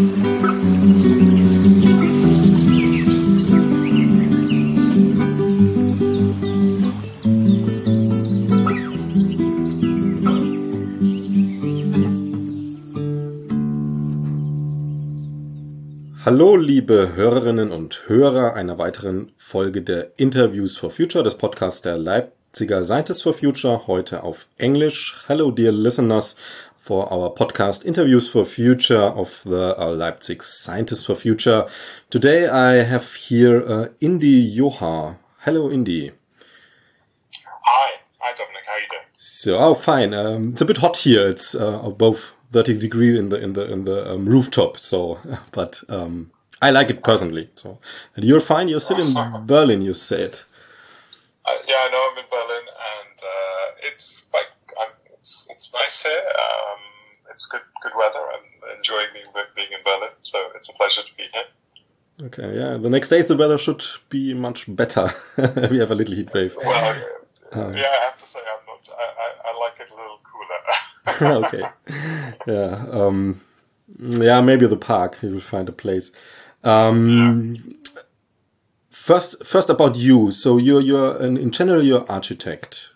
Hallo, 0.00 0.06
liebe 16.56 17.14
Hörerinnen 17.14 17.70
und 17.70 18.08
Hörer 18.08 18.54
einer 18.54 18.78
weiteren 18.78 19.32
Folge 19.36 19.82
der 19.82 20.12
Interviews 20.16 20.78
for 20.78 20.90
Future, 20.90 21.22
des 21.22 21.34
Podcasts 21.34 21.82
der 21.82 21.98
Leipziger 21.98 22.82
Scientists 22.84 23.20
for 23.20 23.34
Future, 23.34 23.86
heute 23.86 24.22
auf 24.22 24.48
Englisch. 24.56 25.24
Hello, 25.26 25.50
dear 25.50 25.72
listeners, 25.72 26.36
for 26.80 27.12
our 27.12 27.30
podcast 27.30 27.84
Interviews 27.84 28.28
for 28.28 28.44
Future 28.44 29.02
of 29.02 29.42
the 29.44 29.78
uh, 29.78 29.90
Leipzig 29.90 30.42
Scientists 30.42 31.04
for 31.04 31.14
Future. 31.14 31.66
Today 32.08 32.48
I 32.48 32.82
have 32.82 33.12
here 33.14 33.62
uh, 33.64 33.88
Indy 34.00 34.56
Johar. 34.56 35.16
Hello, 35.40 35.70
Indy. 35.70 36.10
Hi. 37.62 37.90
Hi, 38.18 38.32
Dominic. 38.32 38.62
How 38.66 38.72
are 38.72 38.80
you 38.80 38.86
doing? 38.90 39.02
So, 39.16 39.58
oh, 39.58 39.74
fine. 39.74 40.14
Um, 40.14 40.50
it's 40.50 40.62
a 40.62 40.64
bit 40.64 40.78
hot 40.78 40.96
here. 40.96 41.28
It's 41.28 41.54
uh, 41.54 41.82
above 41.84 42.34
30 42.52 42.78
degree 42.78 43.18
in 43.18 43.28
the 43.28 43.36
in 43.36 43.52
the 43.52 43.70
in 43.70 43.84
the 43.84 44.10
um, 44.10 44.26
rooftop. 44.26 44.78
So, 44.78 45.18
but 45.52 45.82
um, 45.90 46.30
I 46.62 46.70
like 46.70 46.88
it 46.90 47.04
personally. 47.04 47.50
So, 47.56 47.78
and 48.16 48.24
you're 48.24 48.40
fine. 48.40 48.68
You're 48.68 48.80
still 48.80 49.00
in 49.00 49.12
Berlin. 49.46 49.82
You 49.82 49.92
said. 49.92 50.40
Uh, 51.44 51.52
yeah, 51.66 51.74
I 51.78 51.90
know 51.90 52.08
I'm 52.10 52.18
in 52.18 52.30
Berlin, 52.30 52.64
and 52.68 53.18
uh, 53.22 53.88
it's 53.92 54.28
I'm, 54.34 54.49
it's, 55.60 55.74
nice 55.74 56.02
here. 56.02 56.22
Um, 56.38 56.80
it's 57.34 57.46
good 57.46 57.60
good 57.82 57.92
weather. 57.96 58.18
I'm 58.18 58.76
enjoying 58.78 59.08
being 59.12 59.26
being 59.54 59.68
in 59.72 59.82
Berlin. 59.84 60.10
So 60.22 60.38
it's 60.54 60.68
a 60.70 60.72
pleasure 60.74 61.02
to 61.02 61.14
be 61.16 61.24
here. 61.32 62.26
Okay, 62.26 62.56
yeah. 62.56 62.76
The 62.76 62.90
next 62.90 63.08
days 63.08 63.26
the 63.26 63.36
weather 63.36 63.58
should 63.58 63.82
be 64.08 64.34
much 64.34 64.74
better. 64.74 65.10
we 65.70 65.78
have 65.78 65.90
a 65.90 65.94
little 65.94 66.14
heat 66.14 66.32
wave. 66.32 66.56
Well, 66.56 66.94
uh, 67.52 67.72
yeah, 67.74 67.92
I 67.98 68.04
have 68.04 68.18
to 68.20 68.26
say 68.26 68.40
I'm 68.40 68.64
not. 68.66 68.82
I, 69.02 69.06
I, 69.24 69.28
I 69.48 69.58
like 69.58 69.76
it 69.80 69.88
a 69.90 69.96
little 70.00 70.20
cooler. 70.30 71.46
okay. 71.46 71.64
Yeah. 72.46 72.86
Um, 72.90 73.40
yeah. 73.98 74.40
Maybe 74.40 74.66
the 74.66 74.76
park. 74.76 75.22
You 75.22 75.32
will 75.32 75.40
find 75.40 75.68
a 75.68 75.72
place. 75.72 76.10
Um, 76.64 77.54
yeah. 77.54 77.94
First, 78.90 79.44
first 79.44 79.70
about 79.70 79.96
you. 79.96 80.30
So 80.30 80.58
you're 80.58 80.80
you're 80.80 81.16
an, 81.22 81.36
in 81.36 81.50
general 81.50 81.82
you're 81.82 82.10
architect. 82.10 82.90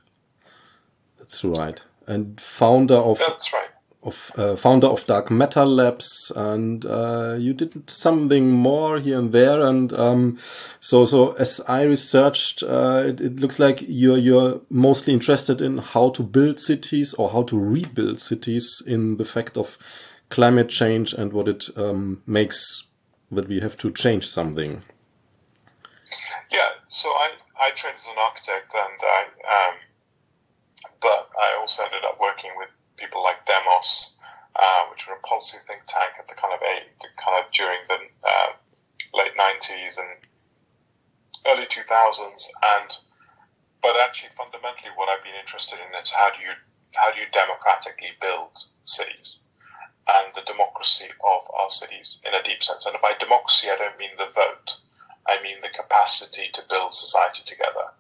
That's 1.19 1.43
right, 1.43 1.83
and 2.06 2.41
founder 2.41 2.97
of. 2.97 3.19
That's 3.19 3.52
right 3.52 3.69
of 4.05 4.30
uh, 4.36 4.55
founder 4.55 4.86
of 4.86 5.06
Dark 5.06 5.30
Matter 5.30 5.64
Labs, 5.64 6.30
and 6.36 6.84
uh, 6.84 7.36
you 7.38 7.55
did 7.55 7.88
something 7.91 8.50
more 8.50 8.98
here 8.98 9.19
and 9.19 9.33
there. 9.33 9.62
And 9.62 9.92
um, 9.94 10.38
so, 10.80 11.05
so 11.05 11.32
as 11.32 11.60
I 11.66 11.82
researched, 11.82 12.62
uh, 12.62 13.02
it, 13.06 13.20
it, 13.20 13.36
looks 13.36 13.58
like 13.58 13.82
you're 13.86 14.19
you're 14.19 14.60
mostly 14.69 15.14
interested 15.14 15.60
in 15.60 15.78
how 15.78 16.10
to 16.10 16.22
build 16.22 16.60
cities 16.60 17.14
or 17.14 17.30
how 17.30 17.42
to 17.44 17.58
rebuild 17.58 18.20
cities 18.20 18.82
in 18.86 19.16
the 19.16 19.25
fact 19.25 19.56
of 19.56 19.78
climate 20.28 20.69
change 20.69 21.14
and 21.14 21.32
what 21.32 21.48
it 21.48 21.64
um, 21.77 22.22
makes 22.27 22.84
that 23.32 23.48
we 23.48 23.60
have 23.60 23.77
to 23.78 23.91
change 23.91 24.28
something. 24.28 24.82
Yeah. 26.52 26.69
So 26.88 27.08
I 27.08 27.30
I 27.58 27.70
trained 27.70 27.97
as 27.97 28.06
an 28.06 28.19
architect, 28.19 28.75
and 28.75 29.00
I 29.02 29.69
um, 29.69 29.75
but 31.05 31.28
I 31.36 31.52
also 31.60 31.84
ended 31.84 32.02
up 32.08 32.16
working 32.19 32.56
with 32.56 32.72
people 32.97 33.22
like 33.22 33.44
Demos, 33.44 34.16
uh, 34.56 34.88
which 34.88 35.05
were 35.06 35.20
a 35.20 35.28
policy 35.28 35.60
think 35.69 35.84
tank 35.84 36.16
at 36.19 36.27
the 36.27 36.34
kind 36.34 36.56
of 36.56 36.64
a 36.64 36.88
kind 37.20 37.36
of 37.44 37.52
during 37.52 37.84
the 37.86 38.00
uh, 38.24 38.56
late 39.12 39.37
'90s 39.37 40.00
and 40.00 40.25
early 41.44 41.69
2000s, 41.69 42.48
and 42.81 42.88
but 43.84 44.00
actually 44.00 44.32
fundamentally, 44.32 44.97
what 44.97 45.12
I've 45.12 45.22
been 45.22 45.37
interested 45.37 45.76
in 45.76 45.93
is 46.00 46.09
how 46.09 46.32
do 46.32 46.41
you 46.41 46.56
how 46.97 47.12
do 47.12 47.20
you 47.20 47.28
democratically 47.37 48.16
build 48.19 48.56
cities 48.84 49.44
and 50.09 50.32
the 50.34 50.48
democracy 50.48 51.09
of 51.20 51.43
our 51.60 51.69
cities 51.69 52.20
in 52.26 52.34
a 52.34 52.43
deep 52.43 52.62
sense. 52.62 52.84
And 52.87 52.97
by 53.00 53.12
democracy, 53.19 53.69
I 53.70 53.76
don't 53.76 53.98
mean 53.98 54.16
the 54.16 54.32
vote. 54.32 54.76
I 55.26 55.41
mean 55.43 55.60
the 55.62 55.72
capacity 55.72 56.50
to 56.53 56.62
build 56.69 56.93
society 56.93 57.43
together. 57.47 57.93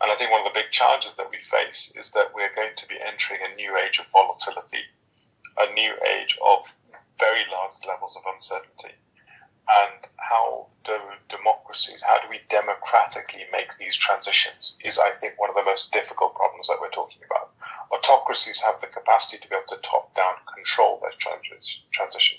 And 0.00 0.10
I 0.10 0.16
think 0.16 0.30
one 0.30 0.46
of 0.46 0.52
the 0.52 0.58
big 0.58 0.70
challenges 0.70 1.16
that 1.16 1.30
we 1.30 1.38
face 1.38 1.92
is 1.94 2.10
that 2.12 2.34
we're 2.34 2.54
going 2.54 2.72
to 2.76 2.88
be 2.88 2.96
entering 3.00 3.40
a 3.44 3.54
new 3.54 3.76
age 3.76 3.98
of 3.98 4.06
volatility, 4.06 4.84
a 5.58 5.72
new 5.74 5.92
age 6.16 6.38
of 6.44 6.74
very 7.18 7.44
large 7.52 7.74
levels 7.86 8.16
of 8.16 8.32
uncertainty. 8.32 8.96
And 9.68 10.08
how 10.16 10.66
do 10.84 10.96
democracies, 11.28 12.02
how 12.02 12.18
do 12.18 12.28
we 12.28 12.40
democratically 12.48 13.44
make 13.52 13.76
these 13.78 13.96
transitions 13.96 14.78
is, 14.82 14.98
I 14.98 15.12
think, 15.20 15.38
one 15.38 15.50
of 15.50 15.54
the 15.54 15.62
most 15.62 15.92
difficult 15.92 16.34
problems 16.34 16.66
that 16.68 16.78
we're 16.80 16.90
talking 16.90 17.22
about. 17.30 17.52
Autocracies 17.92 18.60
have 18.62 18.80
the 18.80 18.86
capacity 18.86 19.38
to 19.38 19.48
be 19.48 19.54
able 19.54 19.68
to 19.68 19.82
top 19.82 20.14
down 20.16 20.34
control 20.54 20.98
their 21.02 21.12
transition. 21.92 22.38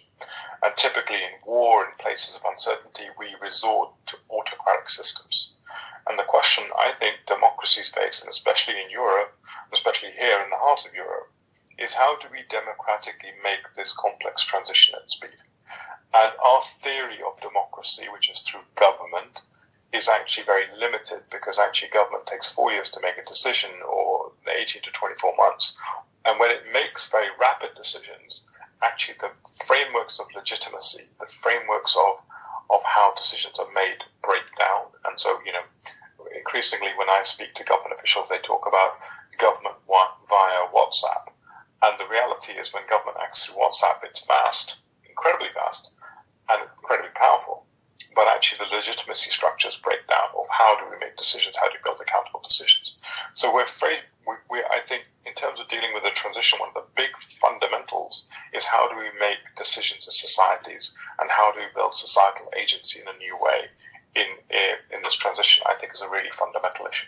And 0.63 0.75
typically 0.75 1.17
in 1.17 1.39
war, 1.45 1.85
in 1.85 1.91
places 1.99 2.35
of 2.35 2.41
uncertainty, 2.49 3.05
we 3.17 3.35
resort 3.41 3.91
to 4.07 4.17
autocratic 4.29 4.89
systems. 4.89 5.55
And 6.07 6.17
the 6.17 6.23
question 6.23 6.65
I 6.77 6.93
think 6.99 7.17
democracy 7.27 7.83
face, 7.83 8.21
and 8.21 8.29
especially 8.29 8.81
in 8.81 8.89
Europe, 8.89 9.37
especially 9.71 10.11
here 10.11 10.41
in 10.41 10.49
the 10.49 10.57
heart 10.57 10.85
of 10.85 10.93
Europe, 10.93 11.31
is 11.77 11.93
how 11.95 12.17
do 12.17 12.27
we 12.31 12.43
democratically 12.49 13.31
make 13.43 13.73
this 13.75 13.95
complex 13.95 14.43
transition 14.43 14.95
at 14.95 15.09
speed? 15.09 15.37
And 16.13 16.33
our 16.43 16.61
theory 16.61 17.19
of 17.25 17.39
democracy, 17.41 18.07
which 18.11 18.29
is 18.29 18.41
through 18.41 18.61
government, 18.75 19.39
is 19.93 20.07
actually 20.07 20.45
very 20.45 20.65
limited 20.77 21.23
because 21.31 21.59
actually 21.59 21.89
government 21.89 22.27
takes 22.27 22.53
four 22.53 22.71
years 22.71 22.91
to 22.91 23.01
make 23.01 23.17
a 23.17 23.25
decision 23.25 23.71
or 23.87 24.31
18 24.47 24.81
to 24.83 24.91
24 24.91 25.35
months. 25.37 25.77
And 26.25 26.39
when 26.39 26.51
it 26.51 26.71
makes 26.71 27.09
very 27.09 27.29
rapid 27.39 27.71
decisions, 27.75 28.43
actually 28.81 29.17
the 29.19 29.31
frameworks 29.65 30.19
of 30.19 30.27
legitimacy, 30.35 31.05
the 31.19 31.25
frameworks 31.27 31.95
of 31.97 32.21
of 32.71 32.81
how 32.83 33.13
decisions 33.15 33.59
are 33.59 33.71
made 33.75 33.99
break 34.23 34.47
down. 34.57 34.87
And 35.05 35.19
so, 35.19 35.37
you 35.45 35.51
know, 35.51 35.65
increasingly 36.35 36.89
when 36.97 37.09
I 37.09 37.21
speak 37.23 37.53
to 37.55 37.63
government 37.63 37.99
officials, 37.99 38.29
they 38.29 38.39
talk 38.39 38.65
about 38.67 38.97
government 39.37 39.75
via 39.87 40.71
WhatsApp. 40.73 41.29
And 41.83 41.99
the 41.99 42.07
reality 42.07 42.53
is 42.53 42.73
when 42.73 42.83
government 42.89 43.17
acts 43.21 43.45
through 43.45 43.61
WhatsApp, 43.61 44.03
it's 44.03 44.25
fast, 44.25 44.77
incredibly 45.07 45.49
fast, 45.53 45.91
and 46.49 46.61
incredibly 46.77 47.11
powerful. 47.15 47.65
But 48.15 48.27
actually 48.27 48.65
the 48.65 48.75
legitimacy 48.75 49.31
structures 49.31 49.77
break 49.77 50.07
down 50.07 50.29
of 50.37 50.45
how 50.49 50.79
do 50.79 50.85
we 50.91 50.97
make 50.99 51.17
decisions, 51.17 51.55
how 51.59 51.67
do 51.67 51.75
we 51.75 51.83
build 51.83 51.99
accountable 52.01 52.41
decisions. 52.47 52.99
So 53.33 53.53
we're 53.53 53.63
afraid, 53.63 53.99
we, 54.27 54.33
we, 54.49 54.59
I 54.59 54.79
think 54.87 55.03
in 55.25 55.33
terms 55.33 55.59
of 55.59 55.67
dealing 55.69 55.93
with 55.93 56.03
the 56.03 56.11
transition, 56.11 56.59
one 56.59 56.69
of 56.69 56.75
the 56.75 56.83
big 56.95 57.11
fundamentals 57.39 58.27
is 58.53 58.65
how 58.65 58.89
do 58.89 58.95
we 58.97 59.09
make 59.19 59.37
decisions 59.57 60.07
as 60.07 60.19
societies 60.19 60.95
and 61.19 61.29
how 61.29 61.51
do 61.51 61.59
we 61.59 61.65
build 61.75 61.95
societal 61.95 62.51
agency 62.59 62.99
in 62.99 63.07
a 63.07 63.17
new 63.17 63.37
way 63.39 63.65
in 64.15 64.25
in 64.93 65.01
this 65.03 65.15
transition. 65.15 65.63
I 65.67 65.75
think 65.79 65.93
is 65.93 66.01
a 66.01 66.09
really 66.09 66.31
fundamental 66.33 66.87
issue. 66.87 67.07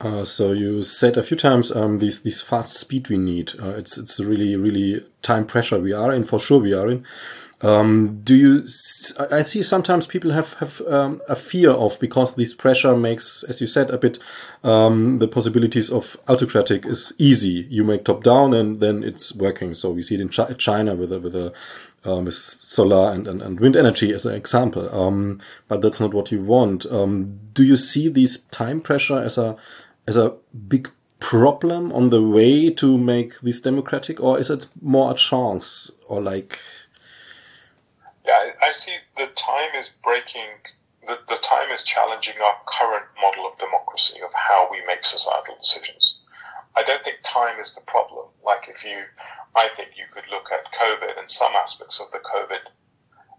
Uh, 0.00 0.24
so 0.24 0.52
you 0.52 0.84
said 0.84 1.16
a 1.16 1.22
few 1.22 1.36
times 1.36 1.72
um, 1.72 1.98
these 1.98 2.22
these 2.22 2.40
fast 2.40 2.76
speed 2.76 3.08
we 3.08 3.18
need. 3.18 3.52
Uh, 3.60 3.70
it's 3.70 3.98
it's 3.98 4.20
really 4.20 4.54
really 4.56 5.04
time 5.22 5.44
pressure 5.44 5.78
we 5.78 5.92
are 5.92 6.12
in 6.12 6.24
for 6.24 6.38
sure 6.38 6.60
we 6.60 6.72
are 6.72 6.88
in. 6.88 7.04
Um, 7.60 8.20
do 8.22 8.36
you? 8.36 8.62
I 9.32 9.42
see 9.42 9.64
sometimes 9.64 10.06
people 10.06 10.30
have 10.30 10.54
have 10.54 10.80
um, 10.82 11.20
a 11.28 11.34
fear 11.34 11.72
of 11.72 11.98
because 11.98 12.36
this 12.36 12.54
pressure 12.54 12.96
makes, 12.96 13.42
as 13.48 13.60
you 13.60 13.66
said, 13.66 13.90
a 13.90 13.98
bit 13.98 14.18
um, 14.62 15.18
the 15.18 15.26
possibilities 15.26 15.90
of 15.90 16.16
autocratic 16.28 16.86
is 16.86 17.12
easy. 17.18 17.66
You 17.68 17.82
make 17.82 18.04
top 18.04 18.22
down 18.22 18.54
and 18.54 18.78
then 18.78 19.02
it's 19.02 19.34
working. 19.34 19.74
So 19.74 19.90
we 19.90 20.02
see 20.02 20.14
it 20.14 20.20
in 20.20 20.28
Ch 20.28 20.40
China 20.56 20.94
with 20.94 21.12
a, 21.12 21.18
with 21.18 21.34
a 21.34 21.52
um, 22.04 22.26
with 22.26 22.34
solar 22.34 23.12
and, 23.12 23.26
and, 23.26 23.42
and, 23.42 23.58
wind 23.58 23.74
energy 23.74 24.12
as 24.14 24.24
an 24.24 24.36
example. 24.36 24.88
Um, 24.96 25.40
but 25.66 25.82
that's 25.82 26.00
not 26.00 26.14
what 26.14 26.30
you 26.30 26.40
want. 26.42 26.86
Um, 26.86 27.40
do 27.54 27.64
you 27.64 27.74
see 27.74 28.08
this 28.08 28.38
time 28.52 28.80
pressure 28.80 29.18
as 29.18 29.36
a 29.36 29.56
as 30.06 30.16
a 30.16 30.36
big 30.68 30.92
problem 31.18 31.92
on 31.92 32.10
the 32.10 32.22
way 32.22 32.70
to 32.70 32.96
make 32.96 33.40
this 33.40 33.60
democratic, 33.60 34.20
or 34.20 34.38
is 34.38 34.48
it 34.48 34.68
more 34.80 35.10
a 35.10 35.14
chance, 35.14 35.90
or 36.06 36.22
like? 36.22 36.60
Yeah, 38.28 38.52
I 38.60 38.72
see 38.72 38.92
the 39.16 39.28
time 39.28 39.74
is 39.74 39.88
breaking, 40.04 40.60
the, 41.06 41.18
the 41.30 41.38
time 41.38 41.70
is 41.70 41.82
challenging 41.82 42.36
our 42.44 42.58
current 42.66 43.06
model 43.18 43.46
of 43.46 43.58
democracy, 43.58 44.20
of 44.20 44.34
how 44.34 44.68
we 44.70 44.84
make 44.84 45.02
societal 45.02 45.56
decisions. 45.58 46.20
I 46.76 46.82
don't 46.82 47.02
think 47.02 47.20
time 47.22 47.58
is 47.58 47.74
the 47.74 47.90
problem. 47.90 48.26
Like 48.44 48.68
if 48.68 48.84
you, 48.84 49.04
I 49.56 49.70
think 49.74 49.96
you 49.96 50.04
could 50.12 50.28
look 50.30 50.52
at 50.52 50.70
COVID 50.78 51.18
and 51.18 51.30
some 51.30 51.54
aspects 51.56 52.02
of 52.02 52.10
the 52.12 52.18
COVID 52.18 52.68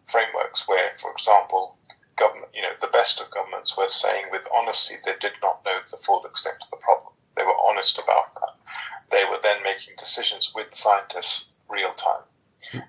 frameworks 0.07 0.68
where, 0.68 0.91
for 0.94 1.12
example, 1.12 1.77
government, 2.18 2.50
you 2.56 2.63
know, 2.63 2.74
the 2.81 2.88
best 2.88 3.21
of 3.21 3.30
governments 3.30 3.77
were 3.77 3.88
saying 3.88 4.25
with 4.31 4.41
honesty 4.51 4.95
they 5.06 5.13
did 5.21 5.33
not 5.44 5.63
know 5.65 5.77
the 5.91 5.97
full 5.97 6.25
extent 6.25 6.57
of 6.63 6.69
the 6.71 6.83
problem. 6.83 7.13
They 7.38 7.44
were 7.44 7.62
honest 7.69 8.00
about 8.00 8.33
that. 8.41 8.57
They 9.12 9.24
were 9.30 9.39
then 9.44 9.62
making 9.62 9.94
decisions 10.00 10.51
with 10.56 10.74
scientists 10.74 11.53
real 11.69 11.94
time. 11.94 12.25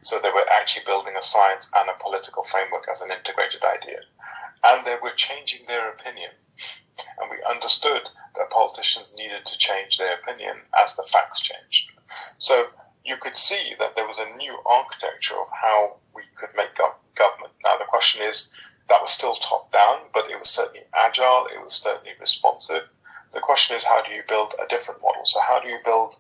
So 0.03 0.21
they 0.21 0.31
were 0.31 0.47
actually 0.51 0.85
building 0.85 1.17
a 1.17 1.23
science 1.23 1.71
and 1.75 1.89
a 1.89 2.03
political 2.03 2.45
framework 2.45 2.87
as 2.91 3.01
an 3.01 3.11
integrated 3.11 3.65
idea. 3.65 4.01
And 4.65 4.87
they 4.87 4.97
were 5.03 5.13
changing 5.17 5.67
their 5.67 5.91
opinion. 5.91 6.31
And 7.19 7.31
we 7.31 7.43
understood 7.49 8.03
that 8.37 8.51
politicians 8.51 9.13
needed 9.17 9.47
to 9.47 9.59
change 9.59 9.97
their 9.97 10.15
opinion 10.15 10.57
as 10.83 10.97
the 10.97 11.05
facts 11.05 11.41
changed. 11.41 11.91
So 12.39 12.67
you 13.05 13.17
could 13.17 13.37
see 13.37 13.75
that 13.79 13.97
there 13.97 14.07
was 14.07 14.19
a 14.19 14.37
new 14.37 14.59
architecture 14.67 15.35
of 15.41 15.49
how 15.51 15.97
we 16.15 16.23
could 16.37 16.51
make 16.57 16.77
government. 17.15 17.53
Now, 17.65 17.77
the 17.79 17.85
question 17.85 18.23
is 18.23 18.51
that 18.89 19.01
was 19.01 19.11
still 19.11 19.35
top 19.35 19.73
down, 19.73 20.01
but 20.13 20.31
it 20.31 20.39
was 20.39 20.51
certainly 20.51 20.83
agile, 20.95 21.47
it 21.47 21.63
was 21.63 21.75
certainly 21.75 22.13
responsive. 22.21 22.83
The 23.33 23.41
question 23.41 23.77
is, 23.77 23.85
how 23.85 24.03
do 24.03 24.13
you 24.13 24.23
build 24.29 24.55
a 24.63 24.69
different 24.69 25.01
model? 25.01 25.25
So, 25.25 25.41
how 25.41 25.61
do 25.61 25.69
you 25.69 25.79
build 25.85 26.17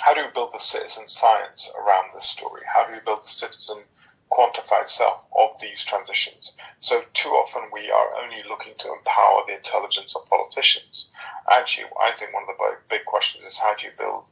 how 0.00 0.14
do 0.14 0.20
you 0.20 0.28
build 0.34 0.52
the 0.52 0.58
citizen 0.58 1.08
science 1.08 1.72
around 1.80 2.10
this 2.14 2.28
story? 2.28 2.62
How 2.72 2.86
do 2.86 2.94
you 2.94 3.00
build 3.04 3.24
the 3.24 3.28
citizen 3.28 3.84
quantified 4.30 4.88
self 4.88 5.26
of 5.36 5.58
these 5.60 5.84
transitions? 5.84 6.56
So 6.80 7.02
too 7.14 7.30
often 7.30 7.62
we 7.72 7.90
are 7.90 8.14
only 8.22 8.42
looking 8.48 8.74
to 8.78 8.92
empower 8.92 9.42
the 9.46 9.56
intelligence 9.56 10.14
of 10.16 10.28
politicians. 10.28 11.10
Actually, 11.50 11.86
I 12.00 12.12
think 12.12 12.32
one 12.32 12.42
of 12.42 12.56
the 12.56 12.76
big 12.88 13.04
questions 13.04 13.44
is 13.44 13.58
how 13.58 13.74
do 13.74 13.86
you 13.86 13.92
build, 13.96 14.28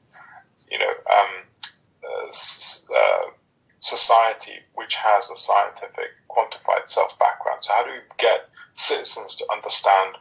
you 0.70 0.78
know, 0.78 0.92
um, 1.10 1.32
uh, 2.04 2.26
uh, 2.96 3.30
society 3.80 4.60
which 4.74 4.94
has 4.96 5.30
a 5.30 5.36
scientific 5.36 6.10
quantified 6.30 6.88
self 6.88 7.18
background. 7.18 7.64
So 7.64 7.72
how 7.72 7.84
do 7.84 7.92
you 7.92 8.00
get 8.18 8.48
citizens 8.74 9.36
to 9.36 9.52
understand 9.52 10.16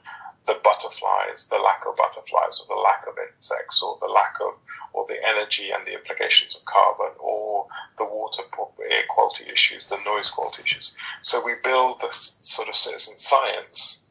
the 0.46 0.60
butterflies, 0.64 1.48
the 1.48 1.58
lack 1.58 1.84
of 1.88 1.96
butterflies, 1.96 2.62
or 2.62 2.76
the 2.76 2.82
lack 2.82 3.06
of 3.08 3.16
insects, 3.18 3.82
or 3.82 3.98
the 4.02 4.08
lack 4.12 4.36
of, 4.42 4.54
or 4.94 5.06
the 5.08 5.28
energy 5.28 5.72
and 5.72 5.86
the 5.86 5.94
implications 5.94 6.56
of 6.56 6.64
carbon, 6.66 7.12
or 7.20 7.68
the 7.98 8.06
water 8.06 8.44
air 8.90 9.04
quality 9.10 9.46
issues, 9.52 9.88
the 9.88 9.98
noise 10.06 10.30
quality 10.30 10.62
issues. 10.64 10.96
So 11.22 11.44
we 11.44 11.54
build 11.64 12.02
this 12.02 12.38
sort 12.42 12.70
of 12.70 12.76
citizen 12.76 13.18
science 13.18 14.06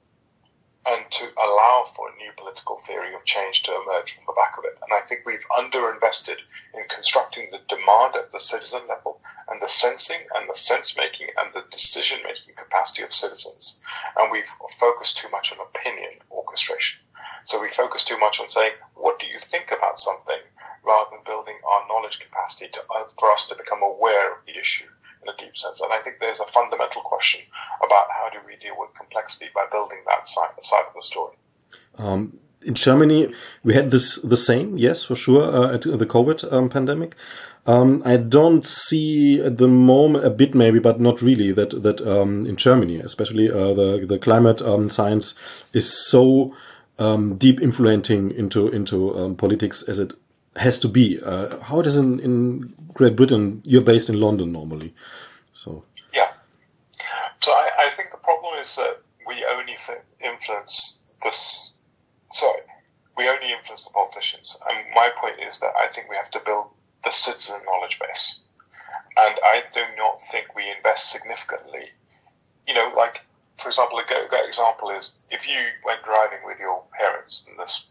and 0.85 1.09
to 1.11 1.29
allow 1.39 1.85
for 1.95 2.09
a 2.09 2.17
new 2.17 2.33
political 2.37 2.79
theory 2.79 3.15
of 3.15 3.25
change 3.25 3.63
to 3.63 3.71
emerge 3.71 4.15
from 4.15 4.25
the 4.27 4.33
back 4.33 4.59
of 4.59 4.65
it. 4.65 4.77
And 4.83 4.93
I 4.93 5.07
think 5.07 5.23
we've 5.25 5.47
underinvested 5.57 6.39
in 6.75 6.83
constructing 6.93 7.51
the 7.53 7.61
demand 7.69 8.17
at 8.17 8.33
the 8.33 8.41
citizen 8.41 8.81
level 8.89 9.21
and 9.49 9.63
the 9.63 9.69
sensing 9.69 10.19
and 10.35 10.51
the 10.51 10.57
sense 10.57 10.97
making 10.97 11.29
and 11.39 11.55
the 11.55 11.65
decision 11.71 12.19
making 12.25 12.55
capacity 12.57 13.03
of 13.03 13.15
citizens. 13.15 13.81
And 14.19 14.33
we've 14.33 14.51
focused 14.81 15.19
too 15.19 15.29
much 15.31 15.53
on 15.53 15.65
opinion 15.65 16.15
orchestration. 16.33 16.99
So 17.45 17.61
we 17.61 17.71
focus 17.71 18.05
too 18.05 18.19
much 18.19 18.41
on 18.41 18.49
saying, 18.49 18.73
what 18.95 19.21
do 19.21 19.27
you 19.27 19.39
think 19.39 19.71
about 19.71 20.01
something, 20.01 20.43
rather 20.85 21.11
than 21.11 21.21
building 21.25 21.55
our 21.67 21.87
knowledge 21.89 22.19
capacity 22.19 22.69
to, 22.73 22.81
uh, 22.95 23.05
for 23.19 23.31
us 23.31 23.47
to 23.49 23.57
become 23.57 23.83
aware 23.83 24.33
of 24.33 24.39
the 24.47 24.59
issue 24.59 24.87
in 25.23 25.29
a 25.29 25.37
deep 25.37 25.57
sense. 25.57 25.81
And 25.81 25.93
I 25.93 26.01
think 26.03 26.17
there's 26.19 26.41
a 26.41 26.47
fundamental 26.47 27.03
question 27.03 27.43
about 27.85 28.07
how 28.11 28.29
do 28.31 28.39
we 28.47 28.57
deal 28.57 28.75
with 28.79 28.95
complexity 28.95 29.47
by 29.55 29.67
building 29.71 29.99
that 30.07 30.29
side, 30.29 30.51
side 30.63 30.85
of 30.89 30.95
the 30.95 31.03
story. 31.03 31.37
Um, 31.99 32.39
in 32.65 32.75
Germany, 32.75 33.33
we 33.65 33.75
had 33.75 33.91
this 33.91 34.21
the 34.23 34.37
same, 34.37 34.79
yes, 34.79 35.05
for 35.05 35.17
sure, 35.17 35.43
uh, 35.43 35.75
at 35.75 35.83
the 35.83 36.07
COVID 36.07 36.53
um, 36.53 36.69
pandemic. 36.69 37.17
Um, 37.67 38.03
I 38.05 38.17
don't 38.17 38.65
see 38.65 39.41
at 39.41 39.59
the 39.59 39.69
moment 39.69 40.25
a 40.25 40.31
bit 40.31 40.55
maybe, 40.55 40.79
but 40.79 41.01
not 41.01 41.23
really 41.23 41.53
that 41.53 41.83
that 41.83 42.01
um, 42.01 42.47
in 42.47 42.57
Germany, 42.57 43.01
especially 43.01 43.51
uh, 43.51 43.75
the 43.75 44.05
the 44.07 44.19
climate 44.19 44.63
um, 44.63 44.89
science 44.89 45.35
is 45.73 45.93
so 46.09 46.55
um, 46.99 47.37
deep 47.37 47.61
influencing 47.61 48.31
into 48.31 48.69
into 48.69 49.35
politics 49.39 49.83
as 49.83 49.99
it 49.99 50.13
has 50.57 50.79
to 50.81 50.89
be. 50.89 51.21
Uh, 51.21 51.59
how 51.61 51.81
it 51.81 51.87
is 51.87 51.97
in, 51.97 52.21
in 52.21 52.75
Great 52.93 53.17
Britain? 53.17 53.63
You're 53.65 53.83
based 53.83 54.09
in 54.09 54.21
London 54.21 54.53
normally, 54.53 54.95
so 55.53 55.85
yeah. 56.15 56.33
So 57.41 57.53
I, 57.53 57.71
I 57.79 57.89
think 57.91 58.11
the 58.11 58.19
problem 58.19 58.59
is 58.61 58.77
that 58.77 59.01
we 59.27 59.45
only 59.45 59.77
influence 60.21 61.03
this. 61.23 61.79
Sorry, 62.31 62.61
we 63.17 63.29
only 63.29 63.53
influence 63.53 63.85
the 63.87 63.93
politicians. 63.93 64.59
And 64.69 64.79
my 64.95 65.11
point 65.17 65.37
is 65.47 65.61
that 65.61 65.73
I 65.77 65.89
think 65.89 66.09
we 66.09 66.17
have 66.17 66.31
to 66.31 66.41
build 66.45 66.67
the 67.05 67.11
citizen 67.11 67.61
knowledge 67.67 67.99
base, 67.99 68.41
and 69.17 69.37
I 69.45 69.65
do 69.73 69.83
not 69.97 70.21
think 70.31 70.55
we 70.55 70.71
invest 70.71 71.11
significantly. 71.11 71.91
You 72.67 72.75
know, 72.75 72.93
like 72.97 73.21
for 73.59 73.69
example, 73.69 73.99
a 73.99 74.29
great 74.29 74.47
example 74.47 74.91
is 74.91 75.19
if 75.31 75.49
you 75.49 75.57
went 75.85 76.03
driving 76.03 76.41
with 76.45 76.59
your 76.59 76.83
parents 76.99 77.49
in 77.49 77.57
this, 77.57 77.87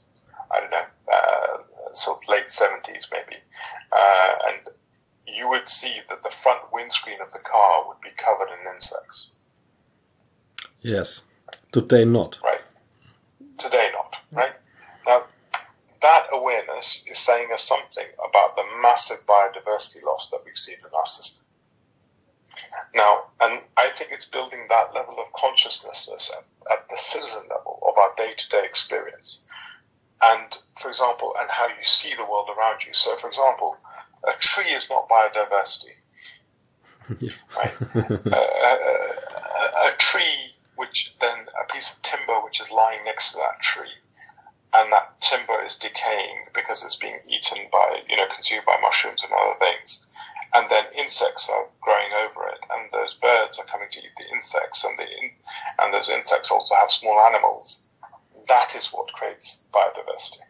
I 0.51 0.59
don't 0.59 0.71
know, 0.71 0.85
uh, 1.11 1.57
sort 1.93 2.19
of 2.23 2.29
late 2.29 2.47
70s 2.47 3.07
maybe, 3.11 3.37
uh, 3.91 4.33
and 4.47 4.69
you 5.27 5.47
would 5.49 5.69
see 5.69 6.01
that 6.09 6.23
the 6.23 6.29
front 6.29 6.71
windscreen 6.71 7.21
of 7.21 7.31
the 7.31 7.39
car 7.39 7.87
would 7.87 8.01
be 8.01 8.09
covered 8.17 8.49
in 8.49 8.73
insects. 8.73 9.33
Yes. 10.81 11.23
Today 11.71 12.05
not. 12.05 12.39
Right. 12.43 12.61
Today 13.57 13.89
not. 13.93 14.15
Right. 14.31 14.53
Now, 15.05 15.23
that 16.01 16.27
awareness 16.33 17.05
is 17.09 17.19
saying 17.19 17.49
us 17.53 17.63
something 17.63 18.07
about 18.27 18.55
the 18.55 18.63
massive 18.81 19.19
biodiversity 19.27 20.03
loss 20.03 20.29
that 20.31 20.39
we've 20.45 20.57
seen 20.57 20.77
in 20.79 20.93
our 20.93 21.05
system. 21.05 21.45
Now, 22.93 23.25
and 23.39 23.61
I 23.77 23.89
think 23.97 24.11
it's 24.11 24.25
building 24.25 24.65
that 24.69 24.93
level 24.93 25.15
of 25.19 25.31
consciousness 25.33 26.09
at, 26.09 26.71
at 26.71 26.89
the 26.89 26.97
citizen 26.97 27.43
level 27.49 27.79
of 27.87 27.97
our 27.97 28.13
day 28.17 28.33
to 28.37 28.49
day 28.49 28.63
experience 28.65 29.45
and 30.23 30.57
for 30.79 30.89
example, 30.89 31.33
and 31.39 31.49
how 31.49 31.67
you 31.67 31.83
see 31.83 32.13
the 32.15 32.25
world 32.25 32.49
around 32.57 32.83
you. 32.85 32.93
So, 32.93 33.15
for 33.17 33.27
example, 33.27 33.77
a 34.23 34.33
tree 34.39 34.71
is 34.71 34.89
not 34.89 35.09
biodiversity. 35.09 35.97
yes. 37.19 37.43
Right. 37.57 37.73
a, 37.95 38.37
a, 38.37 39.89
a, 39.89 39.95
tree, 39.97 40.55
which 40.75 41.15
then 41.19 41.47
a 41.59 41.71
piece 41.73 41.95
of 41.95 42.03
timber 42.03 42.39
which 42.43 42.61
is 42.61 42.69
lying 42.71 43.03
next 43.05 43.33
to 43.33 43.39
that 43.39 43.61
tree, 43.61 43.97
and 44.73 44.91
that 44.91 45.19
timber 45.21 45.63
is 45.65 45.75
decaying 45.75 46.45
because 46.53 46.83
it's 46.85 46.95
being 46.95 47.19
eaten 47.27 47.67
by, 47.71 48.01
you 48.07 48.15
know, 48.15 48.27
consumed 48.31 48.65
by 48.65 48.77
mushrooms 48.81 49.23
and 49.23 49.31
other 49.33 49.59
things. 49.59 50.05
And 50.53 50.69
then 50.69 50.85
insects 50.97 51.49
are 51.49 51.67
growing 51.79 52.11
over 52.11 52.47
it, 52.49 52.59
and 52.69 52.91
those 52.91 53.15
birds 53.15 53.57
are 53.57 53.65
coming 53.65 53.87
to 53.89 53.99
eat 53.99 54.11
the 54.17 54.35
insects, 54.35 54.83
and 54.83 54.99
the 54.99 55.05
and 55.79 55.93
those 55.93 56.09
insects 56.09 56.51
also 56.51 56.75
have 56.75 56.91
small 56.91 57.19
animals 57.21 57.85
that 58.47 58.75
is 58.75 58.89
what 58.89 59.13
creates 59.13 59.63
biodiversity. 59.73 60.41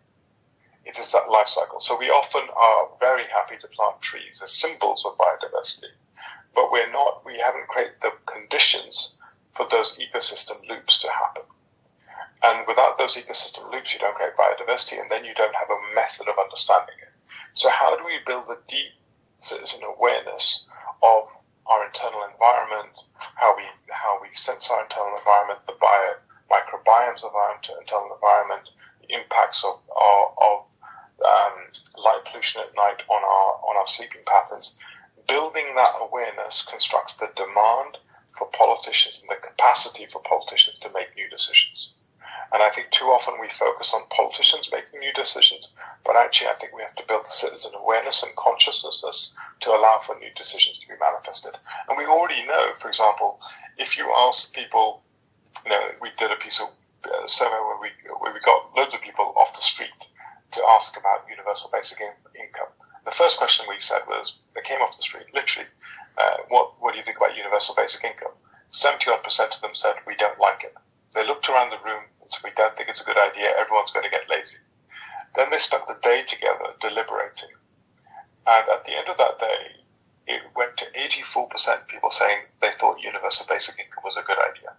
It 0.85 0.97
is 0.97 1.11
that 1.11 1.29
life 1.29 1.47
cycle. 1.47 1.79
So 1.79 1.97
we 1.97 2.09
often 2.09 2.47
are 2.55 2.89
very 2.99 3.23
happy 3.23 3.55
to 3.61 3.67
plant 3.67 4.01
trees 4.01 4.41
as 4.43 4.51
symbols 4.51 5.05
of 5.05 5.17
biodiversity, 5.17 5.91
but 6.55 6.71
we're 6.71 6.91
not, 6.91 7.25
we 7.25 7.37
haven't 7.37 7.67
created 7.67 7.95
the 8.01 8.13
conditions 8.25 9.17
for 9.55 9.67
those 9.69 9.97
ecosystem 9.97 10.67
loops 10.67 10.99
to 11.01 11.09
happen. 11.09 11.43
And 12.43 12.65
without 12.67 12.97
those 12.97 13.15
ecosystem 13.15 13.71
loops, 13.71 13.93
you 13.93 13.99
don't 13.99 14.15
create 14.15 14.35
biodiversity, 14.35 14.99
and 14.99 15.11
then 15.11 15.23
you 15.23 15.33
don't 15.35 15.55
have 15.55 15.69
a 15.69 15.95
method 15.95 16.27
of 16.27 16.39
understanding 16.41 16.95
it. 17.01 17.13
So 17.53 17.69
how 17.69 17.95
do 17.95 18.03
we 18.03 18.17
build 18.25 18.45
a 18.49 18.57
deep 18.67 18.93
citizen 19.39 19.81
awareness 19.83 20.67
of 21.03 21.27
our 21.67 21.85
internal 21.85 22.23
environment, 22.31 22.91
how 23.35 23.55
we 23.55 23.63
how 23.89 24.19
we 24.21 24.29
sense 24.33 24.69
our 24.71 24.83
internal 24.83 25.17
environment, 25.17 25.59
the 25.67 25.73
bio 25.79 26.15
microbiomes 26.51 27.23
of 27.23 27.33
our 27.33 27.55
internal 27.55 28.13
environment, 28.13 28.69
the 29.01 29.15
impacts 29.15 29.63
of, 29.63 29.79
of, 29.95 30.23
of 30.37 30.57
um, 31.25 31.55
light 31.97 32.21
pollution 32.29 32.61
at 32.61 32.75
night 32.75 33.03
on 33.07 33.23
our 33.23 33.51
on 33.69 33.77
our 33.77 33.87
sleeping 33.87 34.21
patterns. 34.25 34.77
Building 35.27 35.75
that 35.75 35.95
awareness 36.01 36.65
constructs 36.65 37.15
the 37.15 37.29
demand 37.35 37.97
for 38.37 38.49
politicians 38.51 39.21
and 39.21 39.29
the 39.29 39.47
capacity 39.47 40.05
for 40.07 40.21
politicians 40.23 40.79
to 40.79 40.91
make 40.93 41.15
new 41.15 41.29
decisions. 41.29 41.93
And 42.53 42.61
I 42.61 42.69
think 42.69 42.89
too 42.89 43.05
often 43.05 43.39
we 43.39 43.47
focus 43.49 43.93
on 43.93 44.01
politicians 44.09 44.69
making 44.71 44.99
new 44.99 45.13
decisions, 45.13 45.71
but 46.03 46.17
actually 46.17 46.49
I 46.49 46.55
think 46.55 46.73
we 46.73 46.81
have 46.81 46.95
to 46.95 47.05
build 47.07 47.25
the 47.25 47.31
citizen 47.31 47.71
awareness 47.77 48.23
and 48.23 48.35
consciousness 48.35 49.33
to 49.61 49.69
allow 49.69 49.99
for 49.99 50.19
new 50.19 50.33
decisions 50.35 50.79
to 50.79 50.87
be 50.87 50.95
manifested. 50.99 51.55
And 51.87 51.97
we 51.97 52.05
already 52.05 52.45
know, 52.45 52.73
for 52.75 52.89
example, 52.89 53.39
if 53.77 53.97
you 53.97 54.11
ask 54.13 54.53
people 54.53 55.01
you 55.65 55.71
know, 55.71 55.91
we 56.01 56.09
did 56.17 56.31
a 56.31 56.35
piece 56.35 56.59
of 56.59 56.69
uh, 57.03 57.27
survey 57.27 57.51
where 57.51 57.79
we 57.81 57.89
where 58.19 58.33
we 58.33 58.39
got 58.41 58.75
loads 58.75 58.93
of 58.93 59.01
people 59.01 59.33
off 59.35 59.55
the 59.55 59.61
street 59.61 59.89
to 60.51 60.61
ask 60.69 60.97
about 60.97 61.25
universal 61.29 61.69
basic 61.73 61.99
in- 61.99 62.41
income. 62.41 62.67
The 63.05 63.11
first 63.11 63.37
question 63.37 63.65
we 63.67 63.79
said 63.79 64.01
was 64.07 64.39
they 64.53 64.61
came 64.61 64.81
off 64.81 64.95
the 64.95 65.01
street, 65.01 65.25
literally, 65.33 65.67
uh, 66.17 66.37
what 66.49 66.79
what 66.79 66.91
do 66.91 66.97
you 66.97 67.03
think 67.03 67.17
about 67.17 67.35
universal 67.35 67.75
basic 67.75 68.03
income? 68.03 68.33
Seventy 68.71 69.09
odd 69.09 69.23
percent 69.23 69.55
of 69.55 69.61
them 69.61 69.73
said 69.73 69.95
we 70.05 70.15
don't 70.15 70.39
like 70.39 70.63
it. 70.63 70.75
They 71.13 71.25
looked 71.25 71.49
around 71.49 71.71
the 71.71 71.83
room 71.83 72.03
and 72.21 72.31
said 72.31 72.49
we 72.49 72.55
don't 72.55 72.75
think 72.77 72.89
it's 72.89 73.01
a 73.01 73.05
good 73.05 73.17
idea. 73.17 73.55
Everyone's 73.57 73.91
going 73.91 74.05
to 74.05 74.11
get 74.11 74.29
lazy. 74.29 74.57
Then 75.35 75.49
they 75.49 75.57
spent 75.57 75.87
the 75.87 75.97
day 76.01 76.23
together 76.23 76.75
deliberating, 76.79 77.55
and 78.45 78.69
at 78.69 78.83
the 78.85 78.97
end 78.97 79.07
of 79.07 79.17
that 79.17 79.39
day, 79.39 79.81
it 80.27 80.41
went 80.55 80.77
to 80.77 80.85
84% 80.95 81.87
people 81.87 82.11
saying 82.11 82.43
they 82.61 82.71
thought 82.79 83.01
universal 83.01 83.45
basic 83.49 83.79
income 83.79 84.03
was 84.03 84.17
a 84.17 84.21
good 84.21 84.37
idea. 84.37 84.75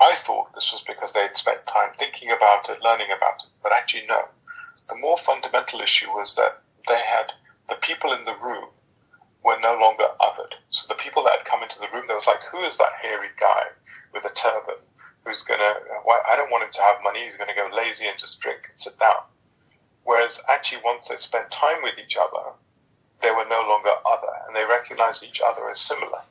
I 0.00 0.14
thought 0.14 0.54
this 0.54 0.72
was 0.72 0.82
because 0.82 1.12
they 1.12 1.22
had 1.22 1.36
spent 1.36 1.66
time 1.66 1.90
thinking 1.98 2.30
about 2.30 2.68
it, 2.68 2.82
learning 2.82 3.08
about 3.10 3.42
it, 3.42 3.50
but 3.62 3.72
actually, 3.72 4.06
no. 4.06 4.26
The 4.88 4.96
more 4.96 5.18
fundamental 5.18 5.80
issue 5.80 6.08
was 6.10 6.36
that 6.36 6.62
they 6.86 7.00
had 7.00 7.32
the 7.68 7.74
people 7.76 8.12
in 8.12 8.24
the 8.24 8.36
room 8.36 8.68
were 9.44 9.58
no 9.60 9.78
longer 9.78 10.08
othered. 10.20 10.54
So 10.70 10.86
the 10.88 11.00
people 11.00 11.24
that 11.24 11.38
had 11.38 11.44
come 11.44 11.62
into 11.62 11.78
the 11.78 11.88
room, 11.92 12.04
there 12.06 12.16
was 12.16 12.26
like, 12.26 12.40
who 12.50 12.64
is 12.64 12.78
that 12.78 12.92
hairy 13.02 13.28
guy 13.38 13.64
with 14.14 14.24
a 14.24 14.30
turban 14.34 14.76
who's 15.24 15.42
going 15.42 15.60
to, 15.60 15.74
I 16.28 16.36
don't 16.36 16.50
want 16.50 16.64
him 16.64 16.72
to 16.72 16.82
have 16.82 17.02
money, 17.02 17.24
he's 17.24 17.36
going 17.36 17.50
to 17.50 17.54
go 17.54 17.68
lazy 17.74 18.06
and 18.06 18.18
just 18.18 18.40
drink 18.40 18.60
and 18.70 18.80
sit 18.80 18.98
down. 18.98 19.22
Whereas 20.04 20.40
actually, 20.48 20.82
once 20.84 21.08
they 21.08 21.16
spent 21.16 21.50
time 21.50 21.82
with 21.82 21.98
each 21.98 22.16
other, 22.16 22.54
they 23.20 23.30
were 23.30 23.44
no 23.50 23.66
longer 23.68 23.90
other 24.06 24.32
and 24.46 24.56
they 24.56 24.64
recognized 24.64 25.24
each 25.24 25.40
other 25.44 25.68
as 25.68 25.80
similar. 25.80 26.22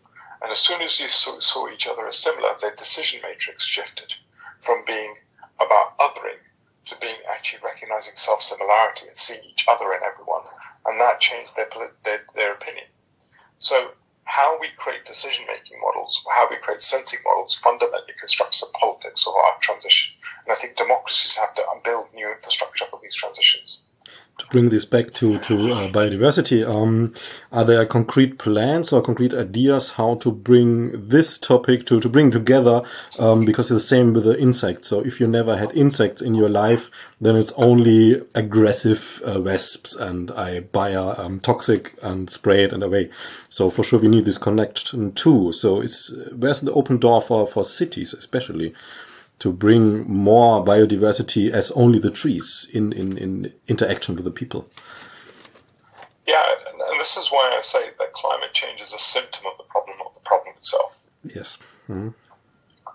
And 0.42 0.52
as 0.52 0.60
soon 0.60 0.82
as 0.82 1.00
you 1.00 1.10
saw, 1.10 1.40
saw 1.40 1.70
each 1.70 1.88
other 1.88 2.08
as 2.08 2.18
similar, 2.18 2.56
their 2.60 2.76
decision 2.76 3.22
matrix 3.24 3.66
shifted 3.66 4.14
from 4.62 4.84
being 4.86 5.16
about 5.60 5.98
othering 5.98 6.40
to 6.86 6.96
being 7.02 7.18
actually 7.30 7.60
recognizing 7.64 8.16
self 8.16 8.42
similarity 8.42 9.08
and 9.08 9.18
seeing 9.18 9.44
each 9.44 9.66
other 9.68 9.94
in 9.94 10.02
everyone. 10.04 10.44
And 10.86 11.00
that 11.02 11.20
changed 11.20 11.52
their, 11.56 11.68
their, 12.06 12.26
their 12.36 12.54
opinion. 12.54 12.86
So, 13.58 13.92
how 14.26 14.60
we 14.60 14.68
create 14.78 15.06
decision 15.06 15.46
making 15.48 15.80
models, 15.82 16.24
how 16.30 16.48
we 16.50 16.58
create 16.58 16.82
sensing 16.82 17.20
models, 17.26 17.56
fundamentally 17.56 18.14
constructs 18.20 18.62
the 18.62 18.68
politics 18.80 19.26
of 19.26 19.34
our 19.36 19.58
transition. 19.62 20.14
And 20.46 20.52
I 20.52 20.56
think 20.56 20.78
democracies 20.78 21.36
have 21.36 21.56
to 21.56 21.64
build 21.84 22.08
new 22.14 22.30
infrastructure 22.30 22.86
for 22.90 23.00
these 23.02 23.16
transitions 23.16 23.87
to 24.38 24.46
bring 24.48 24.70
this 24.70 24.86
back 24.86 25.14
to 25.14 25.40
to 25.40 25.72
uh, 25.72 25.90
biodiversity, 25.90 26.68
um, 26.68 27.14
are 27.52 27.66
there 27.66 27.86
concrete 27.86 28.38
plans 28.38 28.94
or 28.94 29.02
concrete 29.02 29.34
ideas 29.34 29.92
how 29.92 30.16
to 30.16 30.32
bring 30.32 31.10
this 31.10 31.38
topic 31.38 31.86
to 31.88 32.00
to 32.00 32.10
bring 32.10 32.30
together? 32.32 32.84
Um, 33.18 33.46
because 33.46 33.72
it's 33.72 33.84
the 33.84 33.88
same 33.88 34.14
with 34.14 34.26
the 34.26 34.40
insects. 34.40 34.90
So 34.90 35.02
if 35.02 35.20
you 35.20 35.28
never 35.28 35.58
had 35.58 35.72
insects 35.74 36.22
in 36.22 36.36
your 36.36 36.50
life, 36.50 36.92
then 37.20 37.36
it's 37.36 37.52
only 37.54 38.22
aggressive 38.36 39.22
uh, 39.26 39.42
wasps, 39.42 39.96
and 39.96 40.30
I 40.32 40.60
buy 40.60 40.90
a 40.90 41.20
um, 41.20 41.40
toxic 41.40 41.96
and 42.04 42.30
spray 42.30 42.64
it 42.64 42.74
and 42.74 42.84
away. 42.84 43.10
So 43.50 43.70
for 43.70 43.84
sure 43.84 44.00
we 44.00 44.08
need 44.08 44.26
this 44.26 44.38
connection 44.38 45.14
too. 45.14 45.52
So 45.52 45.82
it's 45.82 46.14
where's 46.32 46.62
the 46.62 46.74
open 46.74 46.98
door 46.98 47.22
for 47.22 47.48
for 47.48 47.64
cities 47.66 48.14
especially 48.14 48.74
to 49.40 49.52
bring 49.52 50.10
more 50.12 50.64
biodiversity 50.64 51.52
as 51.52 51.72
only 51.72 52.00
the 52.00 52.12
trees 52.12 52.68
in, 52.74 52.92
in, 52.94 53.18
in 53.18 53.54
interaction 53.68 54.16
with 54.16 54.24
the 54.24 54.32
people. 54.32 54.68
Yeah, 56.26 56.42
and 56.92 57.00
this 57.00 57.18
is 57.18 57.30
why 57.30 57.56
I 57.58 57.62
say 57.62 57.92
that 58.00 58.14
climate 58.14 58.54
change 58.54 58.82
is 58.82 58.94
a 58.94 59.00
symptom 59.00 59.46
of 59.46 59.58
the 59.58 59.64
problem, 59.64 59.98
not 60.00 60.14
the 60.14 60.20
problem 60.22 60.56
itself. 60.58 60.98
Yes. 61.24 61.58
Mm-hmm. 61.88 62.10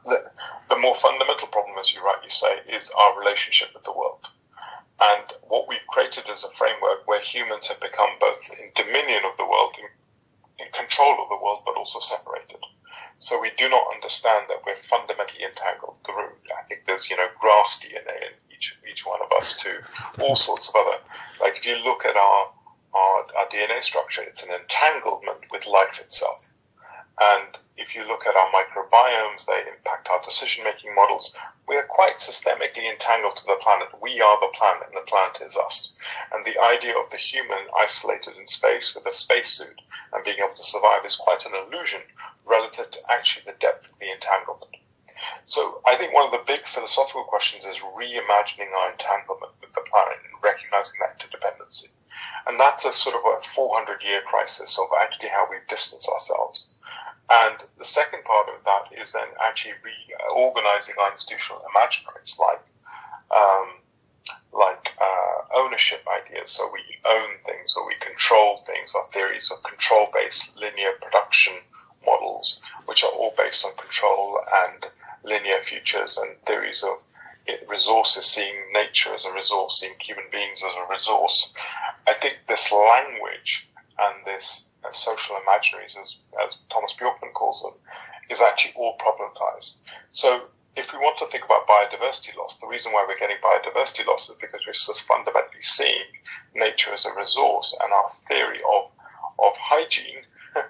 The, 0.09 0.31
the 0.69 0.79
more 0.79 0.95
fundamental 0.95 1.49
problem, 1.49 1.79
as 1.79 1.95
you 1.95 2.05
rightly 2.05 2.31
say, 2.31 2.59
is 2.69 2.91
our 2.91 3.19
relationship 3.19 3.69
with 3.73 3.85
the 3.85 3.93
world. 3.93 4.27
And 5.01 5.25
what 5.49 5.69
we've 5.69 5.87
created 5.89 6.25
is 6.31 6.45
a 6.45 6.51
framework 6.51 7.07
where 7.07 7.21
humans 7.21 7.69
have 7.69 7.81
become 7.81 8.11
both 8.21 8.51
in 8.51 8.71
dominion 8.75 9.23
of 9.25 9.37
the 9.39 9.47
world, 9.47 9.75
in, 9.79 10.65
in 10.65 10.73
control 10.73 11.23
of 11.23 11.29
the 11.29 11.43
world, 11.43 11.63
but 11.65 11.77
also 11.77 12.01
separated. 12.01 12.61
So 13.19 13.41
we 13.41 13.51
do 13.57 13.69
not 13.69 13.87
understand 13.95 14.47
that 14.49 14.67
we're 14.67 14.75
fundamentally 14.75 15.45
entangled. 15.45 16.02
Think 16.73 16.87
there's 16.87 17.11
you 17.11 17.17
know 17.19 17.29
grass 17.39 17.85
DNA 17.85 18.17
in 18.17 18.57
each 18.57 18.79
each 18.91 19.05
one 19.05 19.21
of 19.21 19.31
us 19.37 19.61
too. 19.61 19.77
All 20.23 20.37
sorts 20.37 20.71
of 20.71 20.75
other 20.77 20.97
like 21.39 21.59
if 21.59 21.67
you 21.67 21.77
look 21.77 22.07
at 22.07 22.17
our 22.17 22.49
our, 22.95 23.27
our 23.37 23.47
DNA 23.53 23.85
structure, 23.85 24.23
it's 24.23 24.43
an 24.43 24.55
entanglement 24.55 25.51
with 25.51 25.67
life 25.67 26.01
itself. 26.01 26.39
And 27.21 27.59
if 27.77 27.95
you 27.95 28.09
look 28.09 28.27
at 28.27 28.37
our 28.37 28.51
microbiomes, 28.51 29.45
they 29.45 29.69
impact 29.69 30.09
our 30.09 30.23
decision 30.25 30.65
making 30.65 30.95
models. 30.95 31.35
We 31.69 31.77
are 31.77 31.85
quite 31.85 32.17
systemically 32.17 32.91
entangled 32.91 33.37
to 33.37 33.47
the 33.47 33.61
planet. 33.61 33.89
We 34.01 34.23
are 34.23 34.41
the 34.41 34.57
planet, 34.57 34.85
and 34.87 34.97
the 34.97 35.07
planet 35.07 35.43
is 35.45 35.55
us. 35.55 35.95
And 36.33 36.47
the 36.47 36.59
idea 36.59 36.97
of 36.97 37.11
the 37.11 37.19
human 37.19 37.69
isolated 37.77 38.39
in 38.39 38.47
space 38.47 38.95
with 38.95 39.05
a 39.05 39.13
spacesuit 39.13 39.83
and 40.15 40.25
being 40.25 40.39
able 40.39 40.55
to 40.55 40.65
survive 40.65 41.05
is 41.05 41.17
quite 41.17 41.45
an 41.45 41.53
illusion 41.55 42.01
relative 42.47 42.91
to 42.93 43.13
actually 43.13 43.45
the 43.45 43.59
depth 43.59 43.93
of 43.93 43.99
the 43.99 44.11
entanglement. 44.11 44.72
So 45.53 45.83
I 45.85 45.97
think 45.97 46.15
one 46.15 46.25
of 46.25 46.33
the 46.33 46.41
big 46.47 46.67
philosophical 46.67 47.25
questions 47.25 47.67
is 47.67 47.85
reimagining 47.85 48.73
our 48.73 48.91
entanglement 48.91 49.53
with 49.61 49.71
the 49.75 49.85
planet 49.85 50.17
and 50.25 50.43
recognizing 50.43 50.97
that 51.01 51.21
interdependency. 51.21 51.93
And 52.47 52.59
that's 52.59 52.87
a 52.87 52.93
sort 52.93 53.17
of 53.17 53.37
a 53.37 53.45
400 53.45 54.03
year 54.03 54.23
crisis 54.23 54.79
of 54.79 54.87
actually 54.99 55.29
how 55.29 55.47
we've 55.51 55.69
distanced 55.69 56.09
ourselves. 56.09 56.73
And 57.29 57.57
the 57.77 57.85
second 57.85 58.25
part 58.25 58.49
of 58.49 58.65
that 58.65 58.99
is 58.99 59.13
then 59.13 59.29
actually 59.45 59.75
reorganizing 59.85 60.95
our 60.99 61.13
institutional 61.13 61.61
imaginaries 61.77 62.39
like 62.39 62.65
um, 63.29 63.77
like 64.55 64.89
uh, 64.99 65.55
ownership 65.55 66.01
ideas. 66.09 66.51
So 66.51 66.67
we 66.73 66.81
own 67.05 67.29
things 67.45 67.77
or 67.77 67.87
we 67.87 67.97
control 68.01 68.65
things, 68.65 68.95
our 68.95 69.07
theories 69.13 69.53
of 69.53 69.63
control 69.69 70.09
based 70.15 70.57
linear 70.57 70.93
production 71.03 71.53
models, 72.07 72.63
which 72.87 73.05
are 73.05 73.13
all 73.13 73.35
based 73.37 73.67
on 73.67 73.77
control 73.77 74.41
and 74.65 74.87
linear 75.25 75.61
futures 75.61 76.19
and 76.19 76.37
theories 76.47 76.83
of 76.85 76.99
resources, 77.69 78.27
seeing 78.27 78.55
nature 78.73 79.15
as 79.15 79.25
a 79.25 79.33
resource, 79.33 79.81
seeing 79.81 79.95
human 80.01 80.25
beings 80.31 80.63
as 80.63 80.73
a 80.75 80.91
resource. 80.91 81.55
I 82.07 82.15
think 82.15 82.39
this 82.49 82.73
language 82.73 83.69
and 83.99 84.25
this 84.25 84.69
uh, 84.85 84.93
social 84.93 85.37
imaginaries, 85.37 86.01
as, 86.01 86.19
as 86.45 86.59
Thomas 86.71 86.95
Bjorkman 86.95 87.33
calls 87.35 87.63
them, 87.63 87.75
is 88.31 88.41
actually 88.41 88.75
all 88.77 88.97
problematized. 88.99 89.79
So 90.13 90.43
if 90.77 90.93
we 90.93 90.99
want 90.99 91.19
to 91.19 91.27
think 91.27 91.45
about 91.45 91.69
biodiversity 91.69 92.37
loss, 92.37 92.59
the 92.59 92.67
reason 92.67 92.93
why 92.93 93.05
we're 93.07 93.19
getting 93.19 93.37
biodiversity 93.43 94.07
loss 94.07 94.29
is 94.29 94.37
because 94.41 94.67
we're 94.67 94.73
just 94.73 95.03
fundamentally 95.07 95.63
seeing 95.63 96.05
nature 96.55 96.93
as 96.93 97.05
a 97.05 97.15
resource 97.15 97.77
and 97.83 97.93
our 97.93 98.09
theory 98.29 98.61
of, 98.73 98.91
of 99.39 99.57
hygiene 99.57 100.25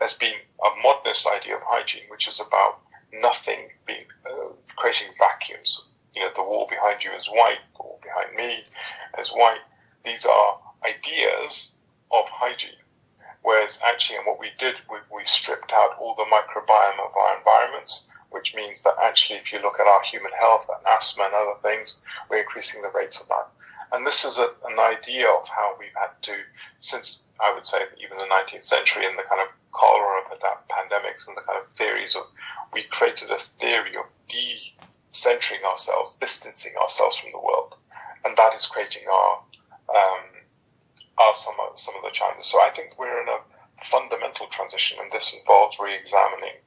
as 0.00 0.14
being 0.14 0.36
a 0.64 0.82
modernist 0.82 1.26
idea 1.26 1.56
of 1.56 1.62
hygiene, 1.64 2.04
which 2.08 2.28
is 2.28 2.40
about 2.40 2.80
nothing 3.20 3.68
being 3.86 4.06
uh, 4.28 4.52
creating 4.76 5.08
vacuums. 5.18 5.88
You 6.14 6.22
know, 6.22 6.30
the 6.34 6.42
wall 6.42 6.66
behind 6.68 7.04
you 7.04 7.12
is 7.12 7.28
white, 7.28 7.60
the 7.76 7.82
wall 7.82 8.00
behind 8.02 8.34
me 8.36 8.64
is 9.18 9.30
white. 9.30 9.60
These 10.04 10.24
are 10.24 10.58
ideas 10.84 11.76
of 12.10 12.24
hygiene. 12.28 12.82
Whereas 13.42 13.80
actually, 13.84 14.16
and 14.16 14.26
what 14.26 14.40
we 14.40 14.50
did, 14.58 14.76
we, 14.90 14.98
we 15.14 15.24
stripped 15.24 15.72
out 15.72 15.96
all 16.00 16.14
the 16.16 16.24
microbiome 16.24 16.98
of 17.04 17.16
our 17.16 17.38
environments, 17.38 18.10
which 18.30 18.54
means 18.54 18.82
that 18.82 18.96
actually, 19.00 19.38
if 19.38 19.52
you 19.52 19.60
look 19.60 19.78
at 19.78 19.86
our 19.86 20.02
human 20.02 20.32
health 20.32 20.66
and 20.68 20.84
asthma 20.86 21.24
and 21.24 21.34
other 21.34 21.60
things, 21.62 22.02
we're 22.28 22.40
increasing 22.40 22.82
the 22.82 22.90
rates 22.90 23.20
of 23.20 23.28
that. 23.28 23.48
And 23.92 24.06
this 24.06 24.24
is 24.24 24.38
a, 24.38 24.48
an 24.66 24.78
idea 24.80 25.30
of 25.30 25.48
how 25.48 25.76
we've 25.78 25.94
had 25.94 26.10
to, 26.22 26.34
since 26.80 27.24
I 27.40 27.52
would 27.54 27.64
say 27.64 27.78
even 28.02 28.18
the 28.18 28.24
19th 28.24 28.64
century 28.64 29.06
and 29.06 29.16
the 29.16 29.22
kind 29.22 29.40
of 29.40 29.48
cholera 29.76 30.22
pandemics 30.72 31.28
and 31.28 31.36
the 31.36 31.46
kind 31.46 31.60
of 31.60 31.70
theories 31.76 32.16
of 32.16 32.24
we 32.72 32.82
created 32.84 33.30
a 33.30 33.38
theory 33.60 33.94
of 33.96 34.06
de-centering 34.28 35.62
ourselves, 35.64 36.16
distancing 36.20 36.74
ourselves 36.80 37.16
from 37.16 37.30
the 37.32 37.38
world, 37.38 37.74
and 38.24 38.36
that 38.36 38.54
is 38.54 38.66
creating 38.66 39.04
our 39.08 39.32
um, 39.94 40.24
our 41.18 41.34
some 41.34 41.54
of, 41.64 41.78
some 41.78 41.94
of 41.96 42.02
the 42.02 42.10
challenges. 42.10 42.48
So 42.48 42.58
I 42.60 42.70
think 42.74 42.98
we're 42.98 43.22
in 43.22 43.28
a 43.28 43.40
fundamental 43.84 44.46
transition, 44.48 44.98
and 45.00 45.12
this 45.12 45.36
involves 45.38 45.78
re-examining 45.78 46.58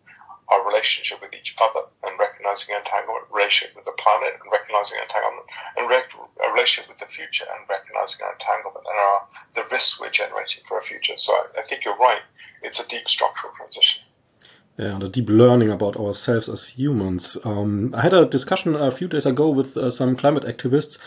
our 0.49 0.65
relationship 0.65 1.21
with 1.21 1.33
each 1.33 1.55
other 1.61 1.85
and 2.03 2.17
recognizing 2.17 2.73
entanglement, 2.75 3.25
relationship 3.31 3.75
with 3.75 3.85
the 3.85 3.93
planet 3.99 4.33
and 4.33 4.51
recognizing 4.51 4.97
entanglement, 4.97 5.45
and 5.77 5.85
a 5.85 6.51
relationship 6.51 6.89
with 6.89 6.97
the 6.97 7.05
future 7.05 7.45
and 7.53 7.69
recognizing 7.69 8.25
our 8.25 8.33
entanglement 8.33 8.85
and 8.89 8.97
our, 8.97 9.19
the 9.53 9.65
risks 9.69 10.01
we're 10.01 10.09
generating 10.09 10.63
for 10.65 10.77
our 10.77 10.81
future. 10.81 11.17
So 11.17 11.33
I, 11.33 11.61
I 11.61 11.63
think 11.69 11.85
you're 11.85 11.97
right 11.97 12.25
it's 12.61 12.79
a 12.79 12.87
deep 12.87 13.07
structural 13.07 13.53
transition. 13.53 14.03
Yeah, 14.77 14.93
and 14.93 15.03
a 15.03 15.09
deep 15.09 15.29
learning 15.29 15.71
about 15.71 15.97
ourselves 15.97 16.47
as 16.47 16.69
humans. 16.69 17.37
Um, 17.43 17.93
I 17.93 18.01
had 18.01 18.13
a 18.13 18.25
discussion 18.25 18.75
a 18.75 18.91
few 18.91 19.09
days 19.09 19.25
ago 19.25 19.49
with 19.49 19.75
uh, 19.75 19.91
some 19.91 20.15
climate 20.15 20.43
activists, 20.45 20.97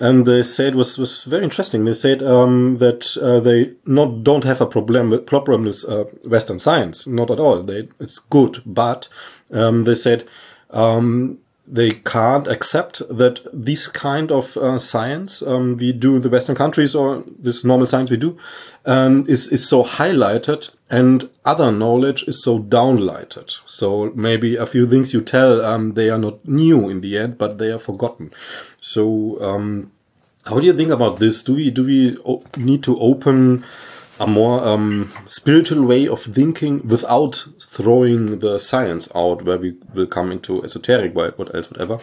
and 0.00 0.26
they 0.26 0.42
said 0.42 0.74
was 0.74 0.98
was 0.98 1.22
very 1.22 1.44
interesting. 1.44 1.84
They 1.84 1.92
said 1.92 2.24
um, 2.24 2.76
that 2.76 3.16
uh, 3.16 3.38
they 3.38 3.74
not 3.86 4.24
don't 4.24 4.42
have 4.42 4.60
a 4.60 4.66
problem 4.66 5.10
with 5.10 5.26
problem 5.26 5.64
with 5.64 5.84
uh, 5.88 6.04
Western 6.24 6.58
science, 6.58 7.06
not 7.06 7.30
at 7.30 7.38
all. 7.38 7.62
They 7.62 7.88
it's 8.00 8.18
good, 8.18 8.62
but 8.66 9.08
um, 9.52 9.84
they 9.84 9.94
said 9.94 10.24
um, 10.70 11.38
they 11.66 11.90
can't 11.90 12.46
accept 12.46 13.02
that 13.08 13.40
this 13.52 13.88
kind 13.88 14.30
of 14.30 14.56
uh, 14.58 14.78
science 14.78 15.42
um, 15.42 15.76
we 15.76 15.92
do 15.92 16.16
in 16.16 16.22
the 16.22 16.28
Western 16.28 16.54
countries 16.54 16.94
or 16.94 17.24
this 17.38 17.64
normal 17.64 17.86
science 17.86 18.10
we 18.10 18.18
do 18.18 18.36
um, 18.84 19.24
is 19.28 19.48
is 19.48 19.66
so 19.66 19.82
highlighted 19.82 20.70
and 20.90 21.30
other 21.44 21.72
knowledge 21.72 22.24
is 22.24 22.42
so 22.42 22.58
downlighted. 22.58 23.58
So 23.64 24.12
maybe 24.14 24.56
a 24.56 24.66
few 24.66 24.86
things 24.86 25.14
you 25.14 25.22
tell 25.22 25.64
um, 25.64 25.94
they 25.94 26.10
are 26.10 26.18
not 26.18 26.46
new 26.46 26.88
in 26.90 27.00
the 27.00 27.16
end, 27.18 27.38
but 27.38 27.58
they 27.58 27.70
are 27.70 27.78
forgotten. 27.78 28.32
So 28.80 29.42
um, 29.42 29.90
how 30.44 30.60
do 30.60 30.66
you 30.66 30.74
think 30.74 30.90
about 30.90 31.18
this? 31.18 31.42
Do 31.42 31.54
we 31.54 31.70
do 31.70 31.84
we 31.84 32.18
need 32.58 32.82
to 32.82 32.98
open 33.00 33.64
a 34.20 34.26
more 34.26 34.64
um, 34.64 35.12
spiritual 35.26 35.84
way 35.84 36.06
of 36.06 36.22
thinking 36.22 36.86
without 36.86 37.46
throwing 37.60 38.38
the 38.38 38.58
science 38.58 39.08
out, 39.14 39.42
where 39.42 39.58
we 39.58 39.76
will 39.92 40.06
come 40.06 40.30
into 40.30 40.62
esoteric, 40.62 41.14
what 41.14 41.54
else, 41.54 41.70
whatever. 41.70 41.98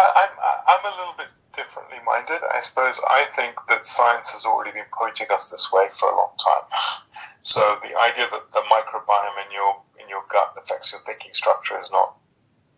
I'm, 0.00 0.30
I'm 0.68 0.84
a 0.84 0.96
little 0.98 1.14
bit 1.16 1.28
differently 1.54 1.98
minded. 2.04 2.42
I 2.52 2.60
suppose 2.60 3.00
I 3.08 3.26
think 3.34 3.54
that 3.68 3.86
science 3.86 4.30
has 4.30 4.44
already 4.44 4.72
been 4.72 4.90
pointing 4.92 5.28
us 5.30 5.50
this 5.50 5.70
way 5.72 5.88
for 5.90 6.10
a 6.10 6.16
long 6.16 6.32
time. 6.38 6.68
So 7.42 7.60
the 7.80 7.96
idea 7.96 8.26
that 8.30 8.52
the 8.52 8.62
microbiome 8.66 9.46
in 9.46 9.52
your 9.52 9.76
in 10.02 10.08
your 10.08 10.24
gut 10.32 10.54
affects 10.58 10.90
your 10.90 11.00
thinking 11.06 11.30
structure 11.32 11.78
is 11.80 11.92
not 11.92 12.16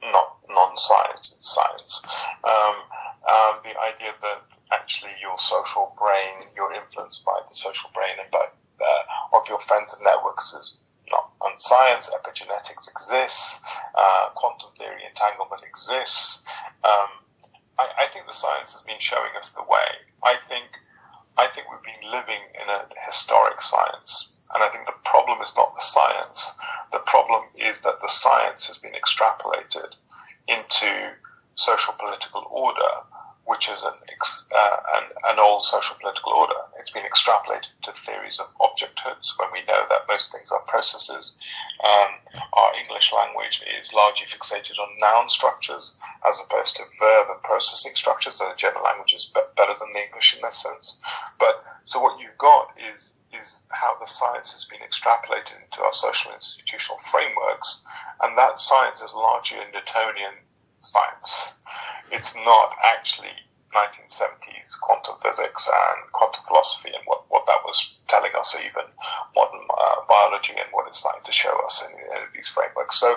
not 0.03 0.37
non-science; 0.51 1.35
it's 1.37 1.55
science. 1.55 2.03
Um, 2.45 2.77
um, 3.25 3.55
the 3.65 3.73
idea 3.81 4.13
that 4.21 4.43
actually 4.73 5.13
your 5.21 5.39
social 5.39 5.95
brain, 5.99 6.49
you're 6.57 6.73
influenced 6.73 7.25
by 7.25 7.41
the 7.49 7.55
social 7.55 7.91
brain 7.95 8.17
and 8.21 8.31
by 8.31 8.47
uh, 8.81 9.37
of 9.39 9.49
your 9.49 9.59
friends 9.59 9.95
and 9.95 10.05
networks 10.05 10.55
is 10.55 10.85
not 11.11 11.31
unscience. 11.43 12.11
Epigenetics 12.15 12.91
exists. 12.91 13.63
Uh, 13.95 14.29
quantum 14.35 14.71
theory 14.79 15.03
entanglement 15.09 15.63
exists. 15.63 16.45
Um, 16.85 17.25
I, 17.79 17.89
I 18.03 18.07
think 18.07 18.27
the 18.27 18.33
science 18.33 18.73
has 18.73 18.83
been 18.83 19.01
showing 19.01 19.33
us 19.39 19.51
the 19.51 19.63
way. 19.63 20.07
I 20.23 20.37
think 20.49 20.67
I 21.37 21.47
think 21.47 21.69
we've 21.71 21.83
been 21.83 22.11
living 22.11 22.43
in 22.55 22.69
a 22.69 22.87
historic 23.07 23.63
science. 23.63 24.35
And 24.55 24.65
I 24.65 24.69
think 24.69 24.87
the 24.87 24.99
problem 25.05 25.41
is 25.41 25.53
not 25.57 25.75
the 25.75 25.83
science. 25.83 26.55
The 26.91 26.99
problem 27.01 27.43
is 27.55 27.83
that 27.83 28.01
the 28.01 28.09
science 28.09 28.67
has 28.67 28.79
been 28.79 28.93
extrapolated 28.93 29.95
into 30.49 31.15
social 31.55 31.95
political 31.99 32.47
order 32.51 33.05
which 33.49 33.67
is 33.71 33.83
an, 33.83 33.97
uh, 34.55 34.77
an, 34.97 35.05
an, 35.25 35.39
old 35.39 35.63
social 35.63 35.97
political 35.99 36.33
order. 36.35 36.61
It's 36.79 36.91
been 36.91 37.09
extrapolated 37.09 37.73
to 37.85 37.93
theories 37.93 38.39
of 38.39 38.47
objecthoods 38.61 39.39
when 39.39 39.49
we 39.51 39.65
know 39.67 39.87
that 39.89 40.07
most 40.07 40.31
things 40.31 40.53
are 40.53 40.61
processes. 40.69 41.39
Um, 41.83 42.21
our 42.53 42.75
English 42.77 43.11
language 43.11 43.65
is 43.81 43.95
largely 43.95 44.27
fixated 44.27 44.79
on 44.79 44.99
noun 45.01 45.31
structures 45.31 45.97
as 46.29 46.43
opposed 46.45 46.77
to 46.77 46.83
verb 47.01 47.29
and 47.31 47.43
processing 47.43 47.93
structures. 47.95 48.39
And 48.39 48.53
the 48.53 48.57
German 48.57 48.83
language 48.83 49.15
is 49.15 49.33
better 49.57 49.73
than 49.81 49.95
the 49.95 50.05
English 50.05 50.37
in 50.37 50.43
this 50.43 50.63
sense. 50.63 51.01
But 51.41 51.65
so 51.85 52.01
what 52.01 52.21
you've 52.21 52.37
got 52.37 52.77
is 52.93 53.15
is 53.33 53.63
how 53.71 53.97
the 53.99 54.07
science 54.07 54.53
has 54.53 54.65
been 54.65 54.81
extrapolated 54.81 55.57
into 55.65 55.83
our 55.83 55.93
social 55.93 56.33
institutional 56.33 56.99
frameworks, 56.99 57.83
and 58.23 58.37
that 58.37 58.59
science 58.59 59.01
is 59.03 59.15
largely 59.15 59.59
a 59.59 59.71
Newtonian 59.73 60.45
science. 60.81 61.55
It's 62.11 62.35
not 62.37 62.77
actually 62.85 63.35
1970s 63.75 64.81
quantum 64.81 65.17
physics 65.23 65.69
and 65.69 66.13
quantum 66.13 66.43
philosophy 66.47 66.91
and 66.95 67.05
what, 67.05 67.25
what 67.29 67.47
that 67.47 67.65
was 67.65 67.97
telling 68.09 68.33
us, 68.39 68.55
or 68.55 68.61
even 68.61 68.89
modern 69.37 69.61
uh, 69.77 69.97
biology 70.09 70.55
and 70.57 70.69
what 70.73 70.89
it's 70.89 71.01
starting 71.01 71.25
to 71.25 71.33
show 71.33 71.55
us 71.65 71.85
in, 71.85 71.93
in 72.17 72.23
these 72.35 72.49
frameworks. 72.49 72.99
So 72.99 73.17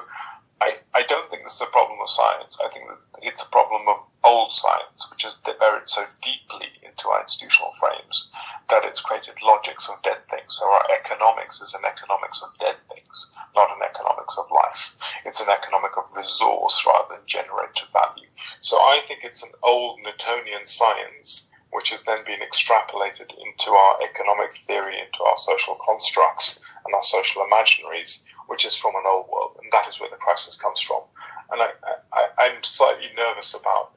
I, 0.62 0.77
I 0.93 1.03
don't 1.03 1.29
think 1.29 1.43
this 1.43 1.55
is 1.55 1.62
a 1.62 1.71
problem 1.71 2.00
of 2.01 2.10
science. 2.10 2.60
I 2.63 2.69
think 2.69 2.86
that 2.88 3.01
it's 3.24 3.41
a 3.41 3.50
problem 3.50 3.88
of 3.88 3.98
old 4.24 4.51
science, 4.53 5.10
which 5.10 5.25
is 5.25 5.36
buried 5.43 5.88
so 5.89 6.05
deeply 6.21 6.69
into 6.83 7.10
our 7.10 7.21
institutional 7.21 7.71
frames 7.74 8.31
that 8.69 8.86
it's 8.86 9.01
created 9.01 9.36
logics 9.41 9.89
of 9.89 10.01
dead 10.03 10.19
things. 10.29 10.55
So 10.62 10.65
our 10.71 10.86
economics 10.93 11.62
is 11.62 11.74
an 11.74 11.86
economics 11.86 12.43
of 12.43 12.57
dead 12.60 12.75
things, 12.93 13.33
not 13.55 13.71
an 13.71 13.81
economics 13.81 14.38
of 14.38 14.45
life. 14.51 14.95
It's 15.25 15.41
an 15.41 15.50
economic 15.50 15.98
of 15.98 16.05
resource 16.15 16.86
rather 16.86 17.15
than 17.15 17.25
generated 17.25 17.89
value. 17.91 18.20
So 18.61 18.77
I 18.77 19.01
think 19.07 19.21
it's 19.23 19.43
an 19.43 19.51
old 19.63 19.99
Newtonian 20.03 20.65
science 20.65 21.49
which 21.71 21.89
has 21.89 22.03
then 22.03 22.23
been 22.25 22.39
extrapolated 22.39 23.31
into 23.31 23.71
our 23.71 23.99
economic 24.03 24.51
theory, 24.67 24.99
into 24.99 25.23
our 25.23 25.37
social 25.37 25.79
constructs 25.85 26.61
and 26.85 26.93
our 26.93 27.03
social 27.03 27.47
imaginaries, 27.49 28.21
which 28.47 28.65
is 28.65 28.75
from 28.75 28.95
an 28.95 29.03
old 29.07 29.27
world, 29.29 29.57
and 29.61 29.71
that 29.71 29.87
is 29.87 29.99
where 29.99 30.09
the 30.09 30.17
crisis 30.17 30.59
comes 30.59 30.81
from. 30.81 31.01
And 31.49 31.61
I, 31.61 31.69
I, 32.13 32.27
I'm 32.37 32.63
slightly 32.63 33.07
nervous 33.15 33.53
about 33.53 33.91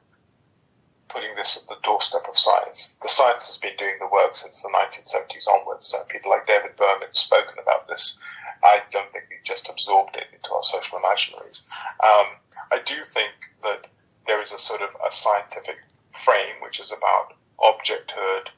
putting 1.09 1.35
this 1.35 1.57
at 1.57 1.67
the 1.67 1.81
doorstep 1.83 2.23
of 2.27 2.37
science. 2.37 2.97
The 3.01 3.09
science 3.09 3.45
has 3.45 3.57
been 3.57 3.75
doing 3.77 3.95
the 3.99 4.07
work 4.07 4.35
since 4.35 4.61
the 4.61 4.69
1970s 4.69 5.47
onwards. 5.47 5.87
So 5.87 5.99
people 6.09 6.31
like 6.31 6.47
David 6.47 6.75
Bohm 6.77 7.01
have 7.01 7.15
spoken 7.15 7.55
about 7.61 7.87
this. 7.87 8.19
I 8.63 8.81
don't 8.91 9.11
think 9.11 9.25
we 9.29 9.37
just 9.43 9.69
absorbed 9.69 10.15
it 10.15 10.27
into 10.33 10.51
our 10.51 10.63
social 10.63 10.99
imaginaries. 10.99 11.61
Um, 12.03 12.35
I 12.71 12.79
do 12.85 12.95
think 13.13 13.31
that 13.63 13.87
is 14.45 14.51
a 14.51 14.59
sort 14.59 14.81
of 14.81 14.89
a 15.05 15.11
scientific 15.11 15.77
frame 16.13 16.61
which 16.61 16.79
is 16.79 16.91
about 16.91 17.33
objecthood, 17.59 18.53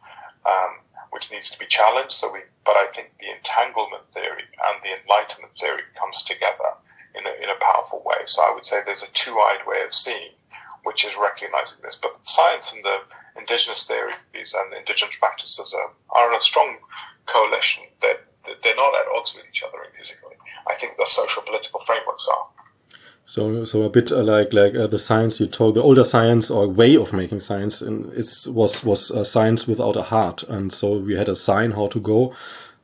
um, 0.45 0.83
which 1.11 1.31
needs 1.31 1.49
to 1.51 1.59
be 1.59 1.65
challenged. 1.65 2.11
So 2.11 2.31
we, 2.31 2.39
but 2.65 2.75
I 2.75 2.87
think 2.93 3.15
the 3.19 3.31
entanglement 3.31 4.03
theory 4.13 4.43
and 4.43 4.83
the 4.83 4.99
enlightenment 5.01 5.57
theory 5.57 5.83
comes 5.99 6.23
together 6.23 6.75
in 7.15 7.25
a, 7.25 7.33
in 7.41 7.49
a 7.49 7.59
powerful 7.59 8.03
way. 8.05 8.21
So 8.25 8.43
I 8.43 8.53
would 8.53 8.65
say 8.65 8.81
there's 8.85 9.03
a 9.03 9.11
two-eyed 9.13 9.65
way 9.65 9.81
of 9.85 9.93
seeing, 9.93 10.35
which 10.83 11.05
is 11.05 11.11
recognizing 11.19 11.79
this. 11.81 11.95
But 11.95 12.19
science 12.23 12.73
and 12.73 12.83
the 12.83 12.99
indigenous 13.39 13.87
theories 13.87 14.53
and 14.53 14.71
the 14.71 14.79
indigenous 14.79 15.15
practices 15.15 15.73
are, 15.73 15.91
are 16.19 16.31
in 16.31 16.37
a 16.37 16.41
strong 16.41 16.77
coalition. 17.25 17.83
That 18.01 18.25
they're 18.63 18.75
not 18.75 18.95
at 18.95 19.11
odds 19.15 19.35
with 19.35 19.45
each 19.49 19.63
other 19.63 19.83
intrinsically. 19.83 20.35
I 20.67 20.75
think 20.75 20.97
the 20.97 21.05
social 21.05 21.43
political 21.43 21.79
frameworks 21.79 22.27
are. 22.27 22.47
So, 23.29 23.65
so 23.65 23.83
a 23.83 23.89
bit 23.89 24.09
uh, 24.09 24.23
like 24.23 24.53
like 24.53 24.73
uh, 24.73 24.87
the 24.87 24.97
science 24.97 25.41
you 25.41 25.47
told, 25.47 25.75
the 25.75 25.83
older 25.83 26.05
science 26.05 26.49
or 26.49 26.65
way 26.65 26.95
of 26.95 27.11
making 27.11 27.41
science, 27.41 27.81
and 27.81 28.13
it 28.13 28.25
was 28.47 28.85
was 28.85 29.11
uh, 29.11 29.25
science 29.25 29.67
without 29.67 29.97
a 29.97 30.03
heart, 30.03 30.43
and 30.43 30.71
so 30.71 30.97
we 30.99 31.17
had 31.17 31.27
a 31.27 31.35
sign 31.35 31.71
how 31.71 31.87
to 31.89 31.99
go, 31.99 32.33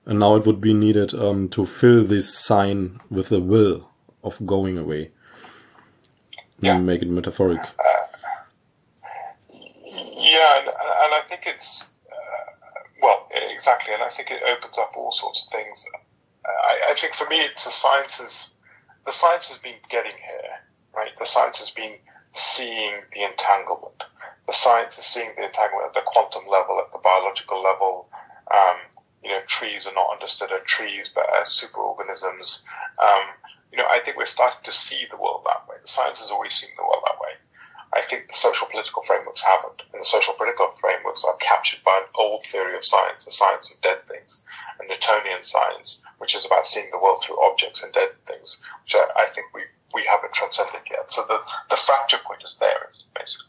and 0.05 0.19
now 0.19 0.35
it 0.35 0.45
would 0.45 0.59
be 0.59 0.73
needed 0.73 1.13
um, 1.13 1.47
to 1.47 1.65
fill 1.65 2.03
this 2.03 2.37
sign 2.37 2.99
with 3.09 3.29
the 3.29 3.39
will 3.39 3.89
of 4.21 4.45
going 4.45 4.77
away. 4.77 5.11
Yeah. 6.59 6.75
And 6.75 6.85
make 6.85 7.01
it 7.01 7.07
metaphoric. 7.07 7.61
Uh, 7.61 8.07
yeah, 9.49 10.59
and, 10.59 10.67
and, 10.67 11.13
I 11.13 11.21
think 11.29 11.43
it's 11.45 11.93
uh, 12.11 12.81
well, 13.01 13.29
exactly, 13.31 13.93
and 13.93 14.03
I 14.03 14.09
think 14.09 14.29
it 14.29 14.43
opens 14.43 14.77
up 14.77 14.91
all 14.97 15.13
sorts 15.13 15.47
of 15.47 15.53
things. 15.53 15.87
I, 16.45 16.91
I 16.91 16.93
think 16.95 17.15
for 17.15 17.29
me, 17.29 17.39
it's 17.39 17.63
the 17.63 17.71
sciences 17.71 18.53
the 19.05 19.11
science 19.11 19.49
has 19.49 19.57
been 19.57 19.75
getting 19.89 20.11
here, 20.11 20.59
right? 20.95 21.11
The 21.17 21.25
science 21.25 21.59
has 21.59 21.71
been 21.71 21.95
seeing 22.33 23.01
the 23.13 23.23
entanglement. 23.23 24.03
The 24.47 24.53
science 24.53 24.97
is 24.97 25.05
seeing 25.05 25.31
the 25.35 25.45
entanglement 25.45 25.87
at 25.87 25.93
the 25.93 26.01
quantum 26.05 26.47
level, 26.49 26.79
at 26.79 26.91
the 26.91 26.99
biological 26.99 27.61
level. 27.61 28.09
Um, 28.51 28.77
you 29.23 29.29
know, 29.29 29.39
trees 29.47 29.87
are 29.87 29.93
not 29.93 30.11
understood 30.11 30.51
as 30.51 30.61
trees, 30.63 31.11
but 31.13 31.25
as 31.39 31.47
superorganisms. 31.47 32.63
Um, 32.99 33.27
you 33.71 33.77
know, 33.77 33.87
I 33.87 33.99
think 34.03 34.17
we're 34.17 34.25
starting 34.25 34.59
to 34.63 34.71
see 34.71 35.07
the 35.09 35.17
world 35.17 35.43
that 35.45 35.67
way. 35.67 35.77
The 35.81 35.87
science 35.87 36.19
has 36.19 36.31
always 36.31 36.53
seen 36.53 36.71
the 36.77 36.83
world 36.83 37.03
that 37.05 37.19
way. 37.19 37.33
I 37.95 38.01
think 38.01 38.27
the 38.27 38.35
social 38.35 38.67
political 38.67 39.01
frameworks 39.03 39.43
haven't. 39.43 39.83
And 39.93 40.01
the 40.01 40.05
social 40.05 40.33
political 40.33 40.67
frameworks 40.81 41.23
are 41.23 41.37
captured 41.37 41.83
by 41.85 41.97
an 42.03 42.09
old 42.15 42.43
theory 42.43 42.75
of 42.75 42.83
science, 42.83 43.27
a 43.27 43.31
science 43.31 43.73
of 43.73 43.81
dead 43.81 44.05
things, 44.07 44.45
a 44.79 44.87
Newtonian 44.87 45.43
science, 45.43 46.03
which 46.17 46.35
is 46.35 46.45
about 46.45 46.67
seeing 46.67 46.87
the 46.91 46.99
world 46.99 47.21
through 47.23 47.43
objects 47.43 47.83
and 47.83 47.93
dead 47.93 48.09
things, 48.27 48.63
which 48.83 48.95
I, 48.95 49.23
I 49.23 49.25
think 49.27 49.47
we, 49.53 49.61
we 49.93 50.03
haven't 50.05 50.33
transcended 50.33 50.81
yet. 50.89 51.11
So 51.11 51.23
the, 51.27 51.39
the 51.69 51.77
fracture 51.77 52.19
point 52.25 52.41
is 52.43 52.57
there, 52.59 52.89
basically. 53.15 53.47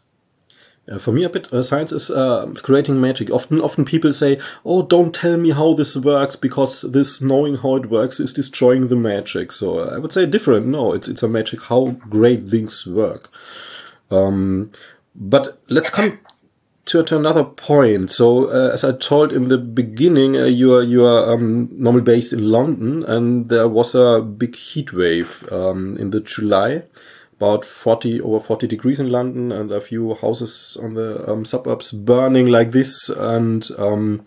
Uh, 0.87 0.99
for 0.99 1.13
me, 1.13 1.25
a 1.25 1.31
bit 1.31 1.51
uh, 1.53 1.63
science 1.63 1.93
is 1.93 2.11
uh, 2.11 2.53
creating 2.57 3.01
magic. 3.01 3.31
Often, 3.31 3.63
often 3.63 3.87
people 3.87 4.13
say, 4.13 4.39
"Oh, 4.67 4.83
don't 4.83 5.15
tell 5.15 5.39
me 5.39 5.51
how 5.51 5.73
this 5.73 5.97
works 5.97 6.37
because 6.37 6.83
this 6.83 7.23
knowing 7.23 7.57
how 7.57 7.77
it 7.77 7.89
works 7.89 8.21
is 8.21 8.35
destroying 8.35 8.89
the 8.89 8.97
magic." 8.97 9.51
So 9.51 9.79
uh, 9.79 9.95
I 9.95 9.99
would 9.99 10.13
say 10.13 10.27
different. 10.27 10.67
No, 10.67 10.93
it's 10.93 11.09
it's 11.09 11.23
a 11.23 11.29
magic 11.29 11.63
how 11.63 11.97
great 12.11 12.47
things 12.47 12.87
work. 12.87 13.31
Um, 14.11 14.73
but 15.15 15.59
let's 15.69 15.89
come 15.89 16.21
to, 16.87 17.03
to 17.03 17.17
another 17.17 17.45
point. 17.45 18.11
So, 18.11 18.47
uh, 18.49 18.71
as 18.73 18.85
I 18.85 18.93
told 18.93 19.33
in 19.33 19.49
the 19.49 19.59
beginning, 19.59 20.37
uh, 20.37 20.45
you 20.45 20.75
are 20.75 20.83
you 20.83 21.05
are 21.05 21.33
um, 21.33 21.69
normally 21.73 22.03
based 22.03 22.33
in 22.33 22.51
London, 22.51 23.03
and 23.05 23.49
there 23.49 23.69
was 23.69 23.95
a 23.95 24.21
big 24.21 24.55
heat 24.55 24.93
wave 24.93 25.49
um, 25.51 25.97
in 25.99 26.11
the 26.11 26.21
July, 26.21 26.85
about 27.37 27.65
forty 27.65 28.21
over 28.21 28.41
forty 28.41 28.67
degrees 28.67 29.01
in 29.01 29.09
London, 29.11 29.53
and 29.53 29.73
a 29.73 29.81
few 29.81 30.15
houses 30.15 30.77
on 30.83 30.95
the 30.95 31.31
um, 31.31 31.45
suburbs 31.45 31.93
burning 31.93 32.47
like 32.47 32.73
this. 32.73 33.09
And 33.09 33.67
um, 33.79 34.27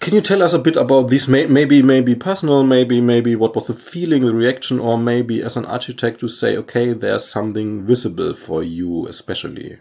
can 0.00 0.14
you 0.14 0.20
tell 0.20 0.42
us 0.42 0.52
a 0.52 0.58
bit 0.58 0.76
about 0.76 1.08
this? 1.08 1.26
Maybe 1.28 1.80
maybe 1.80 2.14
personal, 2.14 2.64
maybe 2.64 3.00
maybe 3.00 3.34
what 3.34 3.54
was 3.54 3.66
the 3.66 3.74
feeling, 3.74 4.26
the 4.26 4.34
reaction, 4.34 4.78
or 4.78 4.98
maybe 4.98 5.42
as 5.42 5.56
an 5.56 5.64
architect 5.64 6.20
to 6.20 6.28
say, 6.28 6.56
okay, 6.58 6.92
there's 6.92 7.26
something 7.26 7.86
visible 7.86 8.34
for 8.34 8.62
you, 8.62 9.06
especially. 9.08 9.78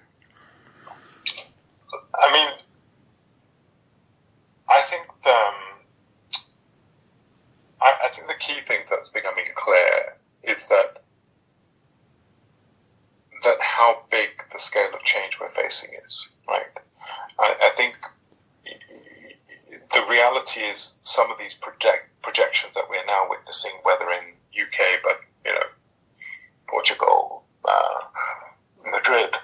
I 2.16 2.32
mean, 2.32 2.48
I 4.70 4.82
think 4.90 5.08
the, 5.24 5.32
um, 5.32 5.54
I, 7.82 7.92
I 8.03 8.03
think 8.14 8.28
the 8.28 8.34
key 8.40 8.62
thing 8.68 8.82
that's 8.90 9.10
becoming 9.10 9.46
clear 9.56 10.18
is 10.44 10.68
that 10.70 11.04
that 13.44 13.58
how 13.60 14.04
big 14.10 14.30
the 14.52 14.60
scale 14.60 14.94
of 14.94 15.04
change 15.04 15.38
we're 15.40 15.52
facing 15.52 15.90
is. 16.06 16.30
Right. 16.48 16.66
I, 17.40 17.56
I 17.62 17.72
think 17.76 17.96
the 19.94 20.06
reality 20.10 20.62
is 20.62 21.00
some 21.04 21.30
of 21.32 21.38
these 21.38 21.56
project 21.56 22.10
projections 22.22 22.74
that 22.76 22.86
we're 22.90 23.06
now 23.06 23.26
witnessing, 23.30 23.72
whether 23.84 24.06
in 24.12 24.34
UK, 24.60 25.02
but 25.04 25.20
you 25.46 25.52
know, 25.52 25.68
Portugal, 26.68 27.44
uh, 27.66 28.00
Madrid, 28.90 29.36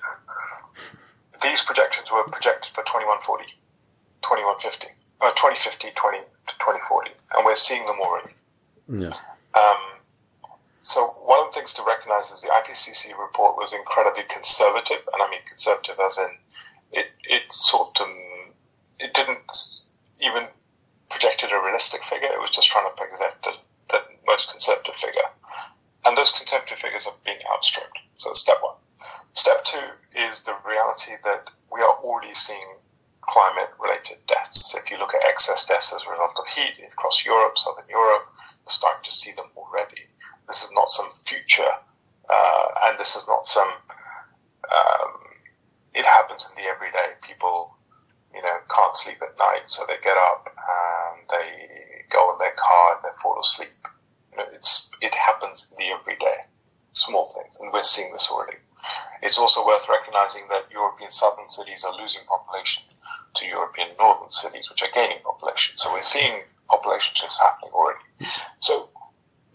these 1.43 1.63
projections 1.63 2.11
were 2.11 2.23
projected 2.23 2.73
for 2.73 2.83
2140, 2.83 3.43
2150, 4.21 4.87
uh, 5.21 5.31
2050, 5.31 5.91
20, 5.95 6.17
2040, 6.59 7.11
and 7.35 7.45
we're 7.45 7.55
seeing 7.55 7.85
them 7.85 7.99
already. 8.01 8.31
Yeah. 8.89 9.13
Um, 9.53 10.01
so 10.81 11.05
one 11.25 11.39
of 11.45 11.53
the 11.53 11.59
things 11.59 11.73
to 11.75 11.83
recognize 11.83 12.31
is 12.31 12.41
the 12.41 12.49
IPCC 12.49 13.17
report 13.19 13.55
was 13.57 13.73
incredibly 13.73 14.23
conservative, 14.23 15.05
and 15.13 15.21
I 15.21 15.29
mean 15.29 15.41
conservative 15.47 15.99
as 15.99 16.17
in 16.17 16.29
it 16.91 17.07
it 17.23 17.51
sort 17.51 17.99
of 18.01 18.07
it 18.99 19.13
didn't 19.13 19.45
even 20.19 20.47
projected 21.09 21.51
a 21.51 21.61
realistic 21.61 22.03
figure. 22.03 22.29
It 22.33 22.41
was 22.41 22.49
just 22.49 22.69
trying 22.69 22.89
to 22.89 22.95
project 22.95 23.45
the, 23.45 23.53
the 23.91 24.01
most 24.25 24.49
conservative 24.49 24.95
figure, 24.95 25.29
and 26.05 26.17
those 26.17 26.31
conservative 26.31 26.79
figures 26.79 27.05
are 27.05 27.13
being 27.23 27.39
outstripped. 27.51 27.99
So 28.17 28.33
step 28.33 28.57
one. 28.61 28.75
Step 29.33 29.63
two 29.63 29.93
is 30.15 30.41
the 30.41 30.55
reality 30.65 31.13
that 31.23 31.49
we 31.71 31.81
are 31.81 31.97
already 32.01 32.33
seeing 32.33 32.81
climate 33.21 33.69
related 33.79 34.17
deaths. 34.27 34.75
If 34.75 34.89
you 34.89 34.97
look 34.97 35.13
at 35.13 35.21
excess 35.27 35.65
deaths 35.65 35.93
as 35.93 36.01
a 36.01 36.11
result 36.11 36.33
of 36.37 36.45
heat 36.47 36.81
across 36.91 37.25
Europe, 37.25 37.57
southern 37.57 37.87
Europe, 37.89 38.25
we're 38.65 38.73
starting 38.73 39.03
to 39.03 39.11
see 39.11 39.31
them 39.33 39.49
already. 39.55 40.09
This 40.47 40.63
is 40.63 40.71
not 40.73 40.89
some 40.89 41.09
future, 41.25 41.73
uh, 42.29 42.67
and 42.85 42.99
this 42.99 43.15
is 43.15 43.27
not 43.27 43.45
some. 43.45 43.69
Um, 44.69 45.13
it 45.93 46.05
happens 46.05 46.49
in 46.49 46.63
the 46.63 46.69
everyday. 46.69 47.17
People, 47.21 47.75
you 48.33 48.41
know, 48.41 48.57
can't 48.69 48.95
sleep 48.95 49.21
at 49.21 49.37
night, 49.37 49.65
so 49.67 49.83
they 49.87 49.97
get 50.03 50.17
up 50.17 50.49
and 50.49 51.21
they 51.29 52.05
go 52.09 52.33
in 52.33 52.39
their 52.39 52.53
car 52.57 52.95
and 52.95 53.03
they 53.03 53.21
fall 53.21 53.39
asleep. 53.39 53.69
You 54.31 54.37
know, 54.37 54.45
it's 54.53 54.89
it 55.01 55.13
happens 55.13 55.71
in 55.71 55.77
the 55.77 55.93
everyday, 55.93 56.45
small 56.93 57.33
things, 57.33 57.57
and 57.59 57.71
we're 57.71 57.83
seeing 57.83 58.11
this 58.13 58.29
already. 58.31 58.57
It's 59.21 59.37
also 59.37 59.65
worth 59.65 59.87
recognizing 60.19 60.47
that 60.49 60.71
European 60.71 61.11
southern 61.11 61.47
cities 61.47 61.83
are 61.83 61.99
losing 61.99 62.21
population 62.27 62.83
to 63.35 63.45
European 63.45 63.89
northern 63.99 64.31
cities, 64.31 64.69
which 64.69 64.81
are 64.81 64.93
gaining 64.93 65.19
population. 65.23 65.77
So 65.77 65.91
we're 65.91 66.01
seeing 66.01 66.41
population 66.69 67.15
shifts 67.15 67.39
happening 67.39 67.71
already. 67.73 67.99
So 68.59 68.89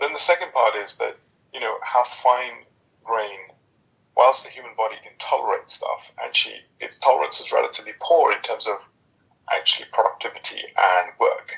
then 0.01 0.13
the 0.13 0.19
second 0.19 0.53
part 0.53 0.75
is 0.77 0.97
that, 0.97 1.17
you 1.53 1.61
know, 1.61 1.77
how 1.83 2.05
fine 2.05 2.65
grain, 3.05 3.53
whilst 4.17 4.45
the 4.45 4.51
human 4.51 4.73
body 4.77 4.97
can 5.03 5.13
tolerate 5.19 5.71
stuff, 5.71 6.13
actually 6.23 6.61
its 6.81 6.99
tolerance 6.99 7.41
is 7.41 7.53
relatively 7.53 7.93
poor 8.01 8.33
in 8.33 8.41
terms 8.43 8.67
of 8.67 8.77
actually 9.53 9.89
productivity 9.93 10.63
and 10.79 11.11
work. 11.21 11.53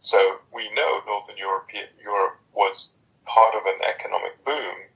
So 0.00 0.38
we 0.52 0.72
know 0.74 1.00
Northern 1.06 1.36
Europe, 1.36 1.68
Europe 2.02 2.38
was 2.52 2.94
part 3.24 3.54
of 3.54 3.62
an 3.66 3.80
economic 3.88 4.44
boom 4.44 4.91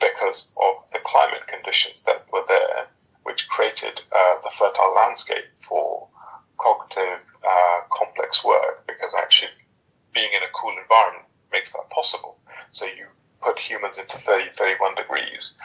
because 0.00 0.52
of 0.60 0.84
the 0.92 0.98
climate 1.04 1.46
conditions 1.46 2.02
that 2.02 2.26
were 2.32 2.44
there, 2.48 2.88
which 3.22 3.48
created 3.48 4.02
uh, 4.14 4.36
the 4.42 4.50
fertile 4.50 4.94
landscape 4.94 5.46
for 5.56 6.08
cognitive, 6.58 7.20
uh, 7.46 7.80
complex 7.90 8.44
work. 8.44 8.86
Because 8.86 9.12
actually, 9.16 9.50
being 10.12 10.30
in 10.32 10.42
a 10.42 10.52
cool 10.54 10.74
environment 10.80 11.26
makes 11.52 11.72
that 11.72 11.90
possible. 11.90 12.38
So 12.70 12.86
you 12.86 13.06
put 13.42 13.58
humans 13.58 13.98
into 13.98 14.18
30, 14.18 14.50
31 14.56 14.94
degrees. 14.94 15.58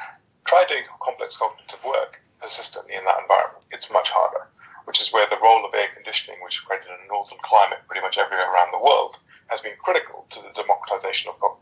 Try 0.45 0.65
doing 0.67 0.83
complex 1.01 1.37
cognitive 1.37 1.83
work 1.85 2.19
persistently 2.41 2.95
in 2.95 3.05
that 3.05 3.21
environment. 3.21 3.63
It's 3.71 3.91
much 3.91 4.09
harder, 4.09 4.47
which 4.85 4.99
is 4.99 5.13
where 5.13 5.27
the 5.29 5.39
role 5.41 5.65
of 5.65 5.73
air 5.73 5.89
conditioning, 5.93 6.39
which 6.43 6.63
created 6.65 6.89
a 6.89 7.07
northern 7.07 7.37
climate 7.43 7.79
pretty 7.87 8.01
much 8.01 8.17
everywhere 8.17 8.51
around 8.51 8.71
the 8.73 8.83
world, 8.83 9.17
has 9.47 9.61
been 9.61 9.77
critical 9.83 10.27
to 10.31 10.41
the 10.41 10.53
democratization 10.55 11.31
of, 11.31 11.35
of 11.43 11.57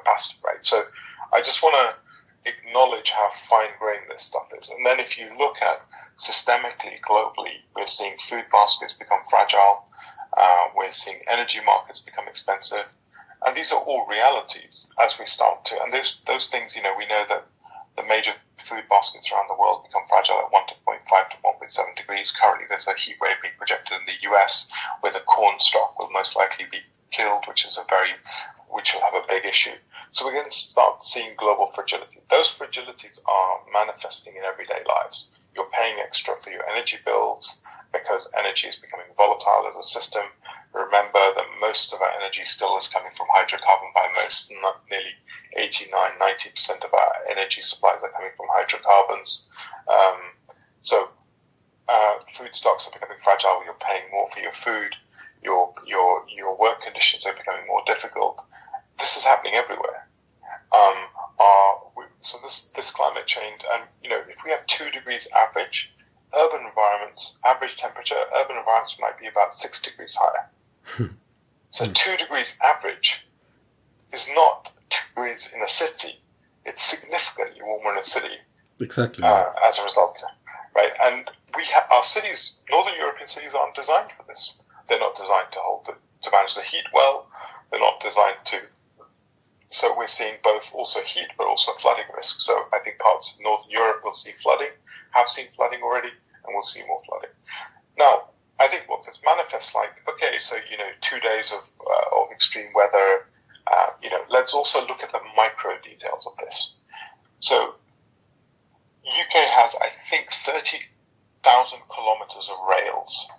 capacity, 0.00 0.38
right? 0.44 0.64
So 0.64 0.82
I 1.32 1.40
just 1.40 1.62
want 1.62 1.76
to 1.76 2.50
acknowledge 2.50 3.10
how 3.10 3.28
fine 3.30 3.70
grained 3.78 4.08
this 4.10 4.24
stuff 4.24 4.48
is. 4.60 4.70
And 4.70 4.84
then 4.84 4.98
if 5.00 5.18
you 5.18 5.28
look 5.38 5.56
at 5.62 5.84
systemically, 6.18 7.00
globally, 7.00 7.64
we're 7.76 7.86
seeing 7.86 8.16
food 8.18 8.44
baskets 8.50 8.94
become 8.94 9.20
fragile. 9.28 9.84
Uh, 10.36 10.68
we're 10.76 10.90
seeing 10.90 11.20
energy 11.28 11.60
markets 11.64 12.00
become 12.00 12.28
expensive. 12.28 12.86
And 13.44 13.56
these 13.56 13.72
are 13.72 13.80
all 13.80 14.06
realities 14.06 14.88
as 15.00 15.18
we 15.18 15.26
start 15.26 15.64
to. 15.66 15.82
And 15.82 15.92
those, 15.92 16.20
those 16.26 16.48
things, 16.48 16.76
you 16.76 16.82
know, 16.82 16.94
we 16.96 17.06
know 17.06 17.24
that 17.28 17.46
the 17.96 18.02
major 18.02 18.32
food 18.58 18.84
baskets 18.88 19.30
around 19.32 19.48
the 19.48 19.58
world 19.58 19.84
become 19.84 20.02
fragile 20.08 20.38
at 20.38 20.52
1.5 20.52 21.30
to 21.30 21.36
1.7 21.44 21.96
degrees. 21.96 22.32
Currently, 22.32 22.66
there's 22.68 22.86
a 22.86 22.94
heat 22.94 23.16
wave 23.20 23.36
being 23.42 23.54
projected 23.56 23.98
in 23.98 24.06
the 24.06 24.30
US 24.30 24.70
where 25.00 25.12
the 25.12 25.20
corn 25.20 25.58
stock 25.58 25.98
will 25.98 26.10
most 26.10 26.36
likely 26.36 26.66
be 26.70 26.78
killed, 27.10 27.44
which 27.48 27.64
is 27.64 27.76
a 27.78 27.84
very, 27.88 28.10
which 28.68 28.94
will 28.94 29.02
have 29.02 29.14
a 29.14 29.26
big 29.28 29.44
issue. 29.44 29.76
So 30.12 30.26
we're 30.26 30.32
going 30.32 30.50
to 30.50 30.56
start 30.56 31.04
seeing 31.04 31.34
global 31.36 31.68
fragility. 31.68 32.18
Those 32.30 32.50
fragilities 32.50 33.20
are 33.28 33.60
manifesting 33.72 34.34
in 34.36 34.42
everyday 34.42 34.82
lives. 34.88 35.30
You're 35.54 35.70
paying 35.72 36.00
extra 36.00 36.34
for 36.42 36.50
your 36.50 36.68
energy 36.68 36.98
bills 37.04 37.62
because 37.92 38.30
energy 38.36 38.66
is 38.66 38.76
becoming 38.76 39.06
volatile 39.16 39.70
as 39.70 39.76
a 39.76 39.86
system. 39.86 40.22
Remember 40.72 41.34
that 41.36 41.46
most 41.60 41.92
of 41.92 42.02
our 42.02 42.10
energy 42.20 42.44
still 42.44 42.76
is 42.76 42.88
coming 42.88 43.12
from 43.16 43.28
hydrocarbon 43.28 43.94
by 43.94 44.08
most, 44.16 44.52
not 44.60 44.82
nearly 44.90 45.14
89, 45.56 45.92
90% 46.20 46.84
of 46.84 46.92
our 46.92 47.12
energy 47.30 47.62
supplies 47.62 48.02
are 48.02 48.10
coming 48.10 48.30
from 48.36 48.46
hydrocarbons. 48.50 49.48
Um, 49.86 50.34
so 50.82 51.08
uh, 51.88 52.14
food 52.32 52.56
stocks 52.56 52.88
are 52.88 52.98
becoming 52.98 53.18
fragile. 53.22 53.62
You're 53.64 53.74
paying 53.74 54.10
more 54.10 54.28
for 54.30 54.40
your 54.40 54.52
food. 54.52 54.96
Your, 55.42 55.72
your, 55.86 56.24
your 56.28 56.56
work 56.58 56.82
conditions 56.82 57.24
are 57.26 57.34
becoming 57.34 57.66
more 57.68 57.82
difficult 57.86 58.44
this 59.00 59.16
is 59.16 59.24
happening 59.24 59.54
everywhere. 59.54 59.99
Um, 61.40 62.06
so 62.20 62.38
this 62.42 62.70
this 62.76 62.90
climate 62.90 63.26
change, 63.26 63.62
and 63.72 63.84
you 64.02 64.10
know, 64.10 64.20
if 64.28 64.36
we 64.44 64.50
have 64.50 64.66
two 64.66 64.90
degrees 64.90 65.28
average, 65.36 65.92
urban 66.36 66.66
environments 66.66 67.38
average 67.44 67.76
temperature, 67.76 68.22
urban 68.36 68.56
environments 68.56 68.98
might 69.00 69.18
be 69.18 69.26
about 69.26 69.54
six 69.54 69.80
degrees 69.80 70.16
higher. 70.20 70.48
Hmm. 70.84 71.14
so 71.70 71.86
hmm. 71.86 71.92
two 71.92 72.16
degrees 72.16 72.58
average 72.62 73.26
is 74.12 74.28
not 74.34 74.70
two 74.90 75.06
degrees 75.14 75.50
in 75.54 75.62
a 75.62 75.68
city; 75.68 76.20
it's 76.64 76.82
significantly 76.82 77.60
warmer 77.62 77.92
in 77.92 77.98
a 77.98 78.04
city. 78.04 78.36
Exactly. 78.80 79.24
Uh, 79.24 79.46
as 79.66 79.78
a 79.78 79.84
result, 79.84 80.22
right? 80.74 80.92
And 81.02 81.30
we 81.56 81.64
ha- 81.64 81.86
our 81.90 82.02
cities, 82.02 82.58
northern 82.70 82.94
European 82.96 83.28
cities, 83.28 83.54
aren't 83.54 83.74
designed 83.74 84.10
for 84.16 84.24
this. 84.26 84.60
They're 84.88 84.98
not 84.98 85.16
designed 85.16 85.52
to 85.52 85.58
hold 85.60 85.86
the, 85.86 85.94
to 86.22 86.30
manage 86.30 86.54
the 86.54 86.62
heat 86.62 86.84
well. 86.92 87.28
They're 87.70 87.80
not 87.80 88.00
designed 88.00 88.38
to 88.46 88.60
so 89.70 89.96
we're 89.96 90.08
seeing 90.08 90.34
both 90.42 90.64
also 90.74 91.00
heat, 91.02 91.28
but 91.38 91.46
also 91.46 91.72
flooding 91.78 92.04
risk. 92.16 92.40
So 92.40 92.64
I 92.72 92.80
think 92.80 92.98
parts 92.98 93.34
of 93.34 93.42
Northern 93.42 93.70
Europe 93.70 94.02
will 94.04 94.12
see 94.12 94.32
flooding, 94.32 94.70
have 95.12 95.28
seen 95.28 95.46
flooding 95.54 95.80
already, 95.82 96.10
and 96.44 96.54
will 96.54 96.62
see 96.62 96.82
more 96.88 97.00
flooding. 97.06 97.30
Now, 97.96 98.30
I 98.58 98.66
think 98.66 98.88
what 98.88 99.04
this 99.04 99.22
manifests 99.24 99.74
like, 99.74 99.90
okay, 100.08 100.38
so, 100.38 100.56
you 100.70 100.76
know, 100.76 100.90
two 101.00 101.20
days 101.20 101.52
of, 101.52 101.60
uh, 101.80 102.20
of 102.20 102.32
extreme 102.32 102.66
weather, 102.74 103.26
uh, 103.72 103.90
you 104.02 104.10
know, 104.10 104.22
let's 104.28 104.52
also 104.52 104.80
look 104.86 105.02
at 105.02 105.12
the 105.12 105.20
micro 105.36 105.78
details 105.82 106.26
of 106.26 106.32
this. 106.44 106.74
So 107.38 107.74
UK 109.06 109.48
has, 109.54 109.76
I 109.80 109.88
think, 109.90 110.32
30,000 110.32 111.78
kilometers 111.94 112.50
of 112.50 112.56
rails, 112.68 113.30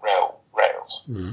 rail 0.00 0.40
rails. 0.56 1.04
Mm-hmm. 1.08 1.32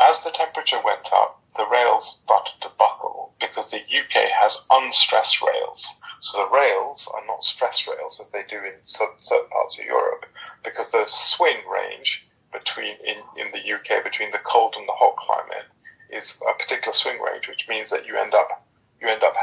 As 0.00 0.22
the 0.22 0.30
temperature 0.30 0.80
went 0.84 1.08
up, 1.12 1.42
the 1.56 1.66
rails 1.66 2.20
started 2.22 2.60
to 2.60 2.70
buckle 2.78 3.34
because 3.40 3.70
the 3.70 3.78
UK 3.78 4.30
has 4.40 4.66
unstressed 4.70 5.42
rails. 5.42 6.00
So 6.20 6.38
the 6.38 6.56
rails 6.56 7.08
are 7.14 7.26
not 7.26 7.44
stress 7.44 7.86
rails 7.86 8.20
as 8.20 8.30
they 8.30 8.44
do 8.48 8.56
in 8.56 8.74
certain 8.84 9.48
parts 9.50 9.78
of 9.78 9.84
Europe 9.84 10.26
because 10.64 10.90
the 10.90 11.04
swing 11.06 11.58
range 11.70 12.26
between 12.52 12.96
in, 13.04 13.18
in 13.36 13.52
the 13.52 13.72
UK 13.72 14.02
between 14.02 14.30
the 14.30 14.38
cold 14.38 14.74
and 14.76 14.88
the 14.88 14.92
hot 14.92 15.16
climate 15.16 15.66
is 16.10 16.40
a 16.48 16.54
particular 16.54 16.92
swing 16.92 17.20
range, 17.20 17.48
which 17.48 17.68
means 17.68 17.90
that 17.90 18.06
you 18.06 18.16
end 18.16 18.34
up 18.34 18.64
you 19.00 19.08
end 19.08 19.22
up 19.22 19.34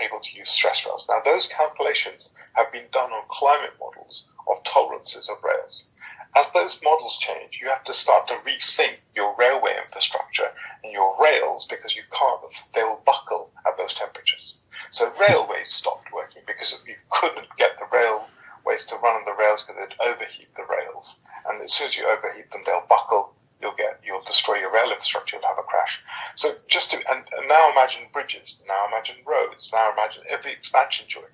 able 0.00 0.20
to 0.20 0.36
use 0.36 0.50
stress 0.50 0.86
rails. 0.86 1.06
Now 1.08 1.20
those 1.24 1.48
calculations 1.48 2.34
have 2.54 2.72
been 2.72 2.86
done 2.92 3.12
on 3.12 3.24
climate 3.28 3.74
models 3.78 4.32
of 4.48 4.62
tolerances 4.64 5.28
of 5.28 5.36
rails. 5.44 5.92
As 6.34 6.50
those 6.52 6.80
models 6.82 7.18
change, 7.18 7.58
you 7.60 7.68
have 7.68 7.84
to 7.84 7.92
start 7.92 8.26
to 8.28 8.34
rethink 8.36 8.96
your 9.14 9.34
railway 9.36 9.76
infrastructure 9.76 10.48
and 10.82 10.92
your 10.92 11.14
rails 11.22 11.66
because 11.66 11.94
you 11.94 12.02
can't, 12.10 12.40
they 12.74 12.82
will 12.82 13.02
buckle 13.04 13.50
at 13.66 13.76
those 13.76 13.92
temperatures. 13.94 14.58
So 14.90 15.12
railways 15.20 15.70
stopped 15.70 16.12
working 16.12 16.42
because 16.46 16.82
you 16.86 16.96
couldn't 17.10 17.48
get 17.58 17.78
the 17.78 17.86
railways 17.92 18.86
to 18.86 18.96
run 18.96 19.16
on 19.16 19.24
the 19.26 19.34
rails 19.34 19.64
because 19.64 19.76
they'd 19.88 20.04
overheat 20.04 20.48
the 20.56 20.64
rails. 20.64 21.20
And 21.48 21.60
as 21.60 21.74
soon 21.74 21.88
as 21.88 21.96
you 21.96 22.06
overheat 22.06 22.50
them, 22.50 22.62
they'll 22.64 22.86
buckle. 22.88 23.34
You'll 23.60 23.74
get, 23.74 24.00
you'll 24.04 24.24
destroy 24.24 24.56
your 24.56 24.72
rail 24.72 24.90
infrastructure. 24.90 25.36
You'll 25.36 25.48
have 25.48 25.58
a 25.58 25.62
crash. 25.62 26.02
So 26.34 26.52
just 26.66 26.90
to, 26.92 26.96
and, 27.10 27.24
and 27.36 27.48
now 27.48 27.70
imagine 27.70 28.02
bridges. 28.12 28.60
Now 28.66 28.86
imagine 28.88 29.16
roads. 29.26 29.70
Now 29.72 29.92
imagine 29.92 30.22
every 30.28 30.52
expansion 30.52 31.06
joint. 31.08 31.26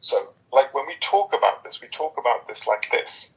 So, 0.00 0.34
like 0.52 0.72
when 0.72 0.86
we 0.86 0.94
talk 1.00 1.34
about 1.34 1.64
this, 1.64 1.80
we 1.80 1.88
talk 1.88 2.16
about 2.18 2.46
this 2.46 2.66
like 2.66 2.86
this. 2.92 3.32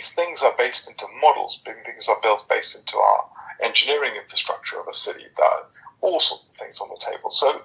These 0.00 0.14
things 0.14 0.42
are 0.42 0.54
based 0.56 0.88
into 0.88 1.04
models. 1.20 1.60
Things 1.62 2.08
are 2.08 2.18
built 2.22 2.46
based 2.48 2.74
into 2.74 2.96
our 2.96 3.28
engineering 3.60 4.16
infrastructure 4.16 4.80
of 4.80 4.88
a 4.88 4.94
city. 4.94 5.26
That 5.36 5.66
all 6.00 6.20
sorts 6.20 6.48
of 6.48 6.56
things 6.56 6.80
on 6.80 6.88
the 6.88 7.04
table. 7.04 7.30
So 7.30 7.60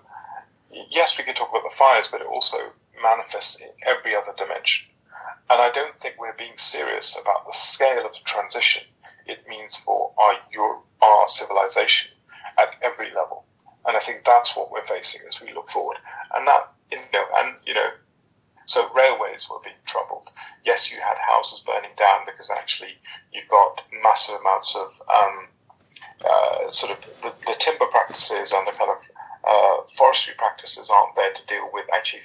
yes, 0.91 1.17
we 1.17 1.24
can 1.24 1.34
talk 1.34 1.50
about 1.50 1.63
the 1.63 1.74
fires, 1.74 2.10
but 2.10 2.19
it 2.19 2.28
also 2.28 2.58
manifests 3.02 3.62
in 3.62 3.69
every 3.88 4.13
other 4.13 4.34
dimension. 4.38 4.86
And 5.50 5.62
I 5.62 5.71
don't 5.71 5.98
think 6.02 6.15
we're 6.19 6.34
being 6.34 6.58
serious 6.58 7.17
about 7.17 7.48
the 7.48 7.54
scale 7.54 8.06
of 8.06 8.12
the 8.12 8.26
transition 8.26 8.84
it 9.26 9.48
means 9.48 9.78
for 9.78 10.12
our 10.17 10.36
our 11.02 11.28
civilization 11.30 12.12
at 12.58 12.76
every 12.82 13.13
level. 13.15 13.45
And 13.86 13.95
I 13.95 14.02
think 14.02 14.26
that's 14.26 14.58
what 14.58 14.71
we're 14.71 14.84
facing 14.84 15.21
as 15.30 15.39
we 15.39 15.54
look 15.54 15.69
forward. 15.69 16.00
And 16.36 16.45
that, 16.48 16.74
you 16.91 16.98
know, 17.13 17.26
and, 17.38 17.56
you 17.65 17.74
know, 17.74 17.91
so 18.65 18.91
railways 18.95 19.48
were 19.50 19.60
being 19.63 19.76
troubled. 19.86 20.28
Yes, 20.65 20.91
you 20.91 21.00
had 21.00 21.17
houses 21.17 21.60
burning 21.60 21.85
down 21.97 22.21
because 22.25 22.51
actually 22.51 22.97
you've 23.34 23.47
got 23.47 23.81
massive 24.03 24.36
amounts 24.41 24.75
of 24.75 24.88
um, 25.10 25.47
uh, 26.23 26.69
sort 26.69 26.91
of 26.91 26.97
the, 27.21 27.34
the, 27.45 27.55
timber 27.60 27.86
practices 27.88 28.53
and 28.53 28.67
the 28.67 28.71
kind 28.71 28.91
of 28.91 29.10
uh, 29.47 29.84
forestry 29.97 30.34
practices 30.38 30.89
aren't 30.89 31.15
there 31.15 31.34
to 31.34 31.45
deal 31.47 31.69
with 31.73 31.86
actually 31.93 32.21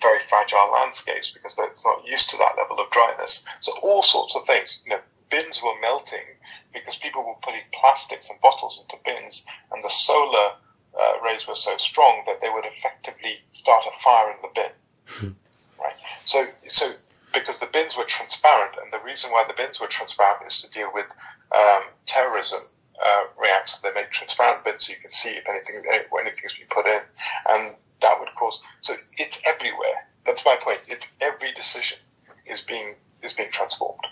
very 0.00 0.20
fragile 0.20 0.70
landscapes 0.72 1.30
because 1.30 1.58
it's 1.58 1.84
not 1.84 2.06
used 2.06 2.30
to 2.30 2.36
that 2.38 2.56
level 2.56 2.78
of 2.78 2.90
dryness. 2.90 3.46
So 3.60 3.72
all 3.82 4.02
sorts 4.02 4.36
of 4.36 4.46
things. 4.46 4.84
You 4.86 4.94
know, 4.94 5.00
bins 5.30 5.62
were 5.62 5.78
melting 5.80 6.24
because 6.72 6.96
people 6.96 7.24
were 7.24 7.34
putting 7.42 7.62
plastics 7.72 8.30
and 8.30 8.40
bottles 8.40 8.82
into 8.82 9.02
bins, 9.04 9.46
and 9.72 9.82
the 9.82 9.90
solar 9.90 10.52
uh, 10.98 11.12
rays 11.24 11.46
were 11.46 11.54
so 11.54 11.76
strong 11.78 12.22
that 12.26 12.40
they 12.40 12.50
would 12.50 12.64
effectively 12.64 13.40
start 13.52 13.84
a 13.86 13.92
fire 13.92 14.30
in 14.30 14.36
the 14.42 14.48
bin. 14.54 15.36
right. 15.80 15.96
So 16.24 16.46
so 16.66 16.92
because 17.32 17.60
the 17.60 17.66
bins 17.66 17.96
were 17.96 18.04
transparent, 18.04 18.74
and 18.82 18.92
the 18.92 19.04
reason 19.18 19.32
why 19.32 19.44
the 19.48 19.54
bins 19.54 19.80
were 19.80 19.88
transparent 19.88 20.46
is 20.46 20.62
to 20.62 20.70
deal 20.70 20.90
with 20.94 21.06
um, 21.52 21.82
terrorism 22.06 22.60
uh, 23.04 23.24
reacts. 23.40 23.80
They 23.80 23.92
make 23.92 24.10
transparent 24.10 24.64
bins 24.64 24.86
so 24.86 24.92
you 24.92 25.00
can 25.00 25.10
see 25.10 25.30
if 25.30 25.48
anything 25.48 25.82
anything's 25.90 26.54
been 26.54 26.68
put 26.70 26.86
in, 26.86 27.00
and 27.48 27.74
that 28.00 28.20
would 28.20 28.28
cause. 28.38 28.62
So 28.80 28.94
it's 29.16 29.40
everywhere. 29.44 30.06
That's 30.24 30.44
my 30.44 30.56
point. 30.62 30.80
It's 30.86 31.08
every 31.20 31.52
decision 31.52 31.98
is 32.46 32.60
being 32.60 32.94
is 33.22 33.34
being 33.34 33.50
transformed. 33.50 34.06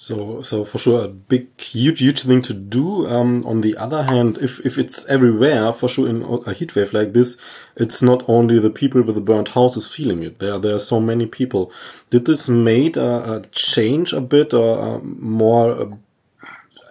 So, 0.00 0.42
so 0.42 0.64
for 0.64 0.78
sure, 0.78 1.04
a 1.04 1.08
big, 1.08 1.60
huge, 1.60 1.98
huge 1.98 2.22
thing 2.22 2.40
to 2.42 2.54
do. 2.54 3.08
Um, 3.08 3.44
on 3.44 3.62
the 3.62 3.76
other 3.76 4.04
hand, 4.04 4.38
if, 4.38 4.64
if 4.64 4.78
it's 4.78 5.04
everywhere, 5.06 5.72
for 5.72 5.88
sure, 5.88 6.08
in 6.08 6.22
a 6.46 6.52
heat 6.52 6.76
wave 6.76 6.92
like 6.92 7.14
this, 7.14 7.36
it's 7.74 8.00
not 8.00 8.22
only 8.28 8.60
the 8.60 8.70
people 8.70 9.02
with 9.02 9.16
the 9.16 9.20
burnt 9.20 9.48
houses 9.48 9.92
feeling 9.92 10.22
it. 10.22 10.38
There, 10.38 10.56
there 10.60 10.76
are 10.76 10.78
so 10.78 11.00
many 11.00 11.26
people. 11.26 11.72
Did 12.10 12.26
this 12.26 12.48
made 12.48 12.96
a, 12.96 13.38
a 13.38 13.40
change 13.50 14.12
a 14.12 14.20
bit 14.20 14.54
or 14.54 14.98
a 14.98 14.98
more 15.00 15.72
uh, 15.72 15.96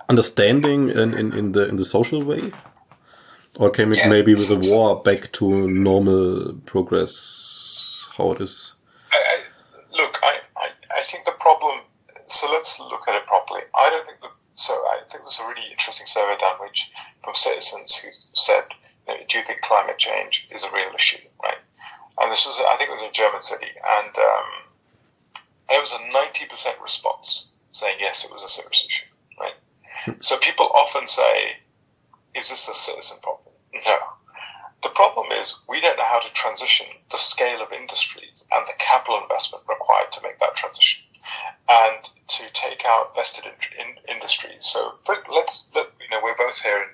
understanding 0.09 0.89
in, 0.89 1.13
in, 1.13 1.31
in 1.31 1.53
the 1.53 1.65
in 1.65 1.77
the 1.77 1.85
social 1.85 2.21
way? 2.21 2.51
Or 3.55 3.69
came 3.69 3.93
it 3.93 3.99
yeah. 3.99 4.09
maybe 4.09 4.33
with 4.33 4.49
the 4.49 4.69
war 4.69 5.01
back 5.01 5.31
to 5.31 5.69
normal 5.69 6.55
progress? 6.65 8.05
How 8.17 8.33
it 8.33 8.41
is? 8.41 8.73
I, 9.13 9.15
I, 9.15 9.95
look, 9.95 10.19
I, 10.21 10.39
I, 10.57 10.67
I 10.99 11.03
think 11.03 11.23
the 11.23 11.31
problem. 11.39 11.79
So 12.27 12.51
let's 12.51 12.79
look 12.79 13.07
at 13.07 13.15
it 13.15 13.25
properly. 13.25 13.61
I 13.73 13.89
don't 13.89 14.05
think 14.05 14.19
that. 14.21 14.31
So 14.55 14.73
I 14.73 14.99
think 15.09 15.21
it 15.21 15.25
was 15.25 15.39
a 15.39 15.47
really 15.47 15.71
interesting 15.71 16.07
survey 16.07 16.35
done, 16.39 16.59
which 16.59 16.91
from 17.23 17.35
citizens 17.35 17.95
who 17.95 18.09
said, 18.33 18.63
you 19.07 19.13
know, 19.13 19.19
"Do 19.27 19.37
you 19.37 19.45
think 19.45 19.61
climate 19.61 19.97
change 19.97 20.47
is 20.51 20.63
a 20.63 20.71
real 20.71 20.91
issue?" 20.95 21.23
Right? 21.41 21.59
And 22.19 22.31
this 22.31 22.45
was, 22.45 22.59
I 22.67 22.75
think, 22.75 22.89
it 22.89 22.93
was 22.93 23.09
a 23.09 23.11
German 23.11 23.41
city, 23.41 23.71
and 23.77 24.17
um, 24.17 24.49
it 25.69 25.79
was 25.79 25.93
a 25.93 26.11
ninety 26.11 26.45
percent 26.45 26.77
response 26.81 27.49
saying 27.71 27.97
yes, 27.99 28.25
it 28.25 28.31
was 28.31 28.43
a 28.43 28.49
serious 28.49 28.85
issue. 28.89 29.05
Right? 29.39 29.53
Hmm. 30.05 30.19
so 30.19 30.37
people 30.37 30.69
often 30.73 31.07
say, 31.07 31.57
"Is 32.35 32.49
this 32.49 32.67
a 32.67 32.73
citizen 32.73 33.19
problem?" 33.21 33.53
No. 33.85 33.97
The 34.83 34.89
problem 34.89 35.31
is 35.31 35.59
we 35.67 35.81
don't 35.81 35.97
know 35.97 36.05
how 36.05 36.19
to 36.19 36.29
transition 36.33 36.87
the 37.11 37.17
scale 37.17 37.61
of 37.61 37.71
industries 37.71 38.45
and 38.51 38.67
the 38.67 38.73
capital 38.77 39.21
investment 39.21 39.63
required 39.67 40.11
to 40.13 40.21
make 40.21 40.39
that 40.39 40.55
transition 40.55 41.03
and 41.69 42.10
to 42.27 42.43
take 42.53 42.84
out 42.86 43.15
vested 43.15 43.45
in, 43.45 43.88
in 43.88 44.15
industries. 44.15 44.65
So 44.65 44.93
for, 45.03 45.17
let's 45.32 45.69
look, 45.75 45.93
you 46.01 46.10
know 46.10 46.21
we're 46.23 46.38
both 46.38 46.62
here 46.62 46.77
in, 46.77 46.89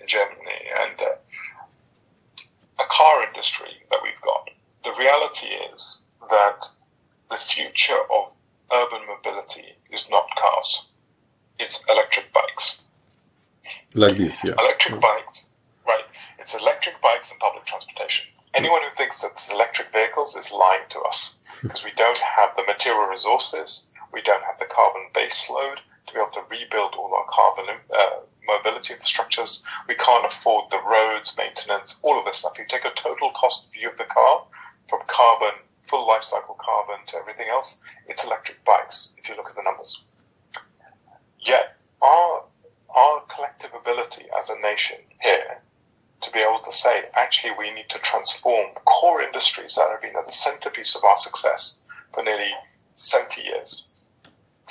in 0.00 0.06
Germany 0.06 0.68
and 0.80 1.00
uh, 1.00 2.82
a 2.82 2.86
car 2.88 3.26
industry 3.26 3.82
that 3.90 4.00
we've 4.02 4.20
got. 4.22 4.50
The 4.84 4.98
reality 4.98 5.48
is 5.74 6.02
that 6.30 6.66
the 7.30 7.36
future 7.36 8.02
of 8.12 8.34
urban 8.72 9.06
mobility 9.06 9.76
is 9.90 10.08
not 10.10 10.26
cars; 10.36 10.88
it's 11.58 11.84
electric 11.88 12.32
bikes. 12.32 12.82
Like 13.94 14.16
this, 14.16 14.42
yeah. 14.42 14.54
Electric 14.58 15.00
bikes 15.00 15.46
right? 15.86 16.04
it's 16.38 16.54
electric 16.54 17.00
bikes 17.00 17.30
and 17.30 17.40
public 17.40 17.64
transportation. 17.64 18.26
Anyone 18.54 18.82
who 18.82 18.94
thinks 18.96 19.22
that 19.22 19.32
it's 19.32 19.50
electric 19.50 19.92
vehicles 19.92 20.36
is 20.36 20.52
lying 20.52 20.82
to 20.90 21.00
us 21.00 21.38
because 21.62 21.84
we 21.84 21.92
don't 21.96 22.18
have 22.18 22.50
the 22.56 22.64
material 22.66 23.06
resources, 23.06 23.88
we 24.12 24.22
don't 24.22 24.44
have 24.44 24.58
the 24.58 24.66
carbon 24.66 25.02
base 25.14 25.48
load 25.50 25.80
to 26.06 26.12
be 26.12 26.20
able 26.20 26.30
to 26.32 26.42
rebuild 26.50 26.94
all 26.94 27.14
our 27.14 27.26
carbon 27.28 27.66
uh, 27.94 28.10
mobility 28.46 28.94
infrastructures. 28.94 29.62
We 29.88 29.94
can't 29.94 30.26
afford 30.26 30.70
the 30.70 30.80
roads, 30.86 31.36
maintenance, 31.36 32.00
all 32.02 32.18
of 32.18 32.24
this 32.24 32.38
stuff. 32.38 32.58
You 32.58 32.64
take 32.68 32.84
a 32.84 32.90
total 32.90 33.30
cost 33.30 33.72
view 33.72 33.88
of 33.88 33.96
the 33.96 34.04
car 34.04 34.44
from 34.88 35.00
carbon, 35.06 35.58
full 35.84 36.06
life 36.06 36.22
cycle 36.22 36.56
carbon 36.60 37.06
to 37.06 37.16
everything 37.16 37.48
else, 37.48 37.80
it's 38.06 38.24
electric 38.24 38.64
bikes 38.64 39.14
if 39.18 39.28
you 39.28 39.36
look 39.36 39.48
at 39.48 39.56
the 39.56 39.62
numbers. 39.62 40.02
Yet 41.40 41.76
our 42.00 42.44
our 42.94 43.22
collective 43.34 43.70
ability 43.74 44.26
as 44.38 44.50
a 44.50 44.60
nation 44.60 44.98
here 45.20 45.62
to 46.20 46.30
be 46.30 46.40
able 46.40 46.60
to 46.60 46.72
say, 46.72 47.04
actually, 47.14 47.54
we 47.58 47.72
need 47.72 47.88
to 47.88 47.98
transform 48.00 48.68
core 48.84 49.22
industries 49.22 49.76
that 49.76 49.88
have 49.90 50.02
been 50.02 50.14
at 50.14 50.26
the 50.26 50.32
centerpiece 50.32 50.94
of 50.94 51.02
our 51.02 51.16
success 51.16 51.80
for 52.12 52.22
nearly 52.22 52.50
70 52.96 53.40
years 53.40 53.88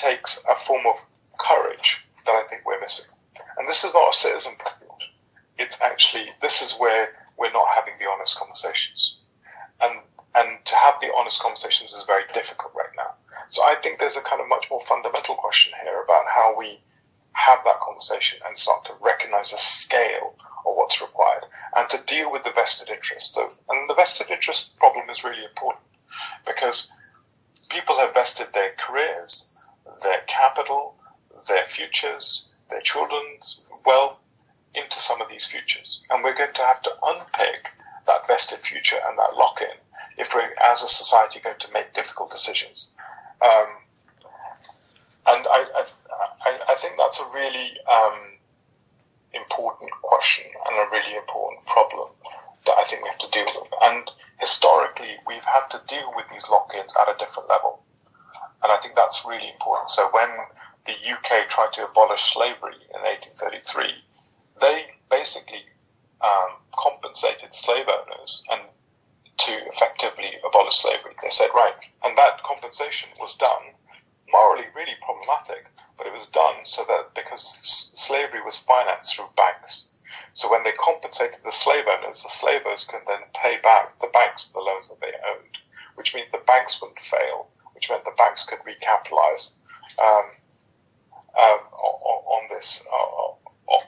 takes 0.02 0.44
a 0.50 0.56
form 0.56 0.86
of 0.88 0.98
courage 1.38 2.04
that 2.26 2.32
I 2.32 2.48
think 2.50 2.66
we're 2.66 2.82
missing. 2.82 3.12
And 3.58 3.68
this 3.68 3.84
is 3.84 3.94
not 3.94 4.14
a 4.14 4.18
citizen 4.18 4.54
problem. 4.60 4.98
It's 5.58 5.80
actually, 5.82 6.30
this 6.42 6.62
is 6.62 6.80
where 6.80 7.10
we're 7.38 7.52
not 7.52 7.68
having 7.76 7.94
the 8.00 8.10
honest 8.10 8.38
conversations. 8.38 9.18
And, 9.82 10.00
and 10.36 10.66
to 10.66 10.76
have 10.76 10.96
the 11.02 11.14
honest 11.16 11.42
conversations 11.42 11.94
is 11.94 12.04
very 12.08 12.24
difficult 12.34 12.74
right 12.76 12.94
now. 12.98 13.14
So 13.50 13.64
I 13.64 13.76
think 13.76 14.00
there's 14.00 14.16
a 14.16 14.22
kind 14.22 14.42
of 14.42 14.48
much 14.48 14.68
more 14.72 14.82
fundamental 14.82 15.36
question 15.36 15.74
here 15.84 16.02
about 16.04 16.26
how 16.34 16.56
we 16.58 16.80
have 17.34 17.60
that 17.66 17.80
conversation 17.82 18.40
and 18.48 18.58
start 18.58 18.86
to 18.86 18.94
recognize 19.02 19.52
the 19.52 19.58
scale 19.58 20.36
of 20.66 20.76
what's 20.76 21.02
required, 21.02 21.44
and 21.76 21.90
to 21.90 22.04
deal 22.06 22.32
with 22.32 22.44
the 22.44 22.52
vested 22.52 22.90
interests. 22.90 23.34
So, 23.34 23.52
and 23.70 23.90
the 23.90 23.96
vested 23.96 24.30
interest 24.30 24.78
problem 24.78 25.10
is 25.10 25.24
really 25.24 25.44
important 25.44 25.84
because 26.46 26.92
people 27.70 27.98
have 27.98 28.14
vested 28.14 28.48
their 28.54 28.74
careers, 28.78 29.48
their 30.02 30.22
capital, 30.28 30.96
their 31.48 31.66
futures, 31.66 32.50
their 32.70 32.82
children's 32.82 33.64
wealth 33.86 34.20
into 34.74 35.00
some 35.00 35.22
of 35.22 35.30
these 35.30 35.48
futures. 35.48 36.04
And 36.10 36.24
we're 36.24 36.36
going 36.36 36.54
to 36.54 36.64
have 36.64 36.82
to 36.84 36.92
unpick 37.04 37.68
that 38.08 38.28
vested 38.28 38.60
future 38.60 38.98
and 39.08 39.18
that 39.18 39.36
lock 39.36 39.62
in 39.62 39.78
if 40.18 40.34
we're, 40.34 40.54
as 40.64 40.84
a 40.84 40.88
society, 40.88 41.40
going 41.40 41.60
to 41.60 41.72
make 41.74 41.94
difficult 41.94 42.32
decisions. 42.32 42.94
Um, 43.42 43.68
and 45.28 45.46
I, 45.50 45.86
I, 46.46 46.60
I, 46.70 46.76
think 46.76 46.96
that's 46.98 47.20
a 47.20 47.26
really 47.34 47.72
um, 47.92 48.38
important 49.34 49.92
question 50.04 50.46
and 50.68 50.78
a 50.78 50.92
really 50.92 51.16
important 51.16 51.66
problem 51.66 52.10
that 52.66 52.76
I 52.78 52.84
think 52.86 53.04
we 53.04 53.10
have 53.10 53.20
to 53.20 53.30
deal 53.32 53.46
with. 53.46 53.72
And 53.82 54.10
historically, 54.40 55.18
we've 55.26 55.44
had 55.44 55.68
to 55.72 55.82
deal 55.88 56.12
with 56.16 56.26
these 56.32 56.48
lock-ins 56.50 56.96
at 57.02 57.14
a 57.14 57.18
different 57.18 57.50
level. 57.50 57.84
And 58.64 58.72
I 58.72 58.78
think 58.78 58.96
that's 58.96 59.26
really 59.26 59.50
important. 59.50 59.92
So 59.92 60.10
when 60.12 60.30
the 60.86 60.94
UK 60.94 61.50
tried 61.50 61.74
to 61.74 61.88
abolish 61.88 62.22
slavery 62.34 62.78
in 62.94 63.02
1833, 63.02 63.94
they 64.60 64.86
basically 65.10 65.66
um, 66.22 66.62
compensated 66.78 67.54
slave 67.56 67.88
owners 67.90 68.44
and 68.52 68.62
to 69.38 69.52
effectively 69.74 70.38
abolish 70.46 70.78
slavery. 70.78 71.16
They 71.22 71.30
said, 71.30 71.50
right, 71.56 71.74
and 72.04 72.18
that 72.18 72.44
compensation 72.44 73.10
was 73.20 73.36
done 73.36 73.74
morally 74.32 74.66
really 74.76 74.96
problematic 75.04 75.66
but 76.02 76.08
it 76.08 76.18
was 76.18 76.26
done 76.34 76.66
so 76.66 76.84
that 76.88 77.14
because 77.14 77.60
slavery 77.94 78.42
was 78.42 78.66
financed 78.66 79.16
through 79.16 79.30
banks. 79.38 79.92
So 80.34 80.50
when 80.50 80.64
they 80.64 80.72
compensated 80.72 81.38
the 81.46 81.52
slave 81.52 81.86
owners, 81.86 82.24
the 82.24 82.30
slave 82.30 82.62
owners 82.66 82.86
could 82.86 83.02
then 83.08 83.22
pay 83.36 83.60
back 83.62 84.00
the 84.02 84.08
banks 84.08 84.48
the 84.48 84.62
loans 84.62 84.90
that 84.90 85.00
they 85.00 85.14
owed, 85.24 85.62
which 85.94 86.16
means 86.16 86.26
the 86.32 86.42
banks 86.48 86.82
wouldn't 86.82 87.00
fail, 87.02 87.50
which 87.82 87.90
meant 87.90 88.06
the 88.06 88.14
banks 88.16 88.46
could 88.46 88.60
recapitalize 88.60 89.54
um, 90.00 90.26
um, 91.38 91.60
on, 91.74 92.44
this. 92.50 92.86
Uh, 92.94 93.32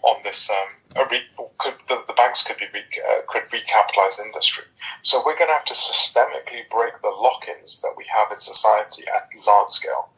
on 0.03 0.23
this, 0.23 0.49
um, 0.49 1.06
re- 1.12 1.27
could, 1.60 1.73
the, 1.89 2.01
the, 2.08 2.13
banks 2.13 2.41
could 2.41 2.58
be 2.58 2.65
re- 2.73 3.03
uh, 3.10 3.21
could 3.27 3.43
recapitalize 3.51 4.19
industry. 4.19 4.63
So 5.01 5.21
we're 5.25 5.38
going 5.38 5.49
to 5.49 5.53
have 5.53 5.65
to 5.65 5.73
systemically 5.73 6.69
break 6.71 6.93
the 7.01 7.10
lock-ins 7.10 7.82
that 7.82 7.93
we 7.97 8.06
have 8.13 8.32
in 8.32 8.39
society 8.39 9.03
at 9.13 9.29
large 9.45 9.69
scale 9.69 10.10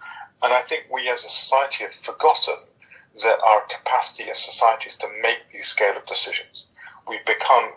and 0.45 0.53
I 0.53 0.61
think 0.61 0.85
we 0.91 1.09
as 1.09 1.25
a 1.25 1.29
society 1.29 1.85
have 1.85 1.93
forgotten 1.93 2.55
that 3.23 3.39
our 3.41 3.61
capacity 3.61 4.29
as 4.29 4.43
societies 4.43 4.95
to 4.97 5.07
make 5.21 5.39
these 5.51 5.67
scale 5.67 5.97
of 5.97 6.05
decisions. 6.05 6.67
We 7.07 7.19
become, 7.25 7.71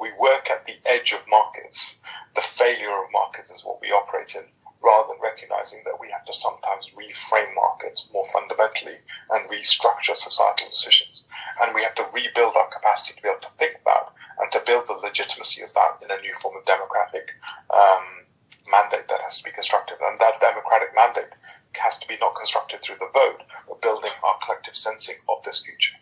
we 0.00 0.10
work 0.18 0.48
at 0.50 0.64
the 0.64 0.76
edge 0.86 1.12
of 1.12 1.20
markets. 1.28 2.00
The 2.34 2.40
failure 2.40 2.96
of 3.02 3.12
markets 3.12 3.50
is 3.50 3.64
what 3.64 3.80
we 3.80 3.88
operate 3.88 4.34
in, 4.34 4.44
rather 4.84 5.08
than 5.08 5.22
recognizing 5.22 5.80
that 5.84 5.98
we 5.98 6.10
have 6.10 6.24
to 6.26 6.32
sometimes 6.32 6.90
reframe 6.92 7.54
markets 7.54 8.10
more 8.12 8.26
fundamentally 8.26 9.00
and 9.30 9.48
restructure 9.48 10.14
societal 10.14 10.68
decisions. 10.68 11.26
and 11.62 11.74
we 11.74 11.82
have 11.82 11.94
to 11.94 12.06
rebuild 12.12 12.54
our 12.56 12.68
capacity 12.68 13.14
to 13.16 13.22
be 13.22 13.28
able 13.28 13.40
to 13.40 13.54
think 13.58 13.76
that 13.86 14.10
and 14.40 14.50
to 14.52 14.60
build 14.66 14.86
the 14.86 14.94
legitimacy 14.94 15.62
of 15.62 15.72
that 15.74 15.98
in 16.02 16.10
a 16.10 16.20
new 16.20 16.34
form 16.34 16.56
of 16.56 16.64
democratic 16.64 17.30
um, 17.72 18.26
mandate 18.70 19.08
that 19.08 19.20
has 19.22 19.38
to 19.38 19.44
be 19.44 19.52
constructed. 19.52 19.96
And 20.02 20.18
that 20.20 20.40
democratic 20.40 20.94
mandate 20.94 21.32
has 21.74 21.98
to 21.98 22.08
be 22.08 22.16
not 22.20 22.34
constructed 22.34 22.82
through 22.82 22.96
the 22.98 23.10
vote, 23.12 23.42
but 23.68 23.80
building 23.82 24.10
our 24.24 24.36
collective 24.44 24.74
sensing 24.74 25.16
of 25.28 25.42
this 25.44 25.64
future. 25.64 25.96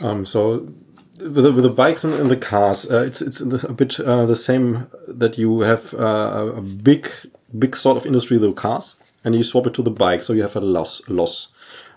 Um, 0.00 0.24
so 0.26 0.72
with 1.20 1.44
the, 1.44 1.52
with 1.52 1.62
the 1.62 1.70
bikes 1.70 2.04
and, 2.04 2.30
the 2.30 2.36
cars, 2.36 2.90
uh, 2.90 3.02
it's 3.02 3.20
it's 3.20 3.40
a 3.40 3.72
bit 3.72 4.00
uh, 4.00 4.26
the 4.26 4.36
same 4.36 4.90
that 5.06 5.38
you 5.38 5.60
have 5.60 5.94
uh, 5.94 6.52
a 6.56 6.60
big 6.60 7.08
big 7.58 7.76
sort 7.76 7.96
of 7.96 8.06
industry 8.06 8.38
the 8.38 8.52
cars, 8.52 8.96
and 9.24 9.34
you 9.34 9.42
swap 9.42 9.66
it 9.66 9.74
to 9.74 9.82
the 9.82 9.90
bike, 9.90 10.22
so 10.22 10.32
you 10.32 10.42
have 10.42 10.56
a 10.56 10.60
loss 10.60 11.02
loss. 11.08 11.48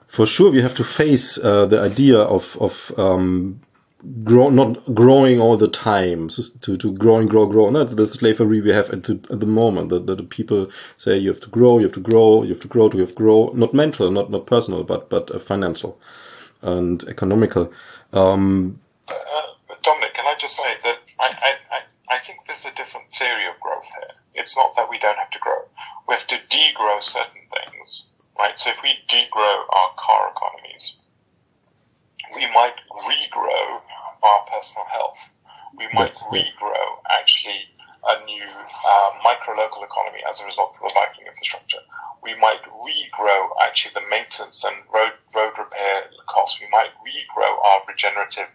For 0.08 0.26
sure, 0.26 0.52
we 0.52 0.62
have 0.62 0.76
to 0.76 0.84
face 0.84 1.38
uh, 1.38 1.66
the 1.66 1.80
idea 1.80 2.20
of 2.20 2.58
of 2.60 2.92
um, 2.98 3.62
grow 4.24 4.50
not 4.50 4.94
growing 4.94 5.42
all 5.42 5.58
the 5.58 5.68
time 5.68 6.30
so 6.30 6.44
to 6.62 6.78
to 6.78 6.94
grow 6.94 7.18
and 7.18 7.30
grow 7.30 7.46
grow. 7.46 7.68
And 7.68 7.76
that's 7.76 7.96
the 7.96 8.08
slavery 8.08 8.62
we 8.62 8.72
have 8.72 8.90
at 8.92 9.04
the, 9.04 9.20
at 9.32 9.40
the 9.40 9.46
moment. 9.46 9.90
That 9.90 10.06
the, 10.08 10.16
the 10.16 10.24
people 10.24 10.70
say 10.98 11.18
you 11.18 11.30
have 11.30 11.42
to 11.42 11.50
grow, 11.50 11.80
you 11.80 11.86
have 11.86 11.94
to 11.96 12.00
grow, 12.00 12.44
you 12.44 12.50
have 12.50 12.62
to 12.62 12.68
grow, 12.68 12.90
to 12.90 12.98
have 13.00 13.10
to 13.10 13.16
grow. 13.16 13.52
Not 13.56 13.74
mental, 13.74 14.12
not 14.12 14.30
not 14.30 14.46
personal, 14.46 14.84
but 14.84 15.10
but 15.10 15.32
uh, 15.32 15.40
financial 15.40 16.00
and 16.62 17.04
economical. 17.08 17.72
Um, 18.14 18.80
uh, 19.08 19.14
Dominic, 19.84 20.14
can 20.14 20.26
I 20.26 20.36
just 20.38 20.56
say 20.56 20.76
that 20.84 20.98
I, 21.20 21.56
I, 21.72 21.80
I 22.10 22.20
think 22.20 22.40
there's 22.48 22.66
a 22.66 22.74
different 22.76 23.08
theory 23.14 23.46
of 23.46 23.60
growth 23.60 23.86
here. 23.86 24.15
It's 24.36 24.56
not 24.58 24.76
that 24.76 24.90
we 24.90 25.00
don't 25.00 25.18
have 25.18 25.32
to 25.32 25.40
grow. 25.40 25.66
We 26.08 26.14
have 26.16 26.28
to 26.28 26.40
degrow 26.50 27.02
certain 27.02 27.48
things, 27.50 28.12
right? 28.38 28.60
So 28.60 28.70
if 28.70 28.84
we 28.84 29.00
degrow 29.08 29.64
our 29.74 29.92
car 29.98 30.32
economies, 30.36 30.98
we 32.36 32.46
might 32.54 32.76
regrow 32.92 33.82
our 34.24 34.46
personal 34.52 34.86
health. 34.92 35.18
We 35.78 35.88
might 35.94 36.12
That's 36.12 36.24
regrow 36.24 37.00
actually 37.12 37.70
a 38.08 38.24
new 38.26 38.44
uh, 38.44 39.10
micro 39.24 39.56
local 39.56 39.84
economy 39.84 40.20
as 40.30 40.42
a 40.42 40.46
result 40.46 40.76
of 40.76 40.88
the 40.90 40.94
biking 40.94 41.26
infrastructure. 41.26 41.80
We 42.22 42.36
might 42.36 42.62
regrow 42.64 43.50
actually 43.64 43.94
the 43.96 44.08
maintenance 44.10 44.64
and 44.64 44.76
road 44.94 45.14
road 45.34 45.54
repair 45.58 46.10
costs. 46.28 46.62
We 46.62 46.68
might 46.70 46.92
regrow 47.02 47.58
our 47.64 47.82
regenerative 47.88 48.50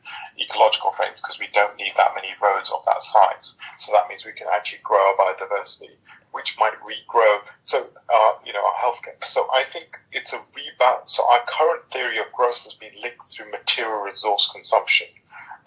ecological 0.50 0.92
frames 0.92 1.16
because 1.16 1.38
we 1.38 1.48
don't 1.54 1.76
need 1.76 1.92
that 1.96 2.14
many 2.14 2.34
roads 2.42 2.72
of 2.72 2.84
that 2.86 3.02
size. 3.02 3.56
So 3.78 3.92
that 3.92 4.08
means 4.08 4.24
we 4.26 4.32
can 4.32 4.48
actually 4.52 4.80
grow 4.82 4.98
our 4.98 5.14
biodiversity, 5.14 5.94
which 6.32 6.58
might 6.58 6.74
regrow. 6.82 7.40
So 7.62 7.86
uh, 8.12 8.32
you 8.44 8.52
know 8.52 8.64
our 8.64 8.74
healthcare. 8.82 9.22
So 9.24 9.46
I 9.54 9.64
think 9.64 9.96
it's 10.12 10.32
a 10.32 10.38
rebalance. 10.52 11.10
So 11.10 11.22
our 11.30 11.40
current 11.46 11.88
theory 11.92 12.18
of 12.18 12.32
growth 12.32 12.64
has 12.64 12.74
been 12.74 12.92
linked 13.00 13.32
through 13.32 13.50
material 13.50 14.02
resource 14.02 14.50
consumption. 14.52 15.06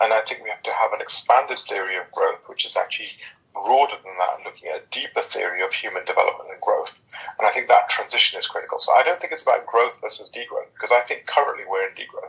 And 0.01 0.11
I 0.11 0.21
think 0.21 0.43
we 0.43 0.49
have 0.49 0.63
to 0.63 0.73
have 0.73 0.91
an 0.91 1.01
expanded 1.01 1.59
theory 1.69 1.95
of 1.95 2.11
growth, 2.11 2.49
which 2.49 2.65
is 2.65 2.75
actually 2.75 3.11
broader 3.53 3.95
than 4.03 4.17
that 4.17 4.43
looking 4.43 4.69
at 4.69 4.81
a 4.81 4.89
deeper 4.91 5.21
theory 5.21 5.61
of 5.61 5.73
human 5.73 6.03
development 6.05 6.49
and 6.51 6.61
growth. 6.61 6.99
And 7.37 7.47
I 7.47 7.51
think 7.51 7.67
that 7.67 7.89
transition 7.89 8.39
is 8.39 8.47
critical. 8.47 8.79
So 8.79 8.93
I 8.93 9.03
don't 9.03 9.21
think 9.21 9.31
it's 9.31 9.43
about 9.43 9.67
growth 9.67 9.93
versus 10.01 10.31
degrowth, 10.33 10.73
because 10.73 10.91
I 10.91 11.01
think 11.01 11.27
currently 11.27 11.63
we're 11.69 11.87
in 11.87 11.93
degrowth. 11.93 12.22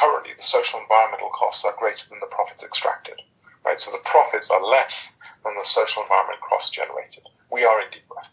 Currently, 0.00 0.32
the 0.36 0.42
social 0.42 0.80
environmental 0.80 1.30
costs 1.30 1.64
are 1.64 1.74
greater 1.78 2.08
than 2.08 2.20
the 2.20 2.26
profits 2.26 2.64
extracted. 2.64 3.20
Right? 3.64 3.80
So 3.80 3.90
the 3.90 4.08
profits 4.08 4.50
are 4.50 4.62
less 4.62 5.18
than 5.42 5.54
the 5.56 5.64
social 5.64 6.02
environment 6.02 6.40
costs 6.40 6.70
generated. 6.70 7.24
We 7.50 7.64
are 7.64 7.80
in 7.80 7.88
degrowth. 7.88 8.28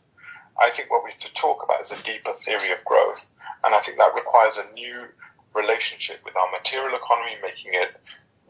I 0.60 0.69
think 0.69 0.91
what 0.91 1.04
we 1.04 1.12
have 1.12 1.19
to 1.21 1.34
talk 1.34 1.63
about 1.63 1.82
is 1.82 1.91
a 1.91 2.04
deeper 2.04 2.34
theory 2.34 2.71
of 2.71 2.84
growth. 2.86 3.26
And 3.63 3.73
I 3.73 3.82
think 3.82 3.97
that 3.97 4.13
requires 4.13 4.58
a 4.58 4.71
new 4.73 5.08
relationship 5.56 6.19
with 6.26 6.36
our 6.36 6.52
material 6.52 6.95
economy, 6.95 7.38
making 7.41 7.73
it 7.73 7.95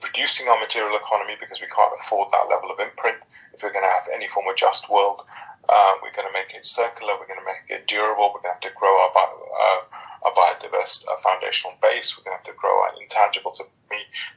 reducing 0.04 0.48
our 0.48 0.60
material 0.60 0.98
economy 0.98 1.36
because 1.40 1.62
we 1.62 1.68
can't 1.68 1.94
afford 2.00 2.28
that 2.32 2.50
level 2.50 2.72
of 2.72 2.80
imprint 2.80 3.18
if 3.54 3.64
we're 3.64 3.72
going 3.72 3.86
to 3.86 3.90
have 3.90 4.08
any 4.14 4.28
form 4.28 4.48
of 4.48 4.56
just 4.56 4.90
world, 4.90 5.22
uh, 5.70 5.94
we're 6.02 6.16
going 6.16 6.28
to 6.28 6.34
make 6.34 6.54
it 6.54 6.66
circular, 6.66 7.14
we're 7.20 7.28
going 7.28 7.40
to 7.40 7.46
make 7.46 7.66
it 7.70 7.88
durable, 7.88 8.32
we're 8.34 8.42
going 8.42 8.56
to 8.56 8.60
have 8.60 8.68
to 8.68 8.80
grow 8.80 8.92
our, 9.02 9.12
bio, 9.14 9.32
uh, 9.32 9.82
our 10.28 10.34
biodiverse 10.36 11.08
uh, 11.08 11.18
foundational 11.24 11.76
base, 11.82 12.18
we're 12.18 12.24
going 12.24 12.36
to 12.36 12.44
have 12.44 12.50
to 12.50 12.60
grow 12.60 12.84
our 12.84 12.92
intangibles. 13.00 13.62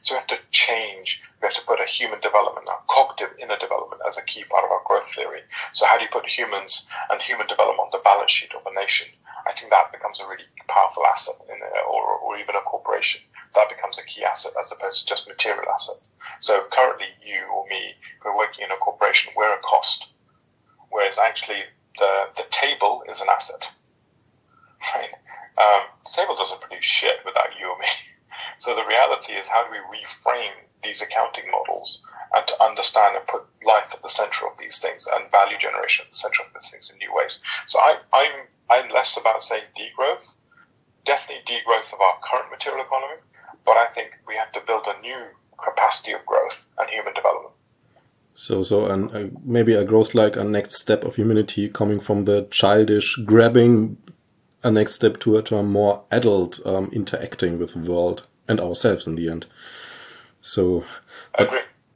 So 0.01 0.13
we 0.13 0.19
have 0.19 0.27
to 0.27 0.39
change, 0.51 1.21
we 1.41 1.45
have 1.47 1.53
to 1.55 1.65
put 1.65 1.81
a 1.81 1.85
human 1.85 2.21
development, 2.21 2.67
a 2.69 2.77
cognitive 2.87 3.35
inner 3.39 3.57
development 3.57 4.01
as 4.07 4.17
a 4.17 4.23
key 4.25 4.43
part 4.45 4.63
of 4.63 4.71
our 4.71 4.81
growth 4.85 5.09
theory. 5.11 5.41
So 5.73 5.85
how 5.87 5.97
do 5.97 6.03
you 6.03 6.09
put 6.11 6.25
humans 6.27 6.87
and 7.09 7.21
human 7.21 7.47
development 7.47 7.89
on 7.89 7.89
the 7.91 8.03
balance 8.03 8.31
sheet 8.31 8.53
of 8.53 8.61
a 8.65 8.73
nation? 8.73 9.09
I 9.47 9.53
think 9.53 9.71
that 9.71 9.91
becomes 9.91 10.19
a 10.19 10.27
really 10.27 10.45
powerful 10.67 11.05
asset 11.05 11.35
in 11.49 11.57
or, 11.89 12.19
or 12.19 12.37
even 12.37 12.55
a 12.55 12.61
corporation. 12.61 13.21
That 13.55 13.69
becomes 13.69 13.97
a 13.97 14.05
key 14.05 14.23
asset 14.23 14.53
as 14.59 14.71
opposed 14.71 15.01
to 15.01 15.07
just 15.07 15.27
material 15.27 15.65
asset. 15.73 15.97
So 16.39 16.65
currently, 16.71 17.07
you 17.25 17.41
or 17.49 17.65
me, 17.67 17.95
who 18.21 18.29
are 18.29 18.37
working 18.37 18.65
in 18.65 18.71
a 18.71 18.77
corporation, 18.77 19.33
we're 19.35 19.53
a 19.53 19.61
cost, 19.61 20.07
whereas 20.89 21.17
actually 21.19 21.63
the 21.97 22.29
the 22.35 22.45
table 22.49 23.03
is 23.09 23.21
an 23.21 23.27
asset. 23.29 23.69
Right? 24.95 25.09
Um, 25.57 25.87
the 26.05 26.11
table 26.15 26.35
doesn't 26.35 26.61
produce 26.61 26.85
shit 26.85 27.17
without 27.25 27.49
you 27.59 27.67
or 27.67 27.77
me. 27.79 27.87
So 28.59 28.75
the 28.75 28.85
reality 28.85 29.33
is, 29.33 29.47
how 29.47 29.63
do 29.65 29.71
we 29.71 29.97
reframe 29.97 30.53
these 30.83 31.01
accounting 31.01 31.49
models 31.51 32.03
and 32.33 32.45
to 32.47 32.63
understand 32.63 33.15
and 33.15 33.27
put 33.27 33.43
life 33.63 33.93
at 33.93 34.01
the 34.01 34.09
center 34.09 34.47
of 34.47 34.57
these 34.57 34.79
things 34.79 35.07
and 35.07 35.29
value 35.31 35.57
generation 35.57 36.05
at 36.05 36.11
the 36.11 36.17
center 36.17 36.41
of 36.41 36.53
these 36.53 36.71
things 36.71 36.89
in 36.89 36.97
new 36.97 37.13
ways? 37.13 37.41
So 37.67 37.79
I, 37.79 37.97
I'm 38.13 38.47
I'm 38.69 38.89
less 38.89 39.17
about 39.17 39.43
saying 39.43 39.63
degrowth, 39.77 40.35
definitely 41.05 41.43
degrowth 41.45 41.93
of 41.93 42.01
our 42.01 42.19
current 42.23 42.51
material 42.51 42.85
economy, 42.85 43.21
but 43.65 43.77
I 43.77 43.87
think 43.87 44.11
we 44.27 44.35
have 44.35 44.51
to 44.53 44.61
build 44.65 44.85
a 44.87 44.99
new 45.01 45.21
capacity 45.63 46.11
of 46.13 46.25
growth 46.25 46.65
and 46.77 46.89
human 46.89 47.13
development. 47.13 47.53
So, 48.39 48.61
so 48.61 48.85
and 48.85 49.15
uh, 49.15 49.35
maybe 49.43 49.73
a 49.73 49.83
growth 49.83 50.13
like 50.13 50.35
a 50.35 50.43
next 50.43 50.75
step 50.75 51.03
of 51.03 51.15
humanity 51.15 51.69
coming 51.69 51.99
from 51.99 52.25
the 52.25 52.47
childish 52.51 53.15
grabbing, 53.25 53.97
a 54.61 54.69
next 54.69 54.93
step 54.93 55.19
to 55.21 55.37
a, 55.37 55.41
to 55.41 55.57
a 55.57 55.63
more 55.63 56.03
adult 56.11 56.59
um, 56.63 56.91
interacting 56.93 57.57
with 57.57 57.73
the 57.73 57.91
world 57.91 58.27
and 58.47 58.59
ourselves 58.59 59.07
in 59.07 59.15
the 59.15 59.27
end. 59.27 59.47
So. 60.39 60.85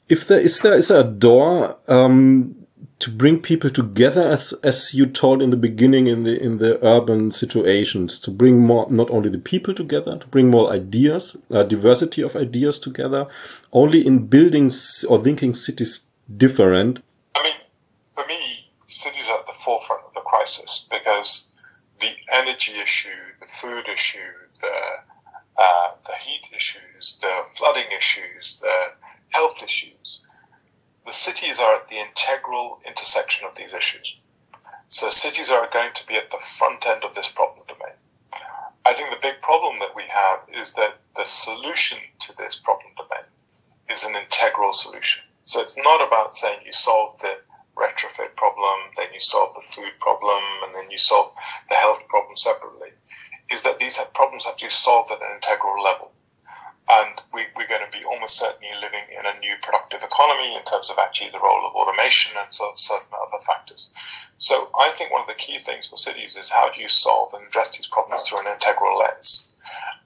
If 0.09 0.27
there 0.27 0.41
is 0.41 0.59
there 0.59 0.77
is 0.77 0.89
a 0.89 1.03
door 1.03 1.77
um, 1.87 2.55
to 2.99 3.11
bring 3.11 3.39
people 3.39 3.69
together 3.69 4.27
as 4.27 4.51
as 4.63 4.95
you 4.95 5.05
told 5.05 5.43
in 5.43 5.51
the 5.51 5.57
beginning 5.57 6.07
in 6.07 6.23
the 6.23 6.41
in 6.41 6.57
the 6.57 6.83
urban 6.83 7.31
situations 7.31 8.19
to 8.19 8.31
bring 8.31 8.59
more 8.59 8.91
not 8.91 9.09
only 9.09 9.29
the 9.29 9.37
people 9.37 9.73
together 9.73 10.17
to 10.17 10.27
bring 10.27 10.49
more 10.49 10.73
ideas 10.73 11.37
uh, 11.51 11.63
diversity 11.63 12.21
of 12.21 12.35
ideas 12.35 12.77
together 12.77 13.25
only 13.71 14.05
in 14.05 14.27
buildings 14.27 15.05
or 15.07 15.23
thinking 15.23 15.53
cities 15.53 16.01
different 16.37 17.03
i 17.35 17.43
mean 17.43 17.55
for 18.15 18.25
me 18.27 18.71
cities 18.87 19.27
are 19.29 19.39
at 19.39 19.47
the 19.47 19.53
forefront 19.53 20.03
of 20.05 20.13
the 20.13 20.21
crisis 20.21 20.87
because 20.91 21.49
the 21.99 22.11
energy 22.31 22.73
issue 22.79 23.09
the 23.39 23.47
food 23.47 23.87
issue 23.87 24.31
the 24.61 24.77
uh, 25.57 25.91
the 26.07 26.15
heat 26.15 26.49
issues 26.55 27.19
the 27.21 27.33
flooding 27.55 27.91
issues 27.95 28.59
the 28.61 28.91
health 29.29 29.61
issues 29.63 30.25
the 31.05 31.11
cities 31.11 31.59
are 31.59 31.75
at 31.75 31.89
the 31.89 31.99
integral 31.99 32.79
intersection 32.85 33.47
of 33.47 33.55
these 33.55 33.73
issues. 33.73 34.19
So 34.89 35.09
cities 35.09 35.49
are 35.49 35.67
going 35.71 35.93
to 35.95 36.05
be 36.05 36.15
at 36.15 36.31
the 36.31 36.39
front 36.39 36.85
end 36.85 37.03
of 37.03 37.13
this 37.15 37.29
problem 37.29 37.65
domain. 37.67 37.95
I 38.85 38.93
think 38.93 39.09
the 39.09 39.21
big 39.21 39.41
problem 39.41 39.79
that 39.79 39.95
we 39.95 40.03
have 40.03 40.39
is 40.53 40.73
that 40.73 40.99
the 41.15 41.25
solution 41.25 41.99
to 42.19 42.35
this 42.37 42.55
problem 42.55 42.93
domain 42.95 43.25
is 43.89 44.03
an 44.03 44.15
integral 44.15 44.73
solution. 44.73 45.23
So 45.51 45.59
it's 45.59 45.75
not 45.75 45.99
about 45.99 46.33
saying 46.33 46.59
you 46.65 46.71
solve 46.71 47.19
the 47.19 47.35
retrofit 47.75 48.37
problem, 48.37 48.79
then 48.95 49.07
you 49.13 49.19
solve 49.19 49.53
the 49.53 49.59
food 49.59 49.91
problem, 49.99 50.41
and 50.63 50.73
then 50.73 50.89
you 50.89 50.97
solve 50.97 51.33
the 51.67 51.75
health 51.75 51.99
problem 52.07 52.37
separately. 52.37 52.91
Is 53.51 53.63
that 53.63 53.77
these 53.77 53.99
problems 54.15 54.45
have 54.45 54.55
to 54.55 54.67
be 54.67 54.69
solved 54.69 55.11
at 55.11 55.19
an 55.19 55.35
integral 55.35 55.83
level 55.83 56.13
and 56.89 57.19
we, 57.33 57.41
are 57.41 57.67
going 57.67 57.83
to 57.83 57.97
be 57.97 58.05
almost 58.05 58.37
certainly 58.37 58.69
living 58.79 59.03
in 59.11 59.25
a 59.25 59.39
new 59.39 59.55
productive 59.61 60.03
economy 60.03 60.55
in 60.55 60.63
terms 60.63 60.89
of 60.89 60.97
actually 60.97 61.31
the 61.31 61.39
role 61.39 61.67
of 61.67 61.75
automation 61.75 62.31
and 62.39 62.47
certain 62.53 63.11
other 63.11 63.43
factors. 63.45 63.93
So 64.37 64.69
I 64.79 64.91
think 64.91 65.11
one 65.11 65.21
of 65.21 65.27
the 65.27 65.33
key 65.33 65.59
things 65.59 65.85
for 65.85 65.97
cities 65.97 66.37
is 66.37 66.49
how 66.49 66.71
do 66.71 66.79
you 66.79 66.87
solve 66.87 67.33
and 67.33 67.45
address 67.45 67.75
these 67.75 67.87
problems 67.87 68.23
through 68.23 68.39
an 68.39 68.53
integral 68.53 68.97
lens 68.97 69.50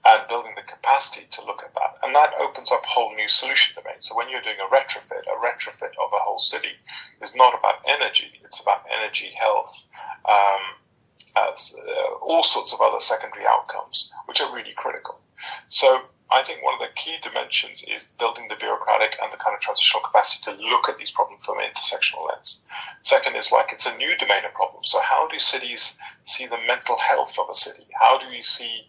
and 0.06 0.28
building 0.28 0.52
the 0.54 0.62
capacity 0.62 1.26
to 1.32 1.44
look 1.44 1.62
at 1.64 1.74
that. 1.74 1.98
And 2.02 2.14
that 2.14 2.34
opens 2.38 2.70
up 2.70 2.84
whole 2.84 3.14
new 3.14 3.28
solution 3.28 3.74
domain. 3.74 4.00
So 4.00 4.16
when 4.16 4.30
you're 4.30 4.42
doing 4.42 4.60
a 4.60 4.72
retrofit, 4.72 5.26
a 5.26 5.40
retrofit 5.42 5.94
of 5.98 6.12
a 6.14 6.22
whole 6.22 6.38
city 6.38 6.78
is 7.22 7.34
not 7.34 7.58
about 7.58 7.82
energy, 7.86 8.30
it's 8.44 8.60
about 8.60 8.84
energy, 8.90 9.32
health, 9.34 9.72
um, 10.28 10.62
uh, 11.34 11.52
all 12.22 12.42
sorts 12.42 12.72
of 12.72 12.80
other 12.80 13.00
secondary 13.00 13.46
outcomes, 13.46 14.12
which 14.26 14.40
are 14.40 14.54
really 14.54 14.72
critical. 14.76 15.20
So 15.68 16.02
I 16.30 16.42
think 16.42 16.62
one 16.62 16.74
of 16.74 16.80
the 16.80 16.94
key 16.96 17.16
dimensions 17.22 17.84
is 17.86 18.12
building 18.18 18.48
the 18.48 18.56
bureaucratic 18.56 19.16
and 19.22 19.32
the 19.32 19.36
kind 19.36 19.54
of 19.54 19.60
transitional 19.60 20.02
capacity 20.02 20.50
to 20.50 20.62
look 20.62 20.88
at 20.88 20.98
these 20.98 21.12
problems 21.12 21.44
from 21.44 21.58
an 21.58 21.66
intersectional 21.70 22.26
lens. 22.26 22.64
Second 23.02 23.36
is 23.36 23.52
like 23.52 23.72
it's 23.72 23.86
a 23.86 23.96
new 23.96 24.16
domain 24.16 24.44
of 24.44 24.54
problems. 24.54 24.90
So 24.90 25.00
how 25.00 25.28
do 25.28 25.38
cities 25.38 25.98
see 26.24 26.46
the 26.46 26.58
mental 26.66 26.96
health 26.98 27.38
of 27.38 27.48
a 27.50 27.54
city? 27.54 27.86
How 28.00 28.18
do 28.18 28.28
we 28.28 28.42
see 28.42 28.88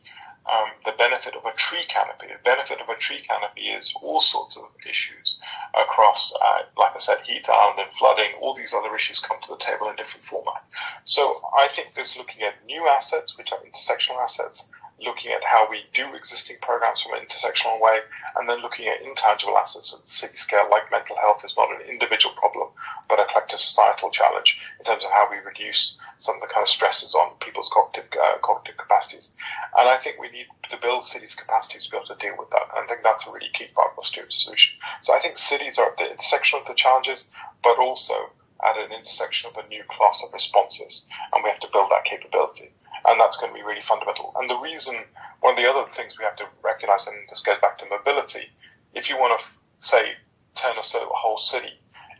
um, 0.51 0.69
the 0.85 0.93
benefit 0.97 1.35
of 1.35 1.45
a 1.45 1.53
tree 1.53 1.85
canopy. 1.87 2.27
The 2.27 2.43
benefit 2.43 2.81
of 2.81 2.89
a 2.89 2.95
tree 2.95 3.21
canopy 3.27 3.69
is 3.69 3.93
all 4.01 4.19
sorts 4.19 4.57
of 4.57 4.63
issues 4.87 5.39
across, 5.73 6.33
uh, 6.43 6.63
like 6.77 6.91
I 6.95 6.99
said, 6.99 7.19
heat 7.25 7.47
island 7.49 7.79
and 7.79 7.93
flooding. 7.93 8.31
All 8.39 8.53
these 8.53 8.73
other 8.73 8.93
issues 8.95 9.19
come 9.19 9.37
to 9.43 9.49
the 9.49 9.57
table 9.57 9.89
in 9.89 9.95
different 9.95 10.23
format. 10.23 10.63
So 11.03 11.41
I 11.57 11.67
think 11.67 11.93
there's 11.93 12.17
looking 12.17 12.41
at 12.43 12.65
new 12.65 12.87
assets, 12.87 13.37
which 13.37 13.51
are 13.51 13.59
intersectional 13.59 14.21
assets, 14.21 14.69
looking 15.03 15.31
at 15.31 15.43
how 15.43 15.69
we 15.69 15.85
do 15.93 16.13
existing 16.15 16.57
programs 16.61 17.01
from 17.01 17.13
an 17.13 17.25
intersectional 17.25 17.79
way, 17.79 17.99
and 18.35 18.49
then 18.49 18.61
looking 18.61 18.87
at 18.87 19.01
intangible 19.01 19.57
assets 19.57 19.93
at 19.93 20.03
the 20.03 20.09
city 20.09 20.37
scale, 20.37 20.67
like 20.71 20.91
mental 20.91 21.15
health 21.17 21.45
is 21.45 21.55
not 21.55 21.71
an 21.71 21.81
individual 21.87 22.33
problem, 22.35 22.69
but 23.07 23.19
a 23.19 23.25
collective 23.25 23.59
societal 23.59 24.09
challenge 24.09 24.57
in 24.79 24.85
terms 24.85 25.03
of 25.03 25.11
how 25.11 25.27
we 25.29 25.37
reduce 25.37 25.99
some 26.17 26.35
of 26.35 26.41
the 26.41 26.53
kind 26.53 26.63
of 26.63 26.69
stresses 26.69 27.13
on 27.13 27.37
people's 27.39 27.71
cognitive 27.73 28.09
uh, 28.19 28.37
cognitive 28.41 28.77
capacities. 28.77 29.33
And 29.77 29.87
I 29.87 29.97
think 29.97 30.19
we 30.19 30.29
need 30.29 30.47
to 30.69 30.77
build 30.77 31.03
cities' 31.03 31.35
capacities 31.35 31.85
to 31.85 31.91
be 31.91 31.97
able 31.97 32.07
to 32.07 32.15
deal 32.15 32.35
with 32.37 32.49
that. 32.49 32.67
And 32.75 32.85
I 32.85 32.87
think 32.87 33.03
that's 33.03 33.27
a 33.27 33.31
really 33.31 33.51
key 33.53 33.67
part 33.75 33.91
of 33.91 34.03
the 34.03 34.25
solution. 34.29 34.79
So 35.01 35.13
I 35.13 35.19
think 35.19 35.37
cities 35.37 35.77
are 35.77 35.91
at 35.91 35.97
the 35.97 36.09
intersection 36.09 36.59
of 36.59 36.65
the 36.65 36.73
challenges, 36.73 37.29
but 37.63 37.77
also 37.77 38.31
at 38.65 38.77
an 38.77 38.91
intersection 38.91 39.51
of 39.51 39.63
a 39.63 39.67
new 39.67 39.83
class 39.87 40.23
of 40.25 40.33
responses, 40.33 41.07
and 41.31 41.43
we 41.43 41.49
have 41.49 41.59
to 41.59 41.69
build 41.71 41.91
that 41.91 42.05
capability 42.05 42.73
and 43.07 43.19
that's 43.19 43.37
going 43.37 43.51
to 43.51 43.57
be 43.57 43.65
really 43.65 43.81
fundamental. 43.81 44.33
And 44.37 44.49
the 44.49 44.57
reason, 44.57 44.95
one 45.39 45.53
of 45.53 45.57
the 45.57 45.69
other 45.69 45.89
things 45.93 46.17
we 46.17 46.25
have 46.25 46.35
to 46.37 46.45
recognize, 46.63 47.07
and 47.07 47.15
this 47.29 47.41
goes 47.41 47.59
back 47.59 47.77
to 47.79 47.85
mobility, 47.89 48.51
if 48.93 49.09
you 49.09 49.17
want 49.17 49.39
to, 49.39 49.47
say, 49.79 50.13
turn 50.55 50.75
a 50.77 50.81
whole 50.81 51.37
city 51.37 51.79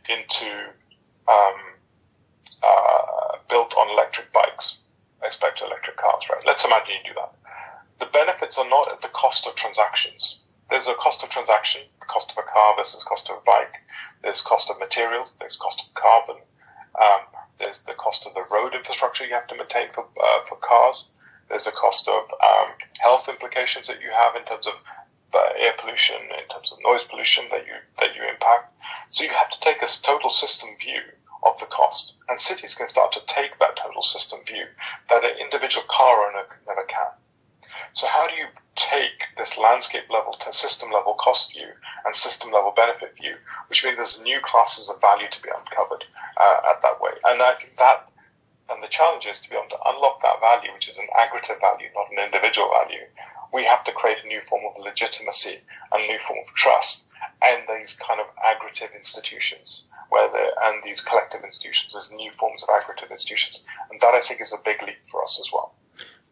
into 0.09 0.47
um, 1.27 1.57
uh, 2.63 3.37
built 3.49 3.73
on 3.77 3.89
electric 3.89 4.31
bikes, 4.31 4.79
expect 5.23 5.61
electric 5.61 5.97
cars, 5.97 6.23
right? 6.29 6.43
Let's 6.45 6.65
imagine 6.65 6.95
you 7.03 7.13
do 7.13 7.19
that. 7.19 7.33
The 7.99 8.05
benefits 8.05 8.57
are 8.57 8.69
not 8.69 8.91
at 8.91 9.01
the 9.01 9.09
cost 9.09 9.47
of 9.47 9.55
transactions. 9.55 10.39
There's 10.69 10.87
a 10.87 10.93
cost 10.95 11.23
of 11.23 11.29
transaction, 11.29 11.81
the 11.99 12.05
cost 12.05 12.31
of 12.31 12.37
a 12.37 12.47
car 12.47 12.75
versus 12.77 13.03
cost 13.03 13.29
of 13.29 13.37
a 13.37 13.41
bike. 13.45 13.75
There's 14.21 14.41
cost 14.41 14.69
of 14.69 14.79
materials. 14.79 15.35
There's 15.39 15.57
cost 15.57 15.85
of 15.87 15.93
carbon. 15.93 16.37
Um, 17.01 17.21
there's 17.59 17.81
the 17.83 17.93
cost 17.93 18.25
of 18.25 18.33
the 18.33 18.45
road 18.53 18.73
infrastructure 18.75 19.25
you 19.25 19.33
have 19.33 19.47
to 19.47 19.55
maintain 19.55 19.87
for, 19.93 20.05
uh, 20.21 20.41
for 20.47 20.57
cars. 20.57 21.11
There's 21.49 21.67
a 21.67 21.71
cost 21.71 22.07
of 22.07 22.23
um, 22.43 22.73
health 22.99 23.27
implications 23.29 23.87
that 23.87 24.01
you 24.01 24.11
have 24.11 24.35
in 24.35 24.43
terms 24.43 24.67
of 24.67 24.73
uh, 25.33 25.49
air 25.57 25.73
pollution, 25.79 26.17
in 26.21 26.47
terms 26.49 26.71
of 26.71 26.79
noise 26.83 27.03
pollution 27.03 27.45
that 27.51 27.65
you 27.65 27.73
that 27.99 28.15
you 28.15 28.23
impact. 28.23 28.73
So 29.09 29.23
you 29.23 29.29
have 29.29 29.49
to 29.49 29.59
take 29.59 29.81
a 29.81 29.87
total 29.87 30.29
system 30.29 30.69
view 30.79 31.01
of 31.43 31.59
the 31.59 31.65
cost, 31.67 32.15
and 32.27 32.39
cities 32.41 32.75
can 32.75 32.87
start 32.87 33.13
to 33.13 33.21
take 33.27 33.59
that 33.59 33.77
total 33.77 34.01
system 34.01 34.39
view 34.45 34.65
that 35.09 35.23
an 35.23 35.37
individual 35.39 35.85
car 35.87 36.27
owner 36.27 36.45
never 36.67 36.83
can. 36.83 37.11
So 37.97 38.05
how 38.05 38.27
do 38.27 38.35
you 38.35 38.45
take 38.75 39.25
this 39.39 39.57
landscape 39.57 40.07
level 40.07 40.33
to 40.41 40.53
system 40.53 40.91
level 40.91 41.15
cost 41.15 41.53
view 41.53 41.73
and 42.05 42.15
system 42.15 42.51
level 42.51 42.69
benefit 42.69 43.15
view, 43.19 43.37
which 43.69 43.83
means 43.83 43.97
there's 43.97 44.21
new 44.21 44.39
classes 44.39 44.87
of 44.87 45.01
value 45.01 45.25
to 45.31 45.41
be 45.41 45.49
uncovered 45.49 46.03
uh, 46.39 46.61
at 46.69 46.83
that 46.83 47.01
way. 47.01 47.13
And 47.25 47.41
I 47.41 47.55
think 47.55 47.75
that, 47.79 48.07
and 48.69 48.83
the 48.83 48.87
challenge 48.87 49.25
is 49.25 49.41
to 49.41 49.49
be 49.49 49.55
able 49.55 49.73
to 49.73 49.81
unlock 49.89 50.21
that 50.21 50.39
value, 50.39 50.71
which 50.75 50.87
is 50.87 50.99
an 50.99 51.07
aggregate 51.17 51.57
value, 51.59 51.89
not 51.95 52.11
an 52.11 52.23
individual 52.23 52.69
value. 52.69 53.01
We 53.51 53.65
have 53.65 53.83
to 53.85 53.91
create 53.91 54.21
a 54.23 54.27
new 54.27 54.41
form 54.41 54.61
of 54.69 54.77
legitimacy 54.79 55.57
and 55.91 56.03
a 56.03 56.07
new 56.07 56.19
form 56.27 56.37
of 56.47 56.53
trust 56.53 57.07
and 57.41 57.65
these 57.65 57.97
kind 57.97 58.21
of 58.21 58.27
aggregate 58.45 58.93
institutions 58.95 59.89
where 60.11 60.29
and 60.69 60.83
these 60.85 61.01
collective 61.01 61.43
institutions 61.43 61.97
as 61.97 62.11
new 62.11 62.31
forms 62.33 62.61
of 62.61 62.69
aggregate 62.69 63.09
institutions. 63.09 63.65
And 63.89 63.99
that 64.01 64.13
I 64.13 64.21
think 64.21 64.39
is 64.39 64.53
a 64.53 64.61
big 64.63 64.83
leap 64.85 65.01
for 65.09 65.23
us 65.23 65.41
as 65.41 65.49
well 65.51 65.73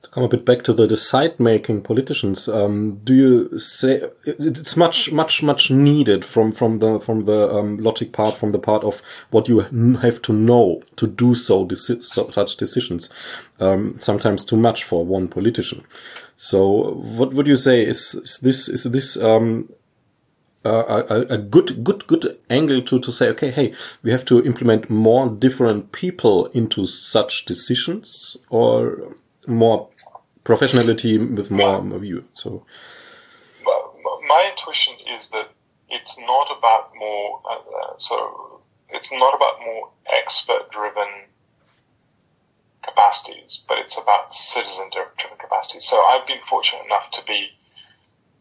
to 0.06 0.12
come 0.12 0.24
a 0.24 0.28
bit 0.28 0.46
back 0.46 0.64
to 0.64 0.74
the 0.74 0.88
decide 0.88 1.40
making 1.40 1.82
politicians 1.82 2.48
um, 2.48 3.00
do 3.04 3.14
you 3.14 3.58
say 3.58 4.02
it's 4.26 4.78
much 4.78 5.12
much 5.12 5.42
much 5.42 5.72
needed 5.72 6.24
from 6.24 6.52
from 6.52 6.78
the 6.78 7.00
from 7.00 7.22
the 7.22 7.50
um, 7.52 7.78
logic 7.78 8.12
part 8.12 8.38
from 8.38 8.52
the 8.52 8.60
part 8.60 8.84
of 8.84 9.02
what 9.32 9.50
you 9.50 9.60
have 9.60 10.22
to 10.22 10.32
know 10.32 10.82
to 10.96 11.08
do 11.08 11.34
so, 11.34 11.68
so 11.70 12.30
such 12.30 12.56
decisions 12.56 13.10
um, 13.60 14.00
sometimes 14.00 14.46
too 14.46 14.58
much 14.58 14.84
for 14.84 15.06
one 15.06 15.28
politician. 15.28 15.84
So 16.38 16.94
what 16.94 17.34
would 17.34 17.48
you 17.48 17.56
say? 17.56 17.86
Is, 17.86 18.16
is 18.16 18.40
this 18.42 18.68
is 18.68 18.84
this 18.84 19.16
um, 19.18 19.70
a, 20.66 21.26
a, 21.30 21.38
good 21.38 21.84
good 21.84 22.08
good 22.08 22.38
angle 22.50 22.82
to 22.82 23.00
to 23.00 23.12
say 23.12 23.30
okay 23.30 23.52
hey 23.52 23.74
we 24.02 24.12
have 24.12 24.26
to 24.26 24.44
implement 24.44 24.90
more 24.90 25.30
different 25.30 25.92
people 25.92 26.48
into 26.48 26.86
such 26.86 27.46
decisions 27.46 28.36
or 28.50 29.16
more 29.48 29.90
professionality 30.44 31.18
with 31.36 31.52
more 31.52 31.84
yeah. 31.84 31.98
view. 31.98 32.26
So, 32.34 32.66
my 34.28 34.50
intuition 34.50 34.96
is 35.08 35.30
that 35.30 35.50
it's 35.90 36.20
not 36.20 36.48
about 36.58 36.92
more. 36.98 37.42
Uh, 37.50 37.56
uh 37.56 37.94
so 37.98 38.62
it's 38.90 39.12
not 39.12 39.36
about 39.36 39.60
more 39.66 39.90
expert-driven 40.12 41.10
capacities, 42.84 43.64
but 43.68 43.80
it's 43.80 43.98
about 43.98 44.34
citizen-driven 44.34 45.38
capacities. 45.40 45.86
So 45.86 45.98
I've 46.06 46.28
been 46.28 46.42
fortunate 46.44 46.86
enough 46.86 47.12
to 47.12 47.22
be, 47.26 47.50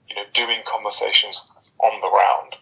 you 0.08 0.16
know, 0.16 0.24
doing 0.32 0.60
conversations 0.66 1.48
on 1.78 2.00
the 2.00 2.10
ground. 2.10 2.56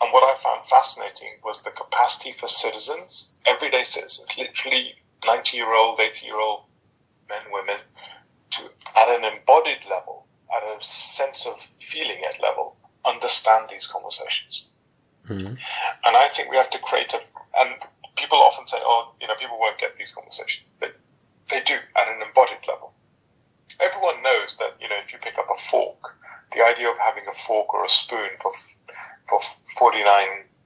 And 0.00 0.12
what 0.12 0.24
I 0.24 0.40
found 0.40 0.66
fascinating 0.66 1.38
was 1.44 1.62
the 1.62 1.70
capacity 1.70 2.32
for 2.32 2.48
citizens, 2.48 3.32
everyday 3.46 3.84
citizens, 3.84 4.28
literally 4.36 4.94
90 5.26 5.56
year 5.56 5.74
old, 5.74 6.00
80 6.00 6.26
year 6.26 6.40
old 6.40 6.62
men, 7.30 7.42
women, 7.52 7.80
to, 8.50 8.62
at 8.96 9.08
an 9.08 9.24
embodied 9.24 9.86
level, 9.88 10.26
at 10.54 10.62
a 10.62 10.82
sense 10.82 11.46
of 11.46 11.58
feeling 11.80 12.20
at 12.28 12.42
level, 12.42 12.76
understand 13.06 13.68
these 13.70 13.86
conversations. 13.86 14.66
Mm-hmm. 15.28 15.54
And 16.04 16.16
I 16.16 16.28
think 16.34 16.50
we 16.50 16.56
have 16.56 16.70
to 16.70 16.78
create 16.78 17.14
a, 17.14 17.20
and 17.58 17.76
people 18.16 18.38
often 18.38 18.66
say, 18.66 18.78
oh, 18.80 19.12
you 19.20 19.28
know, 19.28 19.34
people 19.36 19.58
won't 19.58 19.78
get 19.78 19.96
these 19.96 20.12
conversations. 20.12 20.66
But 20.80 20.96
they 21.50 21.60
do 21.60 21.74
at 21.96 22.08
an 22.08 22.22
embodied 22.26 22.66
level. 22.68 22.92
Everyone 23.78 24.22
knows 24.22 24.56
that, 24.58 24.74
you 24.80 24.88
know, 24.88 24.96
if 25.04 25.12
you 25.12 25.18
pick 25.18 25.38
up 25.38 25.46
a 25.54 25.60
fork, 25.70 26.16
the 26.54 26.64
idea 26.64 26.90
of 26.90 26.98
having 26.98 27.24
a 27.28 27.32
fork 27.32 27.72
or 27.72 27.84
a 27.84 27.88
spoon 27.88 28.30
for, 28.42 28.52
for 29.28 29.40
49 29.78 30.04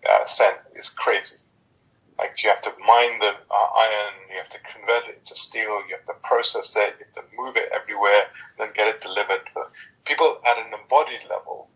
uh, 0.08 0.24
cent 0.24 0.56
is 0.74 0.88
crazy. 0.88 1.36
Like 2.18 2.42
you 2.42 2.50
have 2.50 2.62
to 2.62 2.72
mine 2.86 3.18
the 3.18 3.34
uh, 3.50 3.68
iron, 3.76 4.14
you 4.30 4.36
have 4.36 4.50
to 4.50 4.58
convert 4.72 5.08
it 5.08 5.26
to 5.26 5.34
steel, 5.34 5.82
you 5.88 5.96
have 5.96 6.06
to 6.06 6.14
process 6.22 6.76
it, 6.76 6.94
you 6.98 7.06
have 7.14 7.24
to 7.24 7.36
move 7.36 7.56
it 7.56 7.70
everywhere, 7.74 8.24
then 8.58 8.68
get 8.74 8.88
it 8.88 9.00
delivered. 9.00 9.42
But 9.54 9.70
people 10.04 10.40
at 10.46 10.58
an 10.58 10.72
embodied 10.72 11.22
level, 11.28 11.68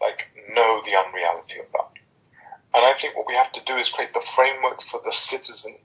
like, 0.00 0.26
know 0.52 0.82
the 0.84 0.96
unreality 0.96 1.60
of 1.60 1.70
that. 1.72 1.90
And 2.74 2.84
I 2.84 2.94
think 2.98 3.16
what 3.16 3.28
we 3.28 3.34
have 3.34 3.52
to 3.52 3.64
do 3.64 3.76
is 3.76 3.90
create 3.90 4.12
the 4.12 4.20
frameworks 4.20 4.90
for 4.90 5.00
the 5.04 5.12
citizen 5.12 5.76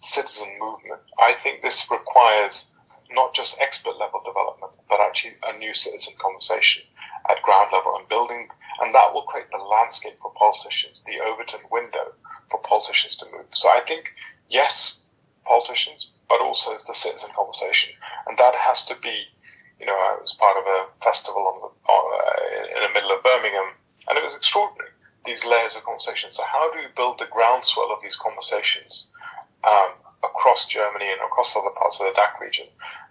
citizen 0.00 0.48
movement. 0.58 1.00
I 1.20 1.34
think 1.42 1.62
this 1.62 1.88
requires 1.90 2.70
not 3.12 3.34
just 3.34 3.60
expert 3.60 3.96
level 3.98 4.20
development, 4.24 4.72
but 4.88 5.00
actually 5.00 5.34
a 5.46 5.56
new 5.58 5.74
citizen 5.74 6.14
conversation 6.18 6.82
at 7.30 7.42
ground 7.42 7.70
level 7.72 7.94
and 7.96 8.08
building, 8.08 8.48
and 8.80 8.92
that 8.94 9.14
will 9.14 9.22
create 9.22 9.50
the 9.52 9.58
landscape 9.58 10.18
for 10.20 10.32
politicians, 10.32 11.04
the 11.06 11.20
Overton 11.20 11.60
window 11.70 12.14
for 12.52 12.60
politicians 12.60 13.16
to 13.16 13.26
move. 13.32 13.48
So 13.52 13.68
I 13.70 13.80
think, 13.80 14.12
yes, 14.50 15.00
politicians, 15.44 16.12
but 16.28 16.40
also 16.40 16.72
it's 16.72 16.84
the 16.84 16.94
citizen 16.94 17.30
conversation. 17.34 17.94
And 18.28 18.36
that 18.38 18.54
has 18.54 18.84
to 18.86 18.94
be, 19.02 19.24
you 19.80 19.86
know, 19.86 19.96
I 19.96 20.18
was 20.20 20.34
part 20.34 20.56
of 20.56 20.64
a 20.64 20.86
festival 21.02 21.42
on 21.48 21.56
the, 21.64 21.70
uh, 21.88 22.76
in 22.76 22.82
the 22.84 22.94
middle 22.94 23.16
of 23.16 23.24
Birmingham, 23.24 23.72
and 24.08 24.18
it 24.18 24.24
was 24.24 24.34
extraordinary, 24.36 24.92
these 25.24 25.44
layers 25.44 25.76
of 25.76 25.82
conversation. 25.84 26.30
So 26.30 26.44
how 26.44 26.70
do 26.72 26.78
you 26.80 26.88
build 26.94 27.18
the 27.18 27.32
groundswell 27.32 27.90
of 27.90 28.02
these 28.02 28.16
conversations 28.16 29.10
um, 29.64 29.92
across 30.22 30.66
Germany 30.66 31.08
and 31.10 31.20
across 31.22 31.56
other 31.56 31.74
parts 31.74 32.00
of 32.00 32.06
the 32.06 32.14
DACH 32.14 32.36
region 32.40 32.66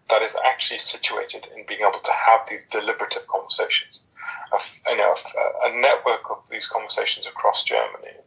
that 0.10 0.22
is 0.22 0.36
actually 0.46 0.80
situated 0.80 1.48
in 1.56 1.66
being 1.66 1.82
able 1.82 2.04
to 2.04 2.12
have 2.12 2.42
these 2.48 2.64
deliberative 2.72 3.28
conversations? 3.28 4.06
A, 4.54 4.92
you 4.92 4.98
know, 4.98 5.16
a, 5.16 5.70
a 5.70 5.82
network 5.82 6.30
of 6.30 6.40
these 6.52 6.68
conversations 6.68 7.26
across 7.26 7.64
Germany 7.64 8.21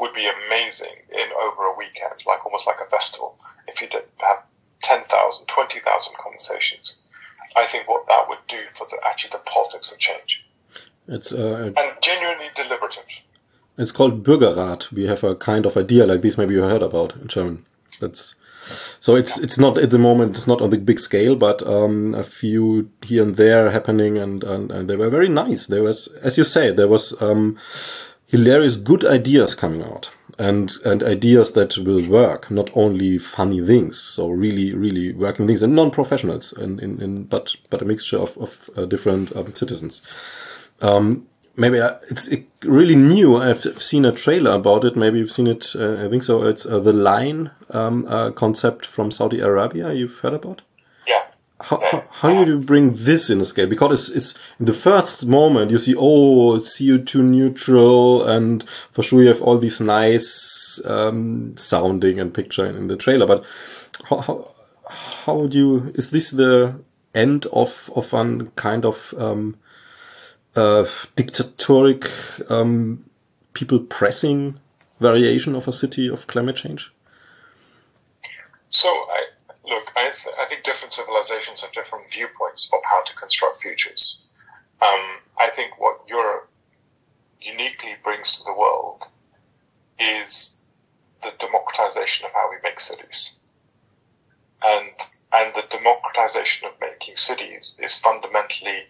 would 0.00 0.14
be 0.14 0.26
amazing 0.26 0.96
in 1.12 1.28
over 1.40 1.62
a 1.64 1.76
weekend, 1.76 2.22
like 2.26 2.44
almost 2.44 2.66
like 2.66 2.80
a 2.84 2.90
festival. 2.90 3.38
If 3.68 3.80
you 3.80 3.88
did 3.88 4.04
have 4.18 4.42
10,000, 4.82 5.46
20,000 5.46 6.14
conversations, 6.16 6.96
I 7.54 7.66
think 7.66 7.86
what 7.86 8.08
that 8.08 8.28
would 8.28 8.38
do 8.48 8.62
for 8.74 8.86
the, 8.90 8.98
actually 9.06 9.30
the 9.32 9.50
politics 9.50 9.92
of 9.92 9.98
change. 9.98 10.44
It's 11.06 11.32
uh, 11.32 11.72
and 11.76 11.92
genuinely 12.00 12.46
deliberative. 12.54 13.04
It's 13.76 13.92
called 13.92 14.22
Bürgerrat. 14.22 14.92
We 14.92 15.06
have 15.06 15.24
a 15.24 15.34
kind 15.34 15.66
of 15.66 15.76
idea 15.76 16.06
like 16.06 16.22
this. 16.22 16.38
Maybe 16.38 16.54
you 16.54 16.62
heard 16.62 16.82
about 16.82 17.16
in 17.16 17.28
German. 17.28 17.66
That's 18.00 18.36
so 19.00 19.16
it's 19.16 19.38
it's 19.40 19.58
not 19.58 19.78
at 19.78 19.90
the 19.90 19.98
moment. 19.98 20.36
It's 20.36 20.46
not 20.46 20.60
on 20.60 20.70
the 20.70 20.78
big 20.78 21.00
scale, 21.00 21.34
but 21.34 21.66
um, 21.66 22.14
a 22.14 22.22
few 22.22 22.90
here 23.02 23.22
and 23.22 23.36
there 23.36 23.70
happening, 23.70 24.18
and, 24.18 24.44
and 24.44 24.70
and 24.70 24.88
they 24.88 24.96
were 24.96 25.10
very 25.10 25.28
nice. 25.28 25.66
There 25.66 25.82
was, 25.82 26.08
as 26.22 26.38
you 26.38 26.44
say, 26.44 26.70
there 26.72 26.88
was 26.88 27.20
um, 27.20 27.58
hilarious 28.30 28.76
good 28.76 29.04
ideas 29.04 29.54
coming 29.54 29.82
out. 29.82 30.10
and 30.40 30.72
and 30.86 31.02
ideas 31.02 31.52
that 31.52 31.76
will 31.78 32.08
work, 32.08 32.50
not 32.50 32.70
only 32.74 33.18
funny 33.18 33.64
things. 33.64 34.00
So 34.00 34.30
really, 34.30 34.74
really 34.74 35.12
working 35.12 35.46
things, 35.46 35.62
and 35.62 35.76
non-professionals, 35.76 36.52
in, 36.54 36.80
in, 36.80 37.00
in 37.02 37.24
but 37.24 37.54
but 37.68 37.82
a 37.82 37.84
mixture 37.84 38.18
of 38.18 38.36
of 38.38 38.70
uh, 38.76 38.86
different 38.86 39.36
um, 39.36 39.54
citizens. 39.54 40.02
Um, 40.80 41.26
maybe 41.56 41.80
I, 41.80 41.96
it's 42.10 42.30
really 42.64 42.96
new. 42.96 43.36
I've 43.36 43.60
seen 43.82 44.04
a 44.06 44.12
trailer 44.12 44.52
about 44.52 44.84
it. 44.84 44.96
Maybe 44.96 45.18
you've 45.18 45.30
seen 45.30 45.46
it. 45.46 45.76
Uh, 45.76 46.06
I 46.06 46.08
think 46.08 46.22
so. 46.22 46.46
It's 46.46 46.64
uh, 46.64 46.80
the 46.80 46.94
line 46.94 47.50
um, 47.70 48.06
uh, 48.08 48.30
concept 48.30 48.86
from 48.86 49.10
Saudi 49.10 49.40
Arabia. 49.40 49.92
You've 49.92 50.20
heard 50.20 50.34
about? 50.34 50.62
How, 51.62 52.04
how, 52.10 52.44
do 52.44 52.52
you 52.52 52.58
bring 52.58 52.94
this 52.94 53.28
in 53.28 53.40
a 53.40 53.44
scale? 53.44 53.66
Because 53.66 54.08
it's, 54.08 54.16
it's 54.16 54.38
in 54.58 54.66
the 54.66 54.72
first 54.72 55.26
moment 55.26 55.70
you 55.70 55.78
see, 55.78 55.94
oh, 55.94 56.58
CO2 56.58 57.22
neutral, 57.22 58.26
and 58.26 58.66
for 58.92 59.02
sure 59.02 59.22
you 59.22 59.28
have 59.28 59.42
all 59.42 59.58
these 59.58 59.80
nice 59.80 60.80
um, 60.86 61.56
sounding 61.56 62.18
and 62.18 62.32
picture 62.32 62.64
in, 62.64 62.76
in 62.76 62.86
the 62.86 62.96
trailer. 62.96 63.26
But 63.26 63.44
how, 64.08 64.20
how 64.20 64.54
how 64.90 65.46
do 65.46 65.58
you? 65.58 65.92
Is 65.94 66.10
this 66.10 66.30
the 66.30 66.80
end 67.14 67.46
of 67.46 67.90
of 67.94 68.12
one 68.12 68.50
kind 68.56 68.84
of 68.84 69.14
um, 69.18 69.56
uh, 70.56 70.84
dictatoric 71.16 72.08
um, 72.50 73.04
people 73.52 73.80
pressing 73.80 74.58
variation 75.00 75.54
of 75.54 75.68
a 75.68 75.72
city 75.72 76.08
of 76.08 76.26
climate 76.26 76.56
change? 76.56 76.92
So, 78.68 78.88
I, 78.88 79.26
I, 80.00 80.04
th- 80.10 80.34
I 80.38 80.46
think 80.46 80.64
different 80.64 80.92
civilizations 80.92 81.60
have 81.62 81.72
different 81.72 82.10
viewpoints 82.10 82.70
of 82.72 82.80
how 82.90 83.02
to 83.02 83.16
construct 83.16 83.62
futures. 83.62 84.22
Um, 84.80 85.20
I 85.38 85.50
think 85.54 85.78
what 85.78 86.00
Europe 86.08 86.48
uniquely 87.40 87.96
brings 88.02 88.38
to 88.38 88.44
the 88.44 88.58
world 88.58 89.04
is 89.98 90.56
the 91.22 91.32
democratization 91.38 92.26
of 92.26 92.32
how 92.32 92.48
we 92.50 92.56
make 92.62 92.80
cities. 92.80 93.36
And, 94.62 94.96
and 95.32 95.54
the 95.54 95.64
democratization 95.70 96.68
of 96.68 96.80
making 96.80 97.16
cities 97.16 97.76
is 97.78 97.98
fundamentally 97.98 98.84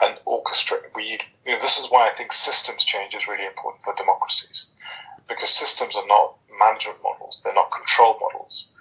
an 0.00 0.16
orchestrate. 0.26 0.94
We, 0.94 1.18
you 1.46 1.52
know, 1.52 1.60
this 1.60 1.78
is 1.78 1.90
why 1.90 2.08
I 2.08 2.14
think 2.16 2.32
systems 2.32 2.84
change 2.84 3.14
is 3.14 3.28
really 3.28 3.46
important 3.46 3.82
for 3.84 3.94
democracies, 3.94 4.72
because 5.28 5.50
systems 5.50 5.94
are 5.96 6.06
not 6.06 6.36
management 6.58 6.98
models; 7.02 7.40
they're 7.44 7.54
not 7.54 7.70
control 7.70 8.18
models. 8.20 8.72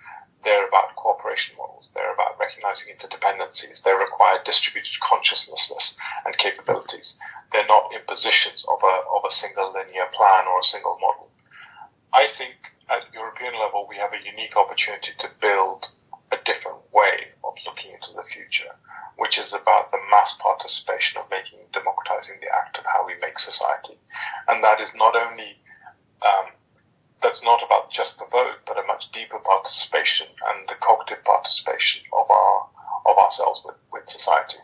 They're 0.44 0.68
about 0.68 0.96
cooperation 0.96 1.56
models. 1.58 1.92
They're 1.94 2.14
about 2.14 2.40
recognizing 2.40 2.96
interdependencies. 2.96 3.84
They 3.84 3.94
require 3.94 4.42
distributed 4.44 5.00
consciousness 5.02 5.98
and 6.26 6.38
capabilities. 6.38 7.18
They're 7.52 7.68
not 7.68 7.94
impositions 7.94 8.66
of 8.72 8.80
a 8.84 9.02
of 9.16 9.26
a 9.28 9.32
single 9.32 9.74
linear 9.74 10.08
plan 10.14 10.48
or 10.48 10.60
a 10.60 10.64
single 10.64 10.98
model. 11.02 11.30
I 12.14 12.28
think 12.28 12.56
at 12.90 13.14
European 13.14 13.54
level 13.60 13.86
we 13.88 13.98
have 13.98 14.14
a 14.14 14.26
unique 14.26 14.56
opportunity 14.56 15.12
to 15.20 15.30
build 15.42 15.88
a 16.32 16.38
different 16.46 16.80
way 16.94 17.30
of 17.44 17.56
looking 17.66 17.92
into 17.92 18.14
the 18.14 18.24
future 18.24 18.76
which 19.20 19.38
is 19.38 19.52
about 19.52 19.92
the 19.92 20.00
mass 20.10 20.38
participation 20.42 21.22
of 21.22 21.30
making 21.30 21.60
democratizing 21.74 22.38
the 22.42 22.48
act 22.56 22.78
of 22.78 22.86
how 22.86 23.06
we 23.06 23.14
make 23.22 23.38
society, 23.38 24.00
and 24.48 24.64
that 24.64 24.80
is 24.80 24.90
not 24.96 25.14
only 25.14 25.60
um, 26.26 26.46
that's 27.22 27.44
not 27.44 27.64
about 27.64 27.92
just 27.92 28.20
the 28.20 28.26
vote, 28.32 28.60
but 28.66 28.78
a 28.78 28.88
much 28.88 29.12
deeper 29.12 29.40
participation 29.40 30.28
and 30.50 30.68
the 30.68 30.76
cognitive 30.76 31.24
participation 31.24 32.04
of 32.14 32.30
our 32.30 32.68
of 33.06 33.18
ourselves 33.18 33.62
with, 33.66 33.76
with 33.92 34.08
society. 34.08 34.60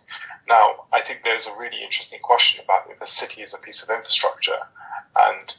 Now, 0.47 0.85
I 0.93 1.01
think 1.01 1.21
there's 1.23 1.47
a 1.47 1.57
really 1.57 1.81
interesting 1.81 2.19
question 2.21 2.63
about 2.63 2.89
if 2.89 3.01
a 3.01 3.07
city 3.07 3.41
is 3.41 3.53
a 3.53 3.65
piece 3.65 3.81
of 3.81 3.89
infrastructure 3.89 4.59
and 5.17 5.55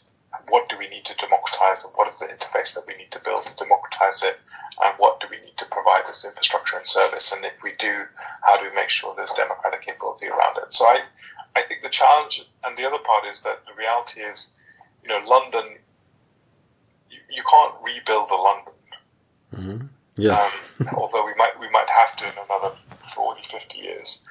what 0.49 0.69
do 0.69 0.79
we 0.79 0.89
need 0.89 1.05
to 1.07 1.15
democratize 1.17 1.85
and 1.85 1.93
what 1.97 2.09
is 2.09 2.19
the 2.19 2.27
interface 2.27 2.75
that 2.75 2.85
we 2.87 2.97
need 2.97 3.11
to 3.13 3.21
build 3.25 3.45
to 3.45 3.57
democratize 3.57 4.23
it 4.23 4.37
and 4.85 4.95
what 4.99 5.19
do 5.21 5.27
we 5.31 5.37
need 5.39 5.57
to 5.57 5.65
provide 5.67 6.07
this 6.07 6.25
infrastructure 6.25 6.77
and 6.77 6.87
service 6.87 7.33
and 7.33 7.45
if 7.45 7.55
we 7.63 7.73
do 7.79 8.05
how 8.43 8.57
do 8.61 8.69
we 8.69 8.75
make 8.75 8.91
sure 8.91 9.15
there's 9.17 9.33
democratic 9.33 9.83
capability 9.83 10.27
around 10.27 10.57
it 10.59 10.73
so 10.73 10.85
i 10.85 11.01
i 11.57 11.63
think 11.63 11.83
the 11.83 11.89
challenge 11.89 12.45
and 12.65 12.77
the 12.77 12.87
other 12.87 13.03
part 13.05 13.25
is 13.27 13.41
that 13.41 13.65
the 13.67 13.75
reality 13.75 14.21
is 14.21 14.53
you 15.03 15.09
know 15.09 15.21
london 15.27 15.77
you, 17.31 17.43
can't 17.51 17.75
rebuild 17.83 18.31
a 18.31 18.35
london 18.35 18.73
mm-hmm. 19.55 19.87
yeah 20.17 20.51
um, 20.81 20.89
although 20.95 21.25
we 21.25 21.35
might 21.37 21.59
we 21.61 21.69
might 21.71 21.89
have 21.89 22.17
to 22.17 22.25
in 22.25 22.33
another 22.45 22.75
40 23.15 23.43
50 23.51 23.79
years 23.79 24.25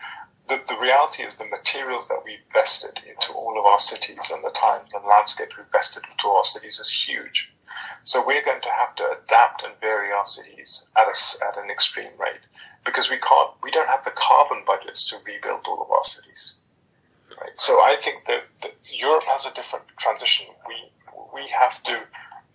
the, 0.47 0.61
the 0.69 0.77
reality 0.79 1.23
is 1.23 1.37
the 1.37 1.45
materials 1.45 2.07
that 2.07 2.21
we've 2.23 2.45
vested 2.53 2.99
into 3.09 3.33
all 3.33 3.57
of 3.57 3.65
our 3.65 3.79
cities 3.79 4.31
and 4.33 4.43
the 4.43 4.51
time 4.51 4.81
and 4.93 5.03
landscape 5.05 5.49
we've 5.57 5.71
vested 5.71 6.03
into 6.09 6.27
our 6.27 6.43
cities 6.43 6.79
is 6.79 6.91
huge 6.91 7.51
so 8.03 8.23
we're 8.25 8.43
going 8.43 8.61
to 8.61 8.69
have 8.69 8.95
to 8.95 9.17
adapt 9.17 9.63
and 9.63 9.73
vary 9.81 10.11
our 10.11 10.25
cities 10.25 10.87
at, 10.95 11.07
a, 11.07 11.45
at 11.45 11.57
an 11.57 11.71
extreme 11.71 12.11
rate 12.19 12.45
because 12.85 13.09
we 13.09 13.17
can't, 13.17 13.51
we 13.63 13.71
don't 13.71 13.89
have 13.89 14.05
the 14.05 14.11
carbon 14.11 14.63
budgets 14.65 15.09
to 15.09 15.17
rebuild 15.25 15.65
all 15.67 15.81
of 15.81 15.89
our 15.89 16.03
cities. 16.03 16.61
Right? 17.41 17.49
So 17.55 17.73
I 17.81 17.97
think 18.01 18.25
that, 18.27 18.43
that 18.61 18.75
Europe 18.93 19.23
has 19.23 19.45
a 19.45 19.53
different 19.53 19.85
transition. 19.97 20.47
We 20.67 20.75
we 21.33 21.47
have 21.59 21.83
to 21.83 21.99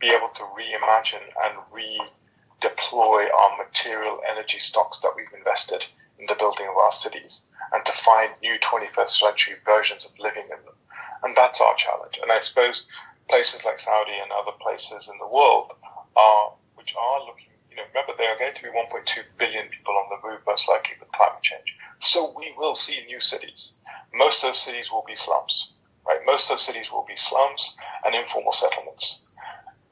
be 0.01 0.09
able 0.09 0.31
to 0.35 0.43
reimagine 0.57 1.29
and 1.45 1.59
redeploy 1.73 3.29
our 3.33 3.57
material 3.59 4.21
energy 4.31 4.59
stocks 4.59 5.01
that 5.01 5.13
we've 5.15 5.33
invested 5.37 5.85
in 6.19 6.27
the 6.27 6.35
building 6.35 6.67
of 6.69 6.77
our 6.77 6.93
cities 6.93 7.47
and 7.73 7.85
to 7.85 7.93
find 7.93 8.31
new 8.43 8.59
21st 8.59 9.09
century 9.09 9.55
versions 9.65 10.05
of 10.05 10.19
living 10.19 10.45
in 10.45 10.65
them. 10.65 10.75
And 11.23 11.37
that's 11.37 11.61
our 11.61 11.75
challenge. 11.77 12.19
And 12.23 12.33
I 12.33 12.41
suppose 12.41 12.87
places 13.29 13.65
like 13.65 13.79
Saudi 13.79 14.13
and 14.21 14.33
other 14.33 14.57
places 14.61 15.09
in 15.13 15.19
the 15.19 15.33
world 15.33 15.73
are, 16.17 16.53
which 16.75 16.95
are 16.99 17.21
looking, 17.27 17.53
you 17.71 17.77
know, 17.77 17.85
remember 17.89 18.13
there 18.17 18.35
are 18.35 18.39
going 18.39 18.55
to 18.55 18.63
be 18.63 18.69
1.2 18.69 19.23
billion 19.39 19.69
people 19.69 19.95
on 19.95 20.09
the 20.11 20.29
move, 20.29 20.41
most 20.47 20.69
likely 20.69 20.97
with 20.99 21.13
climate 21.13 21.43
change. 21.43 21.77
So 22.01 22.35
we 22.37 22.53
will 22.57 22.75
see 22.75 23.05
new 23.07 23.21
cities. 23.21 23.75
Most 24.15 24.43
of 24.43 24.51
those 24.51 24.61
cities 24.61 24.91
will 24.91 25.05
be 25.07 25.17
slums, 25.17 25.73
right? 26.07 26.21
Most 26.27 26.45
of 26.45 26.57
those 26.57 26.67
cities 26.67 26.91
will 26.91 27.05
be 27.07 27.17
slums 27.17 27.77
and 28.05 28.15
informal 28.15 28.53
settlements. 28.53 29.27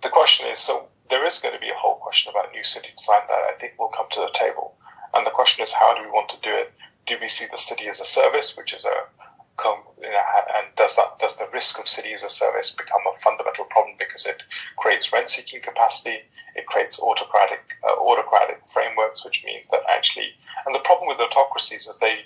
The 0.03 0.11
question 0.11 0.49
is, 0.49 0.59
so 0.59 0.89
there 1.11 1.27
is 1.27 1.39
going 1.39 1.55
to 1.55 1.61
be 1.61 1.71
a 1.71 1.75
whole 1.75 1.97
question 1.97 2.31
about 2.31 2.53
new 2.53 2.65
city 2.65 2.89
design 2.97 3.23
that 3.29 3.35
I 3.35 3.55
think 3.59 3.79
will 3.79 3.89
come 3.89 4.07
to 4.13 4.21
the 4.21 4.31
table. 4.35 4.77
And 5.15 5.27
the 5.27 5.31
question 5.31 5.63
is, 5.63 5.73
how 5.73 5.95
do 5.95 6.03
we 6.03 6.11
want 6.11 6.29
to 6.31 6.37
do 6.43 6.55
it? 6.55 6.73
Do 7.07 7.17
we 7.21 7.29
see 7.29 7.47
the 7.51 7.59
city 7.59 7.89
as 7.89 8.01
a 8.01 8.05
service, 8.05 8.57
which 8.57 8.73
is 8.73 8.85
a 8.85 9.09
you 10.03 10.11
know, 10.11 10.23
and 10.57 10.67
does 10.77 10.97
that 10.97 11.19
does 11.19 11.37
the 11.37 11.49
risk 11.53 11.79
of 11.79 11.89
city 11.89 12.13
as 12.13 12.23
a 12.23 12.31
service 12.31 12.73
become 12.73 13.03
a 13.07 13.19
fundamental 13.19 13.65
problem 13.65 13.97
because 13.99 14.27
it 14.27 14.43
creates 14.77 15.13
rent-seeking 15.13 15.61
capacity, 15.61 16.19
it 16.55 16.67
creates 16.67 17.01
autocratic 17.01 17.61
uh, 17.85 17.97
autocratic 18.01 18.61
frameworks, 18.69 19.25
which 19.25 19.45
means 19.45 19.69
that 19.71 19.83
actually, 19.91 20.31
and 20.67 20.75
the 20.75 20.81
problem 20.81 21.09
with 21.09 21.21
autocracies 21.21 21.87
is 21.87 21.99
they, 21.99 22.21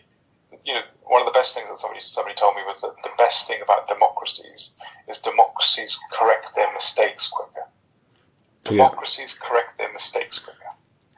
you 0.65 0.75
know, 0.75 0.83
one 1.05 1.21
of 1.21 1.27
the 1.27 1.33
best 1.33 1.55
things 1.55 1.69
that 1.69 1.79
somebody 1.79 2.01
somebody 2.01 2.37
told 2.37 2.57
me 2.57 2.63
was 2.67 2.81
that 2.81 2.95
the 3.03 3.11
best 3.19 3.49
thing 3.49 3.61
about 3.63 3.89
democracies 3.89 4.75
is 5.09 5.19
democracies 5.19 5.99
correct 6.13 6.49
their 6.55 6.73
mistakes 6.73 7.29
quicker. 7.29 7.67
Democracies 8.65 9.39
yeah. 9.39 9.49
correct 9.49 9.79
their 9.79 9.93
mistakes 9.93 10.39
quicker. 10.39 10.59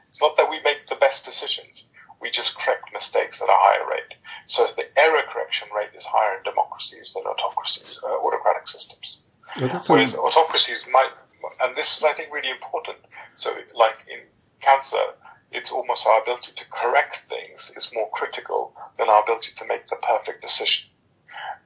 It's 0.09 0.21
not 0.21 0.35
that 0.37 0.49
we 0.49 0.61
make 0.63 0.87
the 0.89 0.95
best 0.95 1.25
decisions; 1.25 1.85
we 2.21 2.29
just 2.29 2.57
correct 2.57 2.91
mistakes 2.93 3.41
at 3.41 3.49
a 3.49 3.55
higher 3.55 3.87
rate. 3.89 4.15
So 4.47 4.65
the 4.75 4.85
error 4.99 5.23
correction 5.31 5.67
rate 5.75 5.89
is 5.97 6.05
higher 6.05 6.37
in 6.37 6.43
democracies 6.43 7.13
than 7.13 7.23
autocracies, 7.25 8.01
uh, 8.03 8.17
autocratic 8.19 8.67
systems. 8.67 9.25
Whereas 9.59 10.13
a... 10.13 10.19
autocracies 10.19 10.85
might, 10.91 11.11
and 11.61 11.75
this 11.75 11.97
is, 11.97 12.03
I 12.03 12.13
think, 12.13 12.33
really 12.33 12.49
important. 12.49 12.97
So, 13.35 13.55
like 13.73 13.97
in 14.11 14.19
cancer, 14.61 14.97
it's 15.51 15.71
almost 15.71 16.07
our 16.07 16.21
ability 16.21 16.51
to 16.55 16.65
correct 16.69 17.23
things 17.29 17.73
is 17.77 17.93
more 17.93 18.09
critical 18.11 18.73
than 18.97 19.09
our 19.09 19.23
ability 19.23 19.51
to 19.57 19.65
make 19.65 19.87
the 19.87 19.95
perfect 19.97 20.41
decision. 20.41 20.89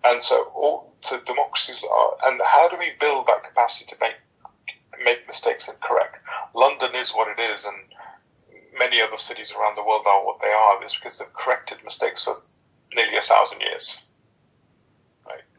And 0.03 0.21
so, 0.23 0.51
all 0.55 0.93
so 1.01 1.19
democracies 1.21 1.85
are, 1.89 2.17
and 2.23 2.41
how 2.43 2.69
do 2.69 2.77
we 2.77 2.91
build 2.99 3.27
that 3.27 3.43
capacity 3.43 3.89
to 3.91 3.97
make 3.99 4.15
make 5.03 5.27
mistakes 5.27 5.67
and 5.67 5.79
correct? 5.81 6.17
London 6.53 6.93
is 6.95 7.11
what 7.11 7.27
it 7.27 7.41
is, 7.41 7.65
and 7.65 7.75
many 8.77 9.01
other 9.01 9.17
cities 9.17 9.51
around 9.51 9.75
the 9.75 9.83
world 9.83 10.05
are 10.07 10.25
what 10.25 10.41
they 10.41 10.51
are. 10.51 10.83
Is 10.83 10.95
because 10.95 11.19
they've 11.19 11.33
corrected 11.33 11.83
mistakes 11.83 12.25
for 12.25 12.37
nearly 12.93 13.17
a 13.17 13.21
thousand 13.27 13.61
years. 13.61 14.05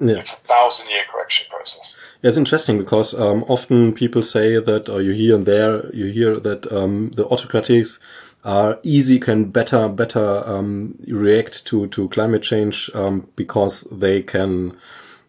Yeah. 0.00 0.16
It's 0.16 0.32
a 0.32 0.36
thousand 0.36 0.88
year 0.88 1.02
correction 1.10 1.46
process. 1.50 1.98
Yeah, 2.22 2.28
it's 2.28 2.38
interesting 2.38 2.78
because 2.78 3.12
um, 3.14 3.44
often 3.48 3.92
people 3.92 4.22
say 4.22 4.58
that, 4.58 4.88
or 4.88 5.02
you 5.02 5.12
hear 5.12 5.34
and 5.34 5.44
there, 5.44 5.86
you 5.94 6.06
hear 6.06 6.40
that 6.40 6.70
um, 6.72 7.10
the 7.10 7.24
autocratics 7.26 7.98
are 8.42 8.78
easy, 8.82 9.20
can 9.20 9.44
better, 9.44 9.88
better 9.88 10.48
um, 10.48 10.98
react 11.06 11.66
to, 11.66 11.86
to 11.88 12.08
climate 12.08 12.42
change 12.42 12.90
um, 12.94 13.28
because 13.36 13.82
they 13.92 14.22
can 14.22 14.74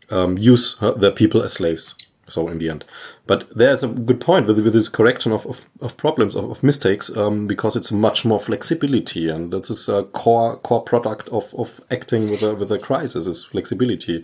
um, 0.09 0.37
use 0.37 0.77
the 0.79 1.11
people 1.11 1.43
as 1.43 1.53
slaves 1.53 1.95
so 2.31 2.47
in 2.47 2.59
the 2.59 2.69
end. 2.69 2.85
But 3.27 3.55
there's 3.55 3.83
a 3.83 3.87
good 3.87 4.19
point 4.19 4.47
with, 4.47 4.59
with 4.59 4.73
this 4.73 4.89
correction 4.89 5.31
of, 5.31 5.45
of, 5.45 5.65
of 5.81 5.97
problems, 5.97 6.35
of, 6.35 6.49
of 6.49 6.63
mistakes, 6.63 7.15
um, 7.15 7.47
because 7.47 7.75
it's 7.75 7.91
much 7.91 8.25
more 8.25 8.39
flexibility. 8.39 9.29
And 9.29 9.51
this 9.51 9.69
is 9.69 9.89
a 9.89 10.03
core, 10.03 10.57
core 10.57 10.83
product 10.83 11.27
of, 11.29 11.53
of 11.55 11.81
acting 11.91 12.29
with 12.31 12.43
a, 12.43 12.55
with 12.55 12.71
a 12.71 12.79
crisis 12.79 13.27
is 13.27 13.45
flexibility. 13.45 14.23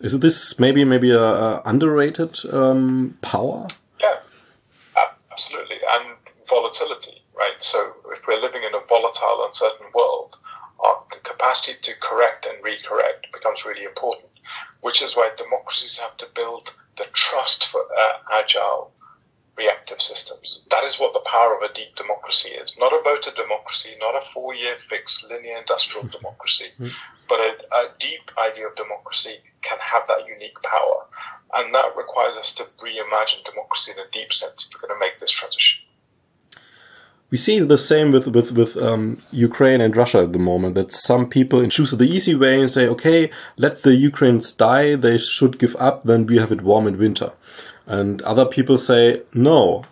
Is 0.00 0.18
this 0.20 0.58
maybe, 0.58 0.84
maybe 0.84 1.10
a, 1.10 1.22
a 1.22 1.62
underrated, 1.64 2.38
um, 2.52 3.16
power? 3.22 3.68
Yeah. 4.00 4.18
Absolutely. 5.30 5.78
And 5.90 6.14
volatility, 6.48 7.22
right? 7.36 7.56
So 7.58 7.78
if 8.12 8.20
we're 8.28 8.40
living 8.40 8.62
in 8.62 8.74
a 8.74 8.86
volatile, 8.88 9.44
uncertain 9.46 9.86
world, 9.92 10.36
our 10.78 11.02
capacity 11.24 11.76
to 11.82 11.92
correct 12.00 12.46
and 12.46 12.62
recorrect 12.62 13.32
becomes 13.32 13.64
really 13.64 13.84
important, 13.84 14.30
which 14.80 15.02
is 15.02 15.16
why 15.16 15.30
democracies 15.36 15.98
have 15.98 16.16
to 16.18 16.26
build 16.36 16.70
the 16.96 17.04
trust 17.12 17.66
for 17.66 17.82
uh, 17.82 18.18
agile 18.32 18.92
reactive 19.56 20.00
systems. 20.00 20.62
That 20.70 20.84
is 20.84 20.98
what 20.98 21.12
the 21.12 21.28
power 21.30 21.56
of 21.56 21.62
a 21.62 21.72
deep 21.72 21.94
democracy 21.96 22.50
is. 22.50 22.74
Not 22.78 22.92
a 22.92 23.02
voter 23.02 23.30
democracy, 23.30 23.90
not 24.00 24.16
a 24.16 24.20
four 24.20 24.54
year 24.54 24.76
fixed 24.78 25.28
linear 25.30 25.58
industrial 25.58 26.06
democracy, 26.08 26.66
hmm. 26.76 26.88
but 27.28 27.38
a, 27.40 27.56
a, 27.72 27.88
deep 27.98 28.30
idea 28.36 28.66
of 28.66 28.74
democracy 28.74 29.36
can 29.62 29.78
have 29.78 30.06
that 30.08 30.26
unique 30.26 30.60
power. 30.62 31.06
And 31.54 31.72
that 31.74 31.96
requires 31.96 32.36
us 32.36 32.52
to 32.54 32.64
reimagine 32.80 33.44
democracy 33.44 33.92
in 33.92 33.98
a 33.98 34.10
deep 34.12 34.32
sense 34.32 34.66
if 34.66 34.74
we're 34.74 34.88
going 34.88 34.98
to 34.98 35.04
make 35.04 35.20
this 35.20 35.30
transition. 35.30 35.84
We 37.34 37.38
see 37.38 37.58
the 37.58 37.76
same 37.76 38.12
with 38.12 38.28
with 38.28 38.52
with 38.52 38.76
um, 38.76 39.18
Ukraine 39.32 39.80
and 39.80 39.96
Russia 39.96 40.20
at 40.26 40.32
the 40.32 40.38
moment. 40.38 40.76
That 40.76 40.92
some 40.92 41.28
people 41.28 41.66
choose 41.68 41.90
the 41.90 42.10
easy 42.16 42.36
way 42.36 42.60
and 42.60 42.70
say, 42.70 42.86
"Okay, 42.86 43.20
let 43.56 43.82
the 43.82 43.96
Ukrainians 44.10 44.52
die. 44.52 44.94
They 44.94 45.18
should 45.18 45.58
give 45.58 45.74
up. 45.88 46.04
Then 46.04 46.26
we 46.26 46.36
have 46.42 46.52
it 46.52 46.62
warm 46.62 46.86
in 46.86 46.96
winter." 46.96 47.30
And 47.86 48.22
other 48.22 48.46
people 48.46 48.78
say, 48.78 49.22
no, 49.32 49.84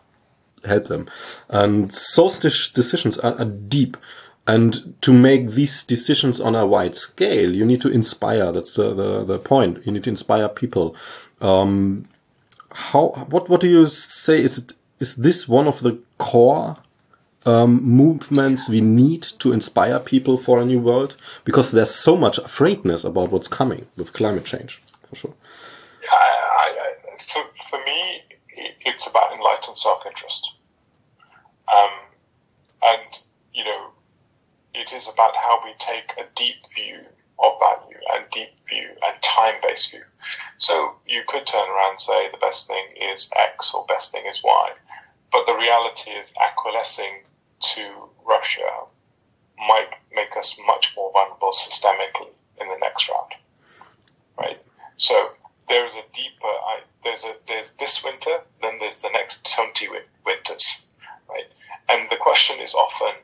help 0.65 0.85
them. 0.85 1.09
And 1.49 1.91
those 2.17 2.39
decisions 2.71 3.19
are, 3.19 3.35
are 3.41 3.45
deep. 3.45 3.97
And 4.47 4.95
to 5.03 5.13
make 5.13 5.51
these 5.51 5.83
decisions 5.83 6.41
on 6.41 6.55
a 6.55 6.67
wide 6.67 6.97
scale, 6.97 7.55
you 7.55 7.65
need 7.65 7.81
to 7.83 7.89
inspire. 7.89 8.53
That's 8.53 8.77
the, 8.77 8.95
the, 8.95 9.25
the 9.25 9.39
point. 9.39 9.85
You 9.85 9.93
need 9.93 10.05
to 10.05 10.11
inspire 10.11 10.49
people. 10.49 10.97
Um, 11.41 12.09
how, 12.71 13.27
what, 13.31 13.49
what 13.49 13.61
do 13.61 13.69
you 13.69 13.87
say? 13.87 14.43
Is 14.43 14.59
it, 14.59 14.73
is 15.01 15.17
this 15.17 15.49
one 15.49 15.67
of 15.67 15.81
the 15.81 15.99
core 16.19 16.77
um, 17.47 17.83
movements 17.83 18.69
we 18.69 18.81
need 18.81 19.23
to 19.41 19.53
inspire 19.53 19.99
people 19.99 20.37
for 20.37 20.61
a 20.61 20.65
new 20.65 20.79
world? 20.79 21.17
Because 21.45 21.73
there's 21.73 21.95
so 21.95 22.17
much 22.17 22.39
afraidness 22.39 23.05
about 23.05 23.31
what's 23.31 23.49
coming 23.49 23.87
with 23.97 24.13
climate 24.13 24.45
change, 24.45 24.81
for 25.03 25.17
sure. 25.17 25.35
I, 26.11 26.75
I, 26.85 27.17
for, 27.19 27.43
for 27.71 27.79
me, 27.85 28.23
it's 28.85 29.09
about 29.09 29.33
enlightened 29.33 29.77
self-interest. 29.77 30.51
Um, 31.75 31.91
and, 32.83 33.21
you 33.53 33.65
know, 33.65 33.91
it 34.75 34.93
is 34.95 35.09
about 35.09 35.35
how 35.37 35.61
we 35.65 35.73
take 35.79 36.13
a 36.19 36.25
deep 36.37 36.57
view 36.75 36.99
of 37.39 37.53
value 37.61 37.99
and 38.15 38.25
deep 38.33 38.51
view 38.69 38.89
and 38.89 39.23
time-based 39.23 39.91
view. 39.91 40.03
So 40.59 40.97
you 41.07 41.23
could 41.27 41.47
turn 41.47 41.69
around 41.69 41.93
and 41.93 42.01
say 42.01 42.31
the 42.31 42.39
best 42.39 42.69
thing 42.69 42.85
is 43.01 43.31
X 43.37 43.75
or 43.75 43.85
best 43.87 44.13
thing 44.13 44.27
is 44.27 44.43
Y. 44.45 44.71
But 45.33 45.47
the 45.47 45.55
reality 45.55 46.11
is 46.11 46.33
acquiescing 46.41 47.23
to 47.63 48.09
Russia 48.25 48.69
might 49.69 49.91
make 50.15 50.37
us 50.37 50.59
much 50.67 50.93
more 50.97 51.13
vulnerable 51.13 51.51
systemically 51.53 52.31
in 52.61 52.69
the 52.69 52.79
next 52.81 53.09
round. 53.09 53.35
Right? 54.39 54.61
So 54.97 55.15
there 55.69 55.87
is 55.87 55.95
a 55.95 56.03
deeper. 56.15 56.47
I, 56.47 56.81
there's 57.05 57.25
a 57.25 57.35
there's 57.49 57.73
this 57.73 58.05
winter, 58.05 58.41
then 58.61 58.79
there's 58.79 59.03
the 59.03 59.11
next 59.11 59.53
twenty 59.55 59.89
winters, 60.25 60.87
right? 61.29 61.47
And 61.89 62.09
the 62.11 62.17
question 62.17 62.61
is 62.61 62.75
often, 62.75 63.15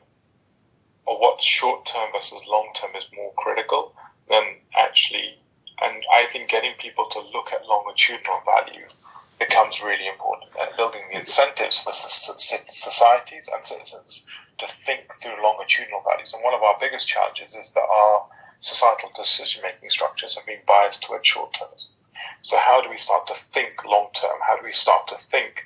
or 1.05 1.19
what 1.19 1.41
short 1.41 1.85
term 1.85 2.09
versus 2.13 2.43
long 2.47 2.69
term 2.75 2.91
is 2.95 3.07
more 3.15 3.33
critical 3.37 3.95
than 4.29 4.43
actually. 4.77 5.37
And 5.81 6.03
I 6.13 6.25
think 6.27 6.49
getting 6.49 6.73
people 6.77 7.07
to 7.11 7.19
look 7.19 7.53
at 7.53 7.65
longitudinal 7.65 8.41
value 8.45 8.87
becomes 9.39 9.81
really 9.81 10.07
important, 10.07 10.51
and 10.61 10.75
building 10.75 11.01
the 11.09 11.17
incentives 11.17 11.81
for 11.81 11.93
societies 11.93 13.49
and 13.53 13.65
citizens 13.65 14.25
to 14.59 14.67
think 14.67 15.13
through 15.15 15.41
longitudinal 15.41 16.03
values. 16.03 16.33
And 16.33 16.43
one 16.43 16.53
of 16.53 16.61
our 16.61 16.75
biggest 16.79 17.07
challenges 17.07 17.55
is 17.55 17.73
that 17.73 17.87
our 17.89 18.25
societal 18.59 19.09
decision 19.15 19.63
making 19.63 19.89
structures 19.89 20.35
have 20.35 20.45
been 20.45 20.59
biased 20.67 21.03
towards 21.03 21.27
short 21.27 21.53
termism. 21.53 21.91
So 22.41 22.57
how 22.57 22.81
do 22.81 22.89
we 22.89 22.97
start 22.97 23.27
to 23.27 23.35
think 23.53 23.85
long 23.85 24.09
term? 24.13 24.37
How 24.45 24.57
do 24.57 24.63
we 24.63 24.73
start 24.73 25.07
to 25.07 25.17
think 25.31 25.63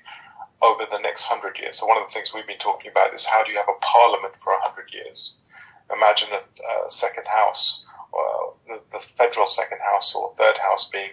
over 0.61 0.85
the 0.89 0.99
next 0.99 1.25
hundred 1.25 1.57
years? 1.59 1.79
So 1.79 1.87
one 1.87 1.97
of 1.97 2.07
the 2.07 2.13
things 2.13 2.31
we've 2.33 2.47
been 2.47 2.57
talking 2.57 2.91
about 2.91 3.13
is 3.13 3.25
how 3.25 3.43
do 3.43 3.51
you 3.51 3.57
have 3.57 3.69
a 3.69 3.79
parliament 3.81 4.35
for 4.43 4.53
a 4.53 4.61
hundred 4.61 4.93
years? 4.93 5.37
Imagine 5.91 6.29
a, 6.31 6.87
a, 6.87 6.89
second 6.89 7.25
house, 7.27 7.85
or 8.11 8.53
the, 8.67 8.79
the, 8.91 8.99
federal 8.99 9.47
second 9.47 9.79
house 9.81 10.15
or 10.15 10.33
third 10.37 10.57
house 10.57 10.89
being 10.89 11.11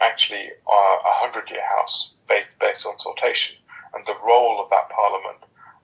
actually 0.00 0.50
are 0.66 0.98
a 0.98 1.14
hundred 1.20 1.50
year 1.50 1.64
house 1.66 2.14
based, 2.28 2.48
based 2.60 2.86
on 2.86 2.96
sortition. 2.98 3.54
And 3.94 4.06
the 4.06 4.16
role 4.24 4.62
of 4.62 4.70
that 4.70 4.90
parliament 4.90 5.38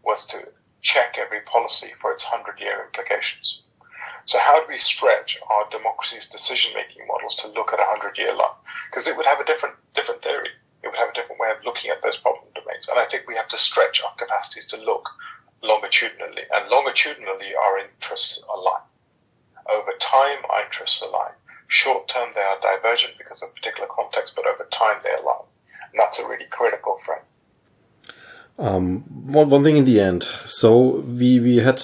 was 0.05 0.27
to 0.29 0.49
check 0.83 1.17
every 1.19 1.41
policy 1.41 1.93
for 2.01 2.13
its 2.13 2.25
hundred 2.25 2.61
year 2.61 2.85
implications. 2.85 3.63
So 4.25 4.39
how 4.39 4.61
do 4.61 4.67
we 4.69 4.79
stretch 4.79 5.39
our 5.51 5.69
democracy's 5.71 6.29
decision-making 6.29 7.07
models 7.09 7.37
to 7.37 7.49
look 7.49 7.73
at 7.73 7.81
a 7.81 7.87
hundred-year 7.87 8.35
line? 8.35 8.59
Because 8.89 9.09
it 9.09 9.17
would 9.17 9.27
have 9.27 9.41
a 9.41 9.45
different 9.45 9.75
different 9.95 10.23
theory. 10.23 10.51
It 10.83 10.89
would 10.89 10.99
have 10.99 11.11
a 11.11 11.15
different 11.15 11.41
way 11.41 11.51
of 11.51 11.65
looking 11.65 11.91
at 11.91 12.03
those 12.03 12.19
problem 12.19 12.45
domains. 12.55 12.89
And 12.89 12.99
I 12.99 13.07
think 13.07 13.27
we 13.27 13.37
have 13.37 13.49
to 13.49 13.59
stretch 13.59 14.03
our 14.03 14.15
capacities 14.17 14.67
to 14.67 14.77
look 14.77 15.09
longitudinally. 15.63 16.43
And 16.53 16.69
longitudinally, 16.69 17.55
our 17.55 17.79
interests 17.79 18.45
align. 18.53 18.83
Over 19.71 19.93
time, 19.99 20.39
our 20.51 20.65
interests 20.65 21.03
align. 21.03 21.33
Short 21.73 22.07
term, 22.07 22.29
they 22.35 22.43
are 22.43 22.61
divergent 22.61 23.15
because 23.17 23.43
of 23.43 23.55
particular 23.55 23.89
context, 23.89 24.35
but 24.37 24.47
over 24.47 24.69
time, 24.71 24.97
they 25.03 25.09
align. 25.11 25.47
And 25.91 25.99
that's 25.99 26.21
a 26.21 26.29
really 26.29 26.45
critical 26.51 26.99
frame. 27.03 27.25
Um, 28.59 29.05
one, 29.33 29.49
one 29.49 29.65
thing 29.65 29.79
in 29.79 29.87
the 29.87 29.99
end. 29.99 30.25
So 30.45 31.01
we, 31.01 31.41
we 31.41 31.57
had, 31.57 31.83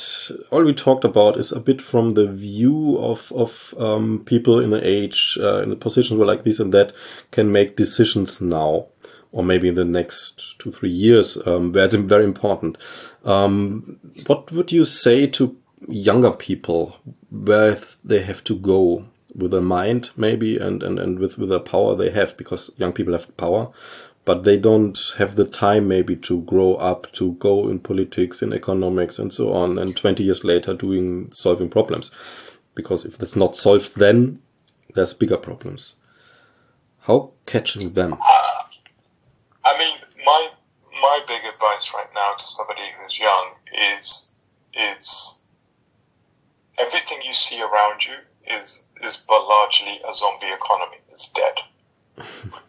all 0.51 0.63
we 0.63 0.75
talked 0.75 1.05
about 1.05 1.39
is 1.39 1.53
a 1.53 1.61
bit 1.61 1.81
from 1.81 2.11
the 2.11 2.31
view 2.31 2.99
of, 2.99 3.33
of, 3.35 3.73
um, 3.79 4.25
people 4.27 4.61
in 4.61 4.69
the 4.69 4.87
age, 4.87 5.39
uh, 5.41 5.63
in 5.63 5.71
the 5.71 5.77
positions 5.77 6.19
where 6.19 6.27
like 6.27 6.45
this 6.45 6.61
and 6.61 6.75
that 6.75 6.93
can 7.31 7.51
make 7.51 7.75
decisions 7.75 8.43
now 8.43 8.89
or 9.33 9.43
maybe 9.43 9.69
in 9.69 9.75
the 9.75 9.87
next 9.87 10.59
two, 10.59 10.71
three 10.71 10.91
years, 10.91 11.39
um, 11.47 11.73
very 11.73 12.25
important. 12.25 12.77
Um, 13.25 13.99
what 14.27 14.53
would 14.53 14.71
you 14.71 14.85
say 14.85 15.27
to 15.29 15.57
younger 15.89 16.33
people 16.33 16.99
where 17.31 17.79
they 18.05 18.21
have 18.21 18.45
to 18.45 18.55
go 18.55 19.07
with 19.35 19.51
their 19.51 19.61
mind 19.61 20.11
maybe 20.17 20.59
and, 20.59 20.83
and, 20.83 20.99
and 20.99 21.19
with, 21.19 21.39
with 21.39 21.49
the 21.51 21.61
power 21.61 21.95
they 21.95 22.11
have 22.11 22.37
because 22.37 22.71
young 22.77 22.93
people 22.93 23.13
have 23.13 23.37
power. 23.37 23.71
But 24.25 24.45
they 24.45 24.59
don't 24.59 24.99
have 25.17 25.37
the 25.37 25.47
time 25.47 25.89
maybe 25.89 26.15
to 26.17 26.43
grow 26.43 26.75
up 26.75 27.11
to 27.13 27.33
go 27.35 27.69
in 27.69 27.79
politics 27.79 28.43
in 28.43 28.53
economics 28.53 29.19
and 29.19 29.33
so 29.33 29.53
on 29.53 29.79
and 29.79 29.97
20 29.97 30.23
years 30.23 30.45
later 30.45 30.75
doing 30.75 31.33
solving 31.33 31.71
problems. 31.71 32.11
Because 32.75 33.05
if 33.05 33.17
that's 33.17 33.37
not 33.37 33.57
solved 33.57 33.97
then 33.97 34.41
there's 34.95 35.15
bigger 35.15 35.39
problems. 35.39 35.95
How 37.01 37.33
catching 37.47 37.95
them? 37.95 38.19
I 39.65 39.79
mean 39.79 39.99
my 40.25 40.49
my 41.01 41.21
big 41.27 41.43
advice 41.45 41.93
right 41.95 42.13
now 42.15 42.35
to 42.39 42.47
somebody 42.47 42.83
who's 43.01 43.19
young 43.19 43.53
is 43.99 44.31
is 44.75 45.43
everything 46.79 47.19
you 47.25 47.33
see 47.33 47.61
around 47.61 48.05
you 48.05 48.15
is 48.51 48.85
is 49.03 49.25
but 49.29 49.47
largely 49.47 50.01
a 50.09 50.13
zombie 50.13 50.53
economy 50.53 50.99
it's 51.13 51.33
dead 51.33 51.55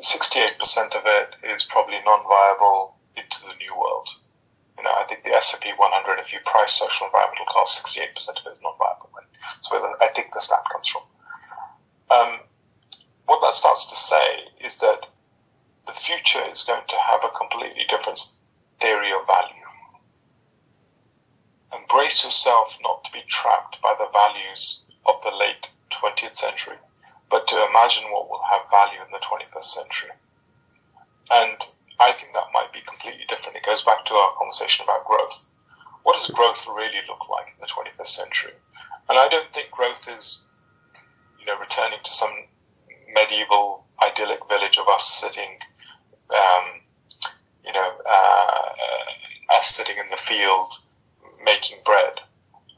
68% 0.00 0.94
of 0.94 1.02
it 1.06 1.34
is 1.42 1.64
probably 1.64 1.98
non-viable 2.04 2.94
into 3.16 3.40
the 3.42 3.54
new 3.58 3.74
world. 3.76 4.08
You 4.76 4.84
know, 4.84 4.92
I 4.94 5.04
think 5.08 5.24
the 5.24 5.34
S&P 5.34 5.70
100, 5.76 6.20
if 6.20 6.32
you 6.32 6.38
price 6.46 6.74
social 6.74 7.06
environmental 7.06 7.46
costs, 7.46 7.82
68% 7.82 8.06
of 8.40 8.46
it 8.46 8.56
is 8.56 8.62
non-viable. 8.62 9.10
Right? 9.14 9.26
So 9.60 9.76
I 10.00 10.08
think 10.14 10.32
the 10.32 10.40
stat 10.40 10.62
comes 10.70 10.88
from. 10.88 11.02
Um, 12.10 12.40
what 13.26 13.40
that 13.42 13.54
starts 13.54 13.90
to 13.90 13.96
say 13.96 14.64
is 14.64 14.78
that 14.78 15.06
the 15.86 15.92
future 15.92 16.44
is 16.50 16.64
going 16.64 16.86
to 16.88 16.96
have 16.96 17.24
a 17.24 17.36
completely 17.36 17.84
different 17.88 18.20
theory 18.80 19.10
of 19.10 19.26
value. 19.26 19.57
Embrace 21.90 22.24
yourself 22.24 22.78
not 22.82 23.04
to 23.04 23.12
be 23.12 23.22
trapped 23.26 23.80
by 23.82 23.94
the 23.98 24.08
values 24.12 24.82
of 25.06 25.22
the 25.22 25.30
late 25.30 25.70
20th 25.90 26.34
century 26.34 26.76
but 27.30 27.46
to 27.48 27.66
imagine 27.68 28.10
what 28.10 28.28
will 28.28 28.42
have 28.50 28.70
value 28.70 29.00
in 29.04 29.12
the 29.12 29.18
21st 29.18 29.64
century. 29.64 30.10
And 31.30 31.56
I 32.00 32.12
think 32.12 32.32
that 32.32 32.52
might 32.54 32.72
be 32.72 32.80
completely 32.86 33.24
different. 33.28 33.56
It 33.56 33.66
goes 33.66 33.82
back 33.82 34.04
to 34.06 34.14
our 34.14 34.32
conversation 34.36 34.84
about 34.84 35.04
growth. 35.06 35.38
What 36.04 36.14
does 36.14 36.28
growth 36.28 36.66
really 36.66 37.02
look 37.06 37.28
like 37.28 37.48
in 37.48 37.60
the 37.60 37.66
21st 37.66 38.08
century? 38.08 38.52
And 39.08 39.18
I 39.18 39.28
don't 39.28 39.52
think 39.52 39.70
growth 39.70 40.08
is, 40.08 40.42
you 41.38 41.46
know, 41.46 41.58
returning 41.58 41.98
to 42.02 42.10
some 42.10 42.32
medieval 43.12 43.84
idyllic 44.02 44.40
village 44.48 44.78
of 44.78 44.88
us 44.88 45.06
sitting, 45.06 45.58
um, 46.30 46.64
you 47.64 47.72
know, 47.72 47.92
uh, 48.08 48.68
uh, 48.72 49.58
us 49.58 49.68
sitting 49.68 49.98
in 49.98 50.08
the 50.10 50.16
field 50.16 50.72
making 51.48 51.78
bread 51.84 52.20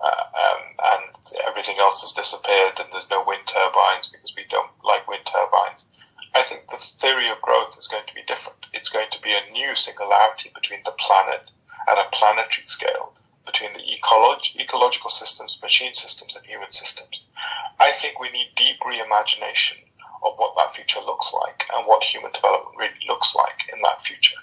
uh, 0.01 0.25
um, 0.47 0.63
and 0.95 1.11
everything 1.47 1.79
else 1.79 2.01
has 2.03 2.13
disappeared, 2.13 2.79
and 2.79 2.89
there's 2.93 3.11
no 3.11 3.25
wind 3.27 3.43
turbines 3.47 4.07
because 4.07 4.33
we 4.37 4.45
don't 4.49 4.71
like 4.85 5.11
wind 5.11 5.27
turbines. 5.27 5.87
I 6.35 6.43
think 6.43 6.71
the 6.71 6.79
theory 6.79 7.29
of 7.29 7.43
growth 7.43 7.77
is 7.77 7.89
going 7.89 8.07
to 8.07 8.15
be 8.15 8.23
different. 8.27 8.67
It's 8.73 8.89
going 8.89 9.11
to 9.11 9.21
be 9.21 9.35
a 9.35 9.51
new 9.53 9.75
singularity 9.75 10.53
between 10.55 10.81
the 10.85 10.95
planet 11.03 11.51
at 11.89 11.99
a 11.99 12.09
planetary 12.13 12.65
scale 12.65 13.13
between 13.45 13.73
the 13.73 13.83
ecolog- 13.83 14.55
ecological 14.57 15.11
systems, 15.11 15.59
machine 15.61 15.95
systems, 15.95 16.37
and 16.37 16.47
human 16.47 16.71
systems. 16.71 17.23
I 17.81 17.91
think 17.91 18.21
we 18.21 18.31
need 18.31 18.55
deep 18.55 18.79
reimagination 18.81 19.79
of 20.23 20.35
what 20.37 20.55
that 20.57 20.71
future 20.71 21.01
looks 21.01 21.33
like 21.33 21.65
and 21.75 21.87
what 21.87 22.05
human 22.05 22.31
development 22.31 22.77
really 22.79 23.03
looks 23.09 23.35
like 23.35 23.59
in 23.73 23.83
that 23.83 24.03
future. 24.03 24.37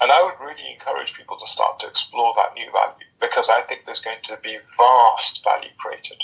And 0.00 0.12
I 0.12 0.22
would 0.22 0.38
really 0.44 0.72
encourage 0.72 1.14
people 1.14 1.38
to 1.38 1.46
start 1.46 1.80
to 1.80 1.86
explore 1.86 2.34
that 2.36 2.54
new 2.54 2.70
value 2.70 3.06
because 3.20 3.48
I 3.48 3.62
think 3.62 3.84
there's 3.84 4.00
going 4.00 4.22
to 4.24 4.38
be 4.42 4.58
vast 4.76 5.42
value 5.42 5.70
created. 5.78 6.22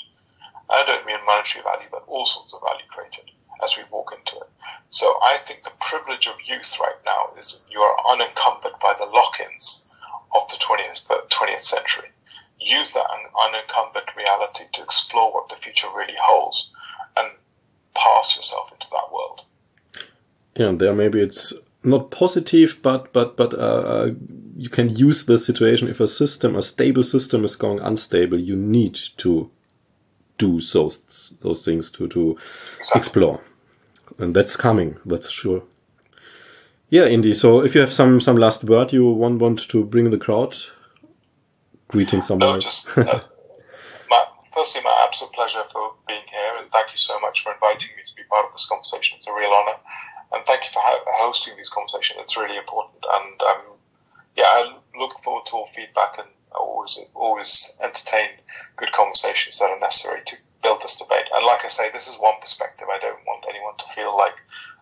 I 0.69 0.85
don't 0.85 1.07
mean 1.07 1.25
monetary 1.27 1.63
value, 1.63 1.89
but 1.91 2.05
all 2.07 2.25
sorts 2.27 2.55
of 2.55 2.61
value 2.61 2.85
created 2.89 3.31
as 3.63 3.77
we 3.77 3.85
walk 3.91 4.13
into 4.13 4.41
it. 4.41 4.51
So 4.91 5.07
I 5.23 5.39
think 5.39 5.63
the 5.63 5.73
privilege 5.81 6.27
of 6.27 6.35
youth 6.47 6.77
right 6.81 7.01
now 7.07 7.31
is 7.39 7.63
you 7.71 7.81
are 7.81 7.97
unencumbered 8.11 8.79
by 8.81 8.95
the 8.99 9.07
lock-ins 9.07 9.89
of 10.35 10.49
the 10.49 10.57
20th, 10.57 11.07
20th 11.31 11.63
century. 11.63 12.09
Use 12.61 12.93
that 12.93 13.07
unencumbered 13.47 14.11
reality 14.17 14.65
to 14.75 14.83
explore 14.83 15.33
what 15.33 15.49
the 15.49 15.57
future 15.57 15.89
really 15.97 16.17
holds 16.21 16.71
and 17.17 17.33
pass 17.95 18.37
yourself 18.37 18.71
into 18.73 18.87
that 18.91 19.13
world. 19.13 19.41
Yeah, 20.55 20.73
there 20.73 20.95
maybe 20.95 21.21
it's 21.21 21.55
not 21.85 22.11
positive, 22.11 22.79
but 22.83 23.13
but 23.13 23.37
but 23.37 23.55
uh, 23.55 23.57
uh, 23.57 24.11
you 24.57 24.69
can 24.69 24.89
use 24.89 25.27
the 25.27 25.39
situation 25.39 25.89
if 25.89 26.01
a 26.01 26.07
system, 26.07 26.57
a 26.57 26.63
stable 26.63 27.03
system, 27.03 27.45
is 27.45 27.57
going 27.57 27.81
unstable. 27.81 28.39
You 28.39 28.57
need 28.57 28.95
to 29.19 29.51
do 30.39 30.61
those 30.61 31.35
those 31.41 31.65
things 31.65 31.91
to 31.93 32.09
to 32.09 32.37
exactly. 32.79 32.99
explore, 32.99 33.41
and 34.19 34.35
that's 34.35 34.57
coming. 34.57 34.97
That's 35.05 35.31
sure. 35.31 35.63
Yeah, 36.89 37.07
Indy. 37.07 37.35
So 37.35 37.65
if 37.65 37.75
you 37.75 37.81
have 37.81 37.93
some 37.93 38.21
some 38.21 38.37
last 38.37 38.65
word 38.65 38.93
you 38.93 39.11
want 39.11 39.41
want 39.41 39.69
to 39.69 39.85
bring 39.85 40.11
the 40.11 40.19
crowd, 40.19 40.55
greeting 41.89 42.23
someone. 42.23 42.55
No, 42.55 42.61
just, 42.61 42.97
uh, 42.97 43.23
my, 44.11 44.25
firstly, 44.55 44.83
my 44.85 45.05
absolute 45.07 45.33
pleasure 45.33 45.65
for 45.73 45.95
being 46.07 46.27
here, 46.31 46.63
and 46.63 46.71
thank 46.71 46.91
you 46.91 46.99
so 46.99 47.19
much 47.21 47.43
for 47.43 47.53
inviting 47.53 47.91
me 47.97 48.03
to 48.07 48.15
be 48.15 48.23
part 48.31 48.47
of 48.47 48.53
this 48.53 48.67
conversation. 48.67 49.17
It's 49.17 49.27
a 49.27 49.33
real 49.33 49.51
honor 49.51 49.79
and 50.33 50.45
thank 50.47 50.65
you 50.65 50.71
for 50.71 50.83
hosting 50.83 51.57
these 51.57 51.69
conversations. 51.69 52.21
It's 52.23 52.37
really 52.37 52.57
important, 52.57 53.05
and 53.11 53.43
um, 53.43 53.63
yeah, 54.37 54.45
I 54.47 54.77
look 54.99 55.13
forward 55.23 55.47
to 55.47 55.53
all 55.53 55.67
feedback 55.67 56.19
and 56.19 56.29
always 56.55 56.99
always 57.15 57.79
entertain 57.83 58.29
good 58.77 58.93
conversations 58.93 59.59
that 59.59 59.71
are 59.71 59.81
necessary 59.81 60.21
to 60.27 60.37
build 60.63 60.83
this 60.83 60.99
debate. 60.99 61.27
And 61.35 61.45
like 61.45 61.65
I 61.65 61.69
say, 61.69 61.91
this 61.91 62.09
is 62.09 62.17
one 62.17 62.41
perspective. 62.41 62.89
I 62.91 62.99
don't 62.99 63.27
want 63.27 63.45
anyone 63.49 63.75
to 63.79 63.95
feel 63.95 64.17
like 64.17 64.35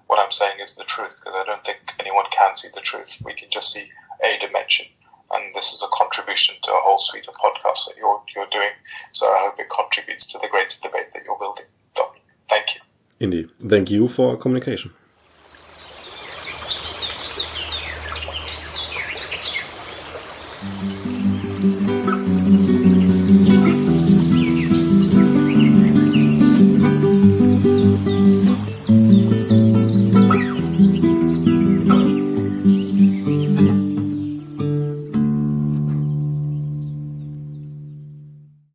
what 0.06 0.18
I'm 0.18 0.30
saying 0.30 0.60
is 0.62 0.74
the 0.74 0.84
truth 0.84 1.14
because 1.18 1.34
I 1.36 1.44
don't 1.44 1.64
think 1.64 1.78
anyone 1.98 2.26
can 2.30 2.56
see 2.56 2.68
the 2.74 2.80
truth. 2.80 3.22
We 3.24 3.34
can 3.34 3.50
just 3.50 3.72
see 3.72 3.90
a 4.22 4.38
dimension. 4.38 4.86
And 5.32 5.54
this 5.54 5.72
is 5.72 5.82
a 5.84 5.96
contribution 5.96 6.56
to 6.64 6.70
a 6.72 6.82
whole 6.82 6.98
suite 6.98 7.28
of 7.28 7.34
podcasts 7.34 7.86
that 7.86 7.94
you're, 7.96 8.20
you're 8.34 8.50
doing. 8.50 8.74
So 9.12 9.26
I 9.26 9.38
hope 9.44 9.60
it 9.60 9.70
contributes 9.70 10.26
to 10.32 10.38
the 10.40 10.48
greater 10.48 10.76
debate 10.82 11.12
that 11.14 11.22
you're 11.24 11.38
building. 11.38 11.66
Thank 12.50 12.74
you. 12.74 12.80
Indeed. 13.20 13.52
Thank 13.68 13.90
you 13.90 14.08
for 14.08 14.36
communication. 14.36 14.92